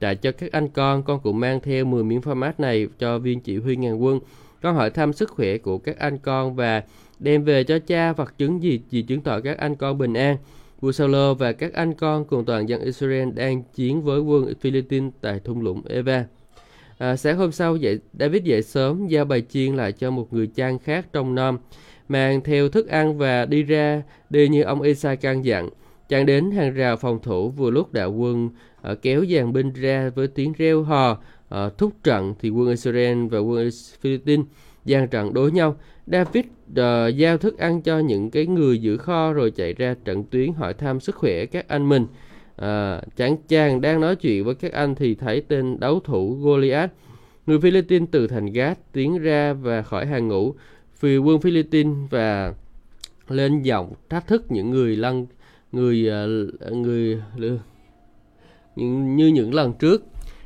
trả 0.00 0.14
cho 0.14 0.32
các 0.32 0.52
anh 0.52 0.68
con, 0.68 1.02
con 1.02 1.20
cũng 1.20 1.40
mang 1.40 1.60
theo 1.60 1.84
10 1.84 2.04
miếng 2.04 2.20
format 2.20 2.52
này 2.58 2.86
cho 2.98 3.18
viên 3.18 3.40
chỉ 3.40 3.56
huy 3.56 3.76
ngàn 3.76 4.02
quân. 4.02 4.20
Con 4.62 4.74
hỏi 4.74 4.90
thăm 4.90 5.12
sức 5.12 5.30
khỏe 5.30 5.58
của 5.58 5.78
các 5.78 5.98
anh 5.98 6.18
con 6.18 6.54
và 6.54 6.82
đem 7.18 7.44
về 7.44 7.64
cho 7.64 7.78
cha 7.78 8.12
vật 8.12 8.38
chứng 8.38 8.62
gì 8.62 8.80
gì 8.90 9.02
chứng 9.02 9.20
tỏ 9.20 9.40
các 9.40 9.58
anh 9.58 9.76
con 9.76 9.98
bình 9.98 10.14
an. 10.14 10.36
Vua 10.80 10.92
Saulo 10.92 11.34
và 11.34 11.52
các 11.52 11.72
anh 11.72 11.94
con 11.94 12.24
cùng 12.24 12.44
toàn 12.44 12.68
dân 12.68 12.80
Israel 12.80 13.30
đang 13.30 13.62
chiến 13.74 14.02
với 14.02 14.20
quân 14.20 14.52
Philippines 14.60 15.12
tại 15.20 15.40
thung 15.44 15.62
lũng 15.62 15.82
Eva. 15.88 16.24
À, 16.98 17.16
sáng 17.16 17.38
hôm 17.38 17.52
sau, 17.52 17.76
dậy, 17.76 17.98
David 18.12 18.42
dậy 18.42 18.62
sớm 18.62 19.06
giao 19.06 19.24
bài 19.24 19.42
chiên 19.48 19.76
lại 19.76 19.92
cho 19.92 20.10
một 20.10 20.32
người 20.32 20.46
trang 20.46 20.78
khác 20.78 21.06
trong 21.12 21.34
nom, 21.34 21.58
mang 22.10 22.40
theo 22.40 22.68
thức 22.68 22.88
ăn 22.88 23.18
và 23.18 23.44
đi 23.44 23.62
ra 23.62 24.02
đi 24.30 24.48
như 24.48 24.62
ông 24.62 24.82
Isai 24.82 25.16
căn 25.16 25.44
dặn. 25.44 25.68
Chàng 26.08 26.26
đến 26.26 26.50
hàng 26.50 26.74
rào 26.74 26.96
phòng 26.96 27.18
thủ 27.22 27.48
vừa 27.50 27.70
lúc 27.70 27.92
đạo 27.92 28.12
quân 28.12 28.46
uh, 28.46 29.02
kéo 29.02 29.24
dàn 29.34 29.52
binh 29.52 29.72
ra 29.72 30.10
với 30.14 30.28
tiếng 30.28 30.52
reo 30.58 30.82
hò 30.82 31.10
uh, 31.54 31.78
thúc 31.78 31.92
trận 32.02 32.34
thì 32.40 32.50
quân 32.50 32.68
Israel 32.68 33.26
và 33.26 33.38
quân 33.38 33.68
Philippines 34.00 34.46
gian 34.84 35.08
trận 35.08 35.34
đối 35.34 35.52
nhau. 35.52 35.76
David 36.06 36.44
uh, 36.72 37.16
giao 37.16 37.38
thức 37.38 37.58
ăn 37.58 37.82
cho 37.82 37.98
những 37.98 38.30
cái 38.30 38.46
người 38.46 38.78
giữ 38.78 38.96
kho 38.96 39.32
rồi 39.32 39.50
chạy 39.50 39.74
ra 39.74 39.94
trận 40.04 40.24
tuyến 40.24 40.52
hỏi 40.52 40.74
thăm 40.74 41.00
sức 41.00 41.14
khỏe 41.14 41.46
các 41.46 41.68
anh 41.68 41.88
mình. 41.88 42.06
À, 42.56 43.00
chàng 43.16 43.36
chàng 43.48 43.80
đang 43.80 44.00
nói 44.00 44.16
chuyện 44.16 44.44
với 44.44 44.54
các 44.54 44.72
anh 44.72 44.94
thì 44.94 45.14
thấy 45.14 45.40
tên 45.40 45.80
đấu 45.80 46.00
thủ 46.00 46.38
Goliath. 46.40 46.92
Người 47.46 47.60
Philippines 47.60 48.08
từ 48.10 48.26
thành 48.26 48.46
Gát 48.46 48.92
tiến 48.92 49.18
ra 49.18 49.52
và 49.52 49.82
khỏi 49.82 50.06
hàng 50.06 50.28
ngũ. 50.28 50.54
Vì 51.00 51.18
quân 51.18 51.40
Philippines 51.40 51.96
và 52.10 52.54
lên 53.28 53.62
giọng 53.62 53.92
thách 54.08 54.26
thức 54.26 54.44
những 54.48 54.70
người 54.70 54.96
lân 54.96 55.26
người 55.72 56.08
ờ, 56.08 56.28
người 56.70 57.22
như 58.76 59.26
những 59.26 59.54
lần 59.54 59.72
trước. 59.72 60.04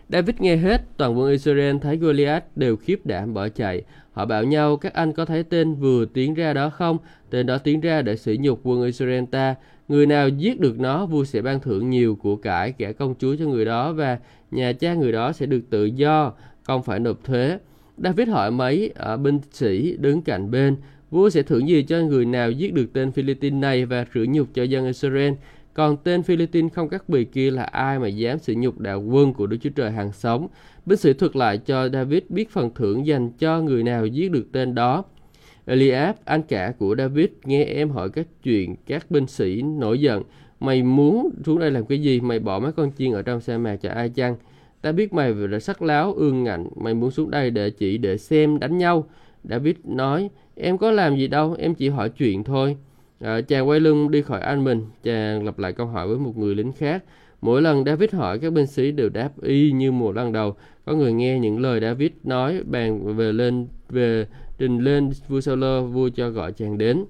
David 0.08 0.36
nghe 0.38 0.56
hết, 0.56 0.82
toàn 0.96 1.18
quân 1.18 1.30
Israel 1.30 1.76
thấy 1.78 1.96
Goliath 1.96 2.44
đều 2.56 2.76
khiếp 2.76 3.06
đảm 3.06 3.34
bỏ 3.34 3.48
chạy. 3.48 3.82
Họ 4.12 4.26
bảo 4.26 4.44
nhau, 4.44 4.76
các 4.76 4.94
anh 4.94 5.12
có 5.12 5.24
thấy 5.24 5.42
tên 5.42 5.74
vừa 5.74 6.04
tiến 6.04 6.34
ra 6.34 6.52
đó 6.52 6.70
không? 6.70 6.98
Tên 7.30 7.46
đó 7.46 7.58
tiến 7.58 7.80
ra 7.80 8.02
để 8.02 8.16
sỉ 8.16 8.36
nhục 8.40 8.60
quân 8.62 8.84
Israel 8.84 9.24
ta. 9.30 9.54
Người 9.88 10.06
nào 10.06 10.28
giết 10.28 10.60
được 10.60 10.78
nó, 10.78 11.06
vua 11.06 11.24
sẽ 11.24 11.42
ban 11.42 11.60
thưởng 11.60 11.90
nhiều 11.90 12.18
của 12.22 12.36
cải 12.36 12.72
kẻ 12.72 12.92
công 12.92 13.14
chúa 13.18 13.36
cho 13.38 13.44
người 13.44 13.64
đó 13.64 13.92
và 13.92 14.18
nhà 14.50 14.72
cha 14.72 14.94
người 14.94 15.12
đó 15.12 15.32
sẽ 15.32 15.46
được 15.46 15.60
tự 15.70 15.84
do, 15.84 16.32
không 16.62 16.82
phải 16.82 17.00
nộp 17.00 17.24
thuế. 17.24 17.58
David 17.98 18.28
hỏi 18.28 18.50
mấy 18.50 18.92
ở 18.94 19.16
binh 19.16 19.40
sĩ 19.52 19.96
đứng 19.96 20.22
cạnh 20.22 20.50
bên, 20.50 20.76
vua 21.10 21.30
sẽ 21.30 21.42
thưởng 21.42 21.68
gì 21.68 21.82
cho 21.82 22.00
người 22.00 22.24
nào 22.24 22.50
giết 22.50 22.74
được 22.74 22.92
tên 22.92 23.12
Philippines 23.12 23.60
này 23.60 23.84
và 23.84 24.06
rửa 24.14 24.24
nhục 24.28 24.48
cho 24.54 24.62
dân 24.62 24.86
Israel. 24.86 25.32
Còn 25.74 25.96
tên 25.96 26.22
Philippines 26.22 26.72
không 26.72 26.88
các 26.88 27.08
bì 27.08 27.24
kia 27.24 27.50
là 27.50 27.62
ai 27.62 27.98
mà 27.98 28.08
dám 28.08 28.38
sử 28.38 28.54
nhục 28.56 28.78
đạo 28.78 29.02
quân 29.02 29.32
của 29.34 29.46
Đức 29.46 29.56
Chúa 29.60 29.70
Trời 29.70 29.90
hàng 29.90 30.12
sống. 30.12 30.48
Binh 30.86 30.98
sĩ 30.98 31.12
thuật 31.12 31.36
lại 31.36 31.58
cho 31.58 31.88
David 31.88 32.22
biết 32.28 32.50
phần 32.50 32.70
thưởng 32.74 33.06
dành 33.06 33.30
cho 33.38 33.60
người 33.60 33.82
nào 33.82 34.06
giết 34.06 34.30
được 34.30 34.46
tên 34.52 34.74
đó. 34.74 35.04
Eliab, 35.66 36.16
anh 36.24 36.42
cả 36.42 36.72
của 36.78 36.94
David, 36.98 37.26
nghe 37.44 37.64
em 37.64 37.90
hỏi 37.90 38.10
các 38.10 38.26
chuyện 38.42 38.76
các 38.86 39.10
binh 39.10 39.26
sĩ 39.26 39.62
nổi 39.62 40.00
giận. 40.00 40.22
Mày 40.60 40.82
muốn 40.82 41.30
xuống 41.46 41.58
đây 41.58 41.70
làm 41.70 41.86
cái 41.86 42.02
gì? 42.02 42.20
Mày 42.20 42.38
bỏ 42.38 42.58
mấy 42.58 42.72
con 42.72 42.90
chiên 42.98 43.12
ở 43.12 43.22
trong 43.22 43.40
sa 43.40 43.58
mạc 43.58 43.76
cho 43.76 43.90
ai 43.90 44.08
chăng? 44.08 44.36
Ta 44.84 44.92
biết 44.92 45.12
mày 45.12 45.32
vừa 45.32 45.46
là 45.46 45.60
sắc 45.60 45.82
láo, 45.82 46.14
ương 46.14 46.44
ngạnh. 46.44 46.68
Mày 46.76 46.94
muốn 46.94 47.10
xuống 47.10 47.30
đây 47.30 47.50
để 47.50 47.70
chỉ 47.70 47.98
để 47.98 48.18
xem 48.18 48.58
đánh 48.58 48.78
nhau. 48.78 49.06
David 49.44 49.74
nói, 49.84 50.30
em 50.54 50.78
có 50.78 50.90
làm 50.90 51.16
gì 51.16 51.26
đâu, 51.26 51.56
em 51.58 51.74
chỉ 51.74 51.88
hỏi 51.88 52.08
chuyện 52.08 52.44
thôi. 52.44 52.76
À, 53.20 53.40
chàng 53.40 53.68
quay 53.68 53.80
lưng 53.80 54.10
đi 54.10 54.22
khỏi 54.22 54.40
anh 54.40 54.64
mình, 54.64 54.86
chàng 55.02 55.44
lặp 55.44 55.58
lại 55.58 55.72
câu 55.72 55.86
hỏi 55.86 56.08
với 56.08 56.18
một 56.18 56.36
người 56.36 56.54
lính 56.54 56.72
khác. 56.72 57.04
Mỗi 57.40 57.62
lần 57.62 57.84
David 57.84 58.10
hỏi 58.14 58.38
các 58.38 58.52
binh 58.52 58.66
sĩ 58.66 58.92
đều 58.92 59.08
đáp 59.08 59.30
y 59.42 59.72
như 59.72 59.92
một 59.92 60.16
lần 60.16 60.32
đầu. 60.32 60.54
Có 60.84 60.92
người 60.92 61.12
nghe 61.12 61.38
những 61.38 61.60
lời 61.60 61.80
David 61.80 62.10
nói 62.24 62.62
bàn 62.64 63.16
về 63.16 63.32
lên 63.32 63.66
về 63.90 64.26
trình 64.58 64.78
lên 64.78 65.10
vua 65.28 65.40
Sauler, 65.40 65.84
vua 65.92 66.08
cho 66.08 66.30
gọi 66.30 66.52
chàng 66.52 66.78
đến. 66.78 67.04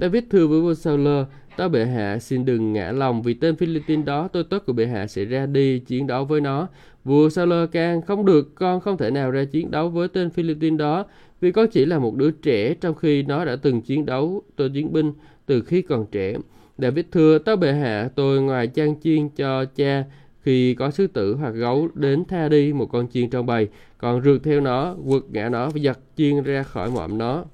David 0.00 0.24
thưa 0.30 0.46
với 0.46 0.60
vua 0.60 0.74
Sauler, 0.74 1.26
ta 1.56 1.68
bệ 1.68 1.84
hạ 1.84 2.18
xin 2.18 2.44
đừng 2.44 2.72
ngã 2.72 2.92
lòng 2.92 3.22
vì 3.22 3.34
tên 3.34 3.56
Philippines 3.56 4.06
đó 4.06 4.28
tôi 4.28 4.44
tốt 4.44 4.62
của 4.66 4.72
bệ 4.72 4.86
hạ 4.86 5.06
sẽ 5.06 5.24
ra 5.24 5.46
đi 5.46 5.78
chiến 5.78 6.06
đấu 6.06 6.24
với 6.24 6.40
nó. 6.40 6.68
Vua 7.04 7.28
Saul 7.28 7.52
can 7.72 8.02
không 8.02 8.26
được, 8.26 8.54
con 8.54 8.80
không 8.80 8.96
thể 8.96 9.10
nào 9.10 9.30
ra 9.30 9.44
chiến 9.44 9.70
đấu 9.70 9.88
với 9.88 10.08
tên 10.08 10.30
Philippines 10.30 10.78
đó 10.78 11.04
vì 11.40 11.52
con 11.52 11.66
chỉ 11.68 11.84
là 11.84 11.98
một 11.98 12.16
đứa 12.16 12.30
trẻ 12.30 12.74
trong 12.74 12.94
khi 12.94 13.22
nó 13.22 13.44
đã 13.44 13.56
từng 13.56 13.82
chiến 13.82 14.06
đấu 14.06 14.42
tôi 14.56 14.70
chiến 14.74 14.92
binh 14.92 15.12
từ 15.46 15.62
khi 15.62 15.82
còn 15.82 16.06
trẻ. 16.12 16.34
David 16.78 17.04
thưa, 17.12 17.38
tao 17.38 17.56
bệ 17.56 17.72
hạ, 17.72 18.08
tôi 18.14 18.42
ngoài 18.42 18.66
trang 18.66 19.00
chiên 19.00 19.28
cho 19.28 19.64
cha 19.64 20.04
khi 20.40 20.74
có 20.74 20.90
sứ 20.90 21.06
tử 21.06 21.34
hoặc 21.34 21.50
gấu 21.50 21.88
đến 21.94 22.24
tha 22.28 22.48
đi 22.48 22.72
một 22.72 22.86
con 22.86 23.08
chiên 23.08 23.30
trong 23.30 23.46
bầy, 23.46 23.68
còn 23.98 24.22
rượt 24.22 24.40
theo 24.44 24.60
nó, 24.60 24.96
quật 25.08 25.22
ngã 25.32 25.48
nó 25.48 25.70
và 25.70 25.80
giật 25.80 25.98
chiên 26.16 26.42
ra 26.42 26.62
khỏi 26.62 26.90
mõm 26.90 27.18
nó. 27.18 27.44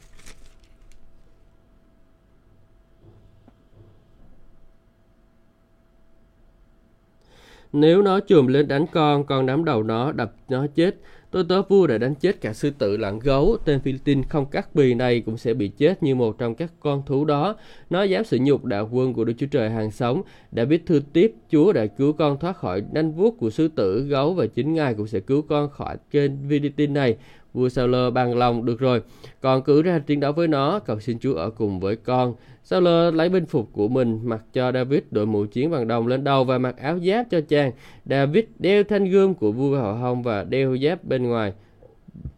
Nếu 7.73 8.03
nó 8.03 8.21
chùm 8.21 8.47
lên 8.47 8.69
đánh 8.69 8.87
con, 8.93 9.25
con 9.25 9.47
nắm 9.47 9.65
đầu 9.65 9.83
nó, 9.83 10.13
đập 10.13 10.33
nó 10.49 10.67
chết. 10.75 10.97
Tôi 11.31 11.45
tớ 11.49 11.63
vua 11.63 11.87
đã 11.87 11.99
đánh 11.99 12.15
chết 12.15 12.41
cả 12.41 12.53
sư 12.53 12.71
tử 12.79 12.97
lẫn 12.97 13.19
gấu. 13.19 13.57
Tên 13.65 13.81
Philippines 13.81 14.27
không 14.29 14.47
cắt 14.47 14.75
bì 14.75 14.95
này 14.95 15.21
cũng 15.21 15.37
sẽ 15.37 15.55
bị 15.55 15.69
chết 15.69 16.03
như 16.03 16.15
một 16.15 16.39
trong 16.39 16.55
các 16.55 16.73
con 16.81 17.03
thú 17.07 17.25
đó. 17.25 17.57
Nó 17.91 18.03
dám 18.03 18.25
sự 18.25 18.39
nhục 18.41 18.65
đạo 18.65 18.89
quân 18.93 19.15
của 19.15 19.25
Đức 19.25 19.33
Chúa 19.39 19.47
Trời 19.47 19.71
hàng 19.71 19.91
sống. 19.91 20.23
Đã 20.53 20.65
biết 20.65 20.87
thư 20.87 21.01
tiếp, 21.13 21.35
Chúa 21.51 21.73
đã 21.73 21.87
cứu 21.87 22.13
con 22.13 22.39
thoát 22.39 22.57
khỏi 22.57 22.83
nanh 22.93 23.13
vuốt 23.13 23.39
của 23.39 23.51
sư 23.51 23.69
tử, 23.69 24.01
gấu 24.01 24.35
và 24.35 24.47
chính 24.47 24.75
Ngài 24.75 24.95
cũng 24.95 25.07
sẽ 25.07 25.21
cứu 25.21 25.43
con 25.43 25.71
khỏi 25.71 25.97
kênh 26.11 26.31
Philippines 26.49 26.95
này. 26.95 27.17
Vua 27.53 27.69
Sauler 27.69 28.13
bằng 28.13 28.39
lòng 28.39 28.65
được 28.65 28.79
rồi, 28.79 29.03
con 29.41 29.63
cứ 29.63 29.83
ra 29.83 29.99
chiến 29.99 30.21
đấu 30.21 30.33
với 30.33 30.49
nó, 30.49 30.79
cầu 30.79 31.01
xin 31.01 31.19
Chúa 31.19 31.35
ở 31.35 31.51
cùng 31.51 31.81
với 31.81 31.97
con. 31.97 32.35
Sauler 32.65 33.15
lấy 33.15 33.29
binh 33.29 33.47
phục 33.47 33.69
của 33.73 33.89
mình, 33.89 34.21
mặc 34.25 34.45
cho 34.53 34.73
David 34.73 35.01
đội 35.11 35.27
mũ 35.27 35.47
chiến 35.47 35.71
bằng 35.71 35.89
đồng 35.89 36.07
lên 36.07 36.25
đầu 36.25 36.45
và 36.45 36.59
mặc 36.59 36.77
áo 36.79 36.99
giáp 36.99 37.31
cho 37.31 37.41
chàng. 37.41 37.73
David 38.05 38.45
đeo 38.59 38.85
thanh 38.85 39.05
gươm 39.05 39.35
của 39.35 39.53
vua 39.53 39.77
hậu 39.77 39.95
hông 39.95 40.23
và 40.23 40.45
đeo 40.45 40.77
giáp 40.77 41.05
bên 41.05 41.29
ngoài. 41.29 41.53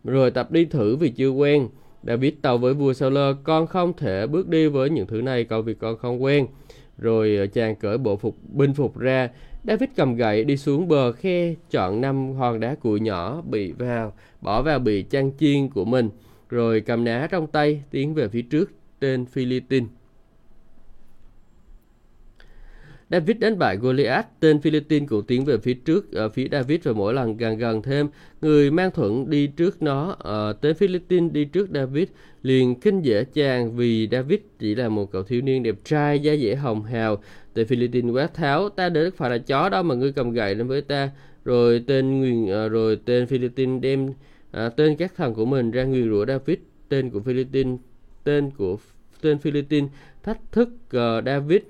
Rồi 0.05 0.31
tập 0.31 0.51
đi 0.53 0.65
thử 0.65 0.97
vì 0.97 1.11
chưa 1.11 1.31
quen. 1.31 1.69
David 2.03 2.33
tàu 2.43 2.59
với 2.59 2.75
vua 2.75 2.93
Sauler, 2.93 3.37
con 3.45 3.67
không 3.67 3.93
thể 3.97 4.27
bước 4.27 4.49
đi 4.49 4.69
với 4.69 4.91
những 4.91 5.07
thứ 5.07 5.23
này 5.23 5.45
cậu 5.45 5.63
vì 5.63 5.75
con 5.75 5.97
không 5.99 6.23
quen. 6.23 6.47
Rồi 6.99 7.37
ờ, 7.37 7.47
chàng 7.47 7.77
cởi 7.77 7.99
bộ 7.99 8.17
phục 8.17 8.37
binh 8.53 8.75
phục 8.75 8.99
ra, 8.99 9.29
David 9.65 9.89
cầm 9.97 10.17
gậy 10.17 10.45
đi 10.45 10.57
xuống 10.57 10.89
bờ 10.89 11.13
khe, 11.13 11.55
chọn 11.71 12.01
năm 12.01 12.33
hòn 12.33 12.61
đá 12.61 12.75
cuội 12.75 13.01
nhỏ 13.01 13.43
bị 13.51 13.73
vào, 13.73 14.13
bỏ 14.41 14.63
vào 14.63 14.79
bị 14.79 15.03
chăn 15.03 15.31
chiên 15.39 15.69
của 15.69 15.85
mình, 15.85 16.11
rồi 16.49 16.81
cầm 16.81 17.05
ná 17.05 17.29
trong 17.31 17.47
tay 17.47 17.83
tiến 17.91 18.15
về 18.15 18.29
phía 18.29 18.43
trước 18.43 18.71
trên 19.01 19.27
Philippines. 19.27 19.89
David 23.13 23.37
đánh 23.39 23.59
bại 23.59 23.77
Goliath, 23.77 24.27
tên 24.41 24.61
Philippines 24.61 25.09
cũng 25.09 25.27
tiến 25.27 25.45
về 25.45 25.59
phía 25.59 25.75
trước 25.75 26.13
ở 26.13 26.29
phía 26.29 26.49
David 26.53 26.81
và 26.83 26.93
mỗi 26.93 27.15
lần 27.15 27.37
gần 27.37 27.59
gần 27.59 27.83
thêm, 27.83 28.09
người 28.43 28.71
mang 28.71 28.91
thuận 28.91 29.31
đi 29.31 29.47
trước 29.47 29.83
nó, 29.83 30.11
uh, 30.11 30.61
tên 30.61 30.75
Philippines 30.75 31.33
đi 31.33 31.45
trước 31.45 31.69
David, 31.75 32.09
liền 32.43 32.81
kinh 32.81 33.01
dễ 33.03 33.25
chàng 33.25 33.77
vì 33.77 34.09
David 34.13 34.39
chỉ 34.59 34.75
là 34.75 34.89
một 34.89 35.13
cậu 35.13 35.23
thiếu 35.23 35.43
niên 35.43 35.63
đẹp 35.63 35.75
trai, 35.85 36.19
da 36.19 36.37
dẻ 36.37 36.55
hồng 36.55 36.83
hào. 36.85 37.23
Tên 37.55 37.67
Philippines 37.67 38.15
quát 38.15 38.35
tháo, 38.35 38.69
ta 38.69 38.89
đến 38.89 39.13
phải 39.17 39.31
là 39.31 39.39
chó 39.39 39.69
đó 39.69 39.83
mà 39.83 39.95
ngươi 39.95 40.13
cầm 40.13 40.31
gậy 40.31 40.55
lên 40.55 40.67
với 40.67 40.83
ta. 40.83 41.11
Rồi 41.45 41.85
tên 41.87 42.21
nguyền, 42.21 42.47
ờ, 42.47 42.69
rồi 42.69 42.99
tên 43.05 43.27
Philippines 43.27 43.83
đem 43.83 44.13
à, 44.51 44.69
tên 44.69 44.97
các 44.97 45.13
thần 45.17 45.35
của 45.35 45.45
mình 45.45 45.71
ra 45.71 45.85
nguyền 45.85 46.11
rủa 46.11 46.27
David, 46.27 46.59
tên 46.89 47.11
của 47.11 47.21
Philippines, 47.21 47.79
tên 48.25 48.51
của 48.51 48.77
tên 49.21 49.39
Philippines 49.39 49.91
thách 50.23 50.53
thức 50.53 50.69
uh, 50.69 51.25
David 51.27 51.63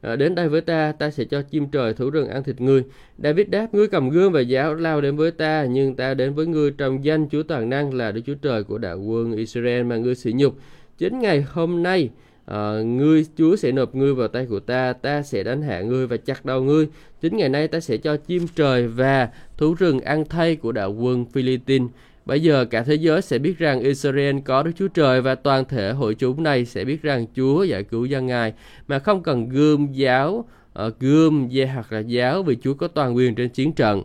Ờ, 0.00 0.16
đến 0.16 0.34
đây 0.34 0.48
với 0.48 0.60
ta, 0.60 0.92
ta 0.92 1.10
sẽ 1.10 1.24
cho 1.24 1.42
chim 1.42 1.66
trời 1.72 1.94
thú 1.94 2.10
rừng 2.10 2.28
ăn 2.28 2.44
thịt 2.44 2.60
ngươi. 2.60 2.82
David 3.18 3.48
đáp, 3.48 3.74
ngươi 3.74 3.88
cầm 3.88 4.10
gươm 4.10 4.32
và 4.32 4.40
giáo 4.40 4.74
lao 4.74 5.00
đến 5.00 5.16
với 5.16 5.30
ta, 5.30 5.66
nhưng 5.70 5.94
ta 5.94 6.14
đến 6.14 6.34
với 6.34 6.46
ngươi 6.46 6.70
trong 6.70 7.04
danh 7.04 7.28
Chúa 7.28 7.42
toàn 7.42 7.70
năng 7.70 7.94
là 7.94 8.12
Đức 8.12 8.20
Chúa 8.26 8.34
Trời 8.34 8.64
của 8.64 8.78
đạo 8.78 8.98
quân 8.98 9.36
Israel 9.36 9.82
mà 9.82 9.96
ngươi 9.96 10.14
sỉ 10.14 10.32
nhục. 10.32 10.54
Chính 10.98 11.18
ngày 11.18 11.42
hôm 11.42 11.82
nay, 11.82 12.10
à, 12.46 12.80
ngươi 12.82 13.26
Chúa 13.36 13.56
sẽ 13.56 13.72
nộp 13.72 13.94
ngươi 13.94 14.14
vào 14.14 14.28
tay 14.28 14.46
của 14.46 14.60
ta, 14.60 14.92
ta 14.92 15.22
sẽ 15.22 15.42
đánh 15.42 15.62
hạ 15.62 15.80
ngươi 15.80 16.06
và 16.06 16.16
chặt 16.16 16.44
đầu 16.44 16.62
ngươi. 16.62 16.88
Chính 17.20 17.36
ngày 17.36 17.48
nay 17.48 17.68
ta 17.68 17.80
sẽ 17.80 17.96
cho 17.96 18.16
chim 18.16 18.46
trời 18.56 18.88
và 18.88 19.28
thú 19.56 19.74
rừng 19.74 20.00
ăn 20.00 20.24
thay 20.24 20.56
của 20.56 20.72
đạo 20.72 20.92
quân 20.92 21.24
Philippines. 21.24 21.90
Bây 22.28 22.42
giờ 22.42 22.64
cả 22.64 22.82
thế 22.82 22.94
giới 22.94 23.22
sẽ 23.22 23.38
biết 23.38 23.58
rằng 23.58 23.80
Israel 23.80 24.36
có 24.44 24.62
Đức 24.62 24.72
Chúa 24.76 24.88
Trời 24.88 25.20
và 25.20 25.34
toàn 25.34 25.64
thể 25.64 25.92
hội 25.92 26.14
chúng 26.14 26.42
này 26.42 26.64
sẽ 26.64 26.84
biết 26.84 27.02
rằng 27.02 27.26
Chúa 27.36 27.62
giải 27.62 27.82
cứu 27.82 28.04
dân 28.04 28.26
Ngài 28.26 28.52
mà 28.88 28.98
không 28.98 29.22
cần 29.22 29.48
gươm 29.48 29.92
giáo, 29.92 30.44
uh, 30.86 31.00
gươm 31.00 31.48
dê 31.50 31.66
hoặc 31.66 31.92
là 31.92 31.98
giáo 31.98 32.42
vì 32.42 32.56
Chúa 32.62 32.74
có 32.74 32.88
toàn 32.88 33.16
quyền 33.16 33.34
trên 33.34 33.48
chiến 33.48 33.72
trận. 33.72 34.02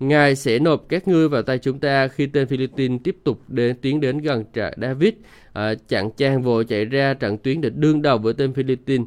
Ngài 0.00 0.36
sẽ 0.36 0.58
nộp 0.58 0.84
các 0.88 1.08
ngươi 1.08 1.28
vào 1.28 1.42
tay 1.42 1.58
chúng 1.58 1.78
ta 1.78 2.08
khi 2.08 2.26
tên 2.26 2.46
Philippines 2.46 3.00
tiếp 3.04 3.16
tục 3.24 3.40
đến 3.48 3.76
tiến 3.82 4.00
đến 4.00 4.18
gần 4.18 4.44
trại 4.54 4.76
David, 4.80 5.14
À, 5.52 5.74
chặn 5.88 6.10
trang 6.10 6.42
vội 6.42 6.64
chạy 6.64 6.84
ra 6.84 7.14
trận 7.14 7.38
tuyến 7.38 7.60
để 7.60 7.70
đương 7.70 8.02
đầu 8.02 8.18
với 8.18 8.34
tên 8.34 8.52
Philippines. 8.52 9.06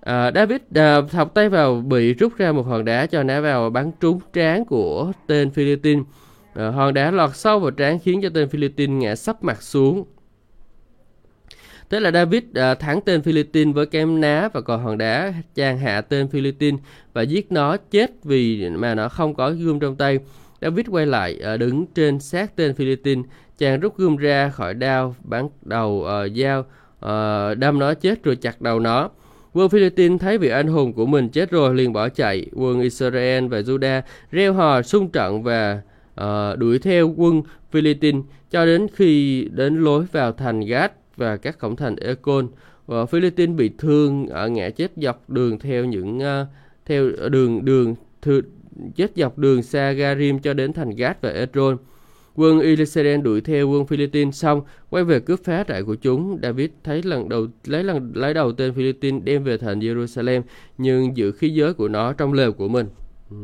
À, 0.00 0.24
ờ, 0.24 0.30
David 0.34 0.60
à, 0.74 1.00
thọc 1.00 1.34
tay 1.34 1.48
vào 1.48 1.74
bị 1.74 2.14
rút 2.14 2.32
ra 2.38 2.52
một 2.52 2.62
hòn 2.62 2.84
đá 2.84 3.06
cho 3.06 3.22
nã 3.22 3.40
vào 3.40 3.70
bắn 3.70 3.90
trúng 4.00 4.20
trán 4.32 4.64
của 4.64 5.12
tên 5.26 5.50
Philippines. 5.50 6.04
Ờ, 6.54 6.70
hòn 6.70 6.94
đá 6.94 7.10
lọt 7.10 7.36
sâu 7.36 7.58
vào 7.58 7.70
trán 7.70 7.98
khiến 7.98 8.20
cho 8.22 8.28
tên 8.34 8.48
Philippines 8.48 9.02
ngã 9.02 9.14
sắp 9.14 9.44
mặt 9.44 9.62
xuống. 9.62 10.04
Thế 11.90 12.00
là 12.00 12.10
David 12.10 12.42
ờ, 12.54 12.70
à, 12.70 12.74
thắng 12.74 13.00
tên 13.00 13.22
Philippines 13.22 13.74
với 13.74 13.86
kem 13.86 14.20
ná 14.20 14.48
và 14.52 14.60
còn 14.60 14.82
hòn 14.82 14.98
đá 14.98 15.32
chàng 15.54 15.78
hạ 15.78 16.00
tên 16.00 16.28
Philippines 16.28 16.80
và 17.12 17.22
giết 17.22 17.52
nó 17.52 17.76
chết 17.76 18.10
vì 18.24 18.68
mà 18.68 18.94
nó 18.94 19.08
không 19.08 19.34
có 19.34 19.50
gươm 19.50 19.80
trong 19.80 19.96
tay. 19.96 20.18
David 20.60 20.86
quay 20.88 21.06
lại 21.06 21.38
à, 21.42 21.56
đứng 21.56 21.86
trên 21.94 22.20
xác 22.20 22.56
tên 22.56 22.74
Philippines, 22.74 23.24
chàng 23.58 23.80
rút 23.80 23.96
gươm 23.96 24.16
ra 24.16 24.48
khỏi 24.48 24.74
đao, 24.74 25.16
bắn 25.24 25.48
đầu 25.62 26.06
à, 26.06 26.28
dao, 26.28 26.64
à, 27.00 27.54
đâm 27.54 27.78
nó 27.78 27.94
chết 27.94 28.22
rồi 28.22 28.36
chặt 28.36 28.60
đầu 28.60 28.80
nó. 28.80 29.10
Quân 29.52 29.68
Philippines 29.68 30.20
thấy 30.20 30.38
vị 30.38 30.48
anh 30.48 30.66
hùng 30.66 30.92
của 30.92 31.06
mình 31.06 31.28
chết 31.28 31.50
rồi 31.50 31.74
liền 31.74 31.92
bỏ 31.92 32.08
chạy. 32.08 32.46
Quân 32.52 32.80
Israel 32.80 33.46
và 33.46 33.60
Judah 33.60 34.02
reo 34.30 34.52
hò 34.52 34.82
xung 34.82 35.10
trận 35.10 35.42
và 35.42 35.80
uh, 36.20 36.58
đuổi 36.58 36.78
theo 36.78 37.14
quân 37.16 37.42
Philippines 37.70 38.24
cho 38.50 38.66
đến 38.66 38.86
khi 38.94 39.44
đến 39.52 39.76
lối 39.82 40.04
vào 40.12 40.32
thành 40.32 40.60
Gat 40.60 40.92
và 41.16 41.36
các 41.36 41.58
cổng 41.58 41.76
thành 41.76 41.96
Econ. 41.96 42.48
Và 42.86 43.06
Philippines 43.06 43.56
bị 43.56 43.70
thương 43.78 44.26
ở 44.26 44.48
ngã 44.48 44.70
chết 44.70 44.92
dọc 44.96 45.30
đường 45.30 45.58
theo 45.58 45.84
những 45.84 46.18
uh, 46.18 46.48
theo 46.86 47.10
đường 47.30 47.64
đường 47.64 47.94
thư, 48.22 48.42
chết 48.96 49.12
dọc 49.16 49.38
đường 49.38 49.62
Sagarim 49.62 50.38
cho 50.38 50.54
đến 50.54 50.72
thành 50.72 50.90
Gat 50.90 51.22
và 51.22 51.30
Edron. 51.30 51.76
Quân 52.34 52.60
Israel 52.60 53.20
đuổi 53.20 53.40
theo 53.40 53.68
quân 53.68 53.86
Philippines 53.86 54.34
xong 54.34 54.62
quay 54.90 55.04
về 55.04 55.20
cướp 55.20 55.44
phá 55.44 55.64
trại 55.68 55.82
của 55.82 55.94
chúng. 55.94 56.38
David 56.42 56.70
thấy 56.84 57.02
lần 57.02 57.28
đầu 57.28 57.46
lấy 57.64 57.84
lần 57.84 58.12
lấy 58.14 58.34
đầu 58.34 58.52
tên 58.52 58.74
Philippines 58.74 59.22
đem 59.24 59.44
về 59.44 59.58
thành 59.58 59.80
Jerusalem 59.80 60.42
nhưng 60.78 61.16
giữ 61.16 61.32
khí 61.32 61.48
giới 61.48 61.74
của 61.74 61.88
nó 61.88 62.12
trong 62.12 62.32
lều 62.32 62.52
của 62.52 62.68
mình. 62.68 62.86
Ừ. 63.30 63.36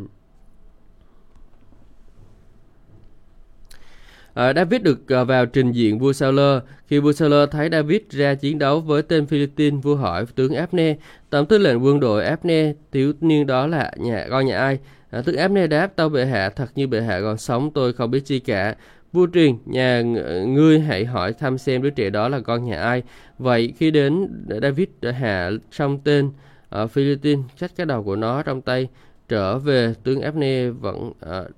À, 4.34 4.52
David 4.52 4.82
được 4.82 5.08
ờ, 5.08 5.24
vào 5.24 5.46
trình 5.46 5.72
diện 5.72 5.98
vua 5.98 6.12
Sauler. 6.12 6.62
Khi 6.86 6.98
vua 6.98 7.12
Sauler 7.12 7.48
thấy 7.50 7.68
David 7.72 8.00
ra 8.10 8.34
chiến 8.34 8.58
đấu 8.58 8.80
với 8.80 9.02
tên 9.02 9.26
Philippines, 9.26 9.82
vua 9.82 9.96
hỏi 9.96 10.26
tướng 10.34 10.54
Abner, 10.54 10.96
tổng 11.30 11.46
tư 11.46 11.58
lệnh 11.58 11.84
quân 11.84 12.00
đội 12.00 12.24
Abner, 12.24 12.76
thiếu 12.92 13.12
niên 13.20 13.46
đó 13.46 13.66
là 13.66 13.92
nhà 13.96 14.26
con 14.30 14.46
nhà 14.46 14.58
ai? 14.58 14.78
À, 15.10 15.22
tướng 15.22 15.36
Abner 15.36 15.70
đáp, 15.70 15.86
tao 15.96 16.08
bệ 16.08 16.26
hạ 16.26 16.50
thật 16.50 16.66
như 16.74 16.86
bệ 16.86 17.00
hạ 17.00 17.20
còn 17.20 17.38
sống, 17.38 17.70
tôi 17.70 17.92
không 17.92 18.10
biết 18.10 18.20
chi 18.24 18.38
cả. 18.38 18.74
Vua 19.12 19.26
truyền, 19.34 19.56
nhà 19.66 20.02
ngươi 20.46 20.80
hãy 20.80 21.04
hỏi 21.04 21.32
thăm 21.32 21.58
xem 21.58 21.82
đứa 21.82 21.90
trẻ 21.90 22.10
đó 22.10 22.28
là 22.28 22.40
con 22.40 22.64
nhà 22.64 22.80
ai. 22.82 23.02
Vậy 23.38 23.72
khi 23.76 23.90
đến 23.90 24.28
David 24.62 24.88
hạ 25.14 25.50
xong 25.70 25.98
tên 26.04 26.30
ở 26.68 26.86
Philippines, 26.86 27.44
trách 27.60 27.70
cái 27.76 27.86
đầu 27.86 28.02
của 28.02 28.16
nó 28.16 28.42
trong 28.42 28.60
tay, 28.60 28.88
trở 29.28 29.58
về 29.58 29.94
tướng 30.04 30.20
Abner 30.20 30.74
vẫn 30.80 31.08
uh, 31.08 31.50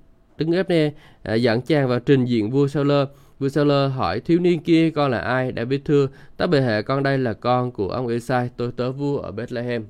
Tướng 0.43 0.51
ép 0.51 0.93
à, 1.23 1.33
dẫn 1.35 1.61
chàng 1.61 1.87
vào 1.87 1.99
trình 1.99 2.25
diện 2.25 2.51
vua 2.51 2.67
Sauler. 2.67 3.07
Vua 3.39 3.49
Sauler 3.49 3.91
hỏi 3.91 4.19
thiếu 4.19 4.39
niên 4.39 4.59
kia 4.59 4.89
con 4.89 5.11
là 5.11 5.19
ai? 5.19 5.51
Đã 5.51 5.65
biết 5.65 5.81
thưa, 5.85 6.07
ta 6.37 6.47
bề 6.47 6.61
hệ 6.61 6.81
con 6.81 7.03
đây 7.03 7.17
là 7.17 7.33
con 7.33 7.71
của 7.71 7.89
ông 7.89 8.07
Esai, 8.07 8.49
tôi 8.57 8.71
tớ 8.75 8.91
vua 8.91 9.17
ở 9.17 9.31
Bethlehem. 9.31 9.85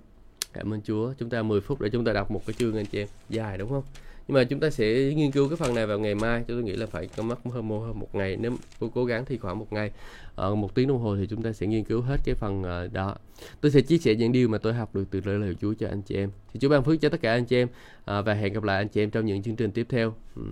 Cảm 0.54 0.74
ơn 0.74 0.82
Chúa. 0.82 1.14
Chúng 1.20 1.30
ta 1.30 1.44
10 1.44 1.62
phút 1.62 1.82
để 1.82 1.90
chúng 1.90 2.06
ta 2.06 2.14
đọc 2.14 2.32
một 2.32 2.42
cái 2.48 2.54
chương 2.54 2.76
anh 2.76 2.86
chị 2.86 3.00
em. 3.00 3.08
Dài 3.30 3.58
đúng 3.58 3.70
không? 3.70 3.84
Nhưng 4.28 4.36
mà 4.36 4.44
chúng 4.44 4.60
ta 4.60 4.70
sẽ 4.70 5.14
nghiên 5.14 5.32
cứu 5.32 5.50
cái 5.50 5.56
phần 5.56 5.76
này 5.76 5.88
vào 5.88 6.00
ngày 6.00 6.16
mai. 6.16 6.44
Cho 6.48 6.54
tôi 6.54 6.64
nghĩ 6.64 6.76
là 6.76 6.86
phải 6.86 7.10
có 7.18 7.24
mất 7.24 7.36
hơn 7.46 7.68
một, 7.68 7.80
hơn 7.80 8.00
một 8.00 8.16
ngày. 8.16 8.38
Nếu 8.38 8.52
cô 8.80 8.92
cố 8.96 9.06
gắng 9.06 9.26
thì 9.26 9.38
khoảng 9.38 9.60
một 9.60 9.74
ngày. 9.74 9.92
Ở 10.36 10.56
một 10.56 10.76
tiếng 10.76 10.88
đồng 10.88 11.00
hồ 11.00 11.16
thì 11.18 11.28
chúng 11.28 11.44
ta 11.44 11.54
sẽ 11.54 11.68
nghiên 11.68 11.84
cứu 11.84 12.02
hết 12.02 12.18
cái 12.26 12.36
phần 12.36 12.64
ờ, 12.64 12.88
đó. 12.88 13.16
Tôi 13.62 13.72
sẽ 13.72 13.82
chia 13.82 13.98
sẻ 13.98 14.16
những 14.16 14.32
điều 14.32 14.48
mà 14.48 14.58
tôi 14.58 14.74
học 14.74 14.96
được 14.96 15.06
từ 15.12 15.22
lời 15.26 15.40
lời 15.40 15.56
Chúa 15.62 15.74
cho 15.74 15.88
anh 15.88 16.02
chị 16.02 16.16
em. 16.16 16.30
Thì 16.54 16.60
Chúa 16.60 16.70
ban 16.70 16.84
phước 16.84 17.02
cho 17.02 17.10
tất 17.10 17.22
cả 17.22 17.32
anh 17.32 17.46
chị 17.46 17.56
em. 17.56 17.68
Ờ, 18.06 18.22
và 18.22 18.34
hẹn 18.34 18.54
gặp 18.54 18.64
lại 18.64 18.78
anh 18.78 18.88
chị 18.88 19.04
em 19.04 19.10
trong 19.10 19.26
những 19.26 19.44
chương 19.44 19.56
trình 19.56 19.72
tiếp 19.72 19.86
theo. 19.90 20.14
Ừ. 20.36 20.44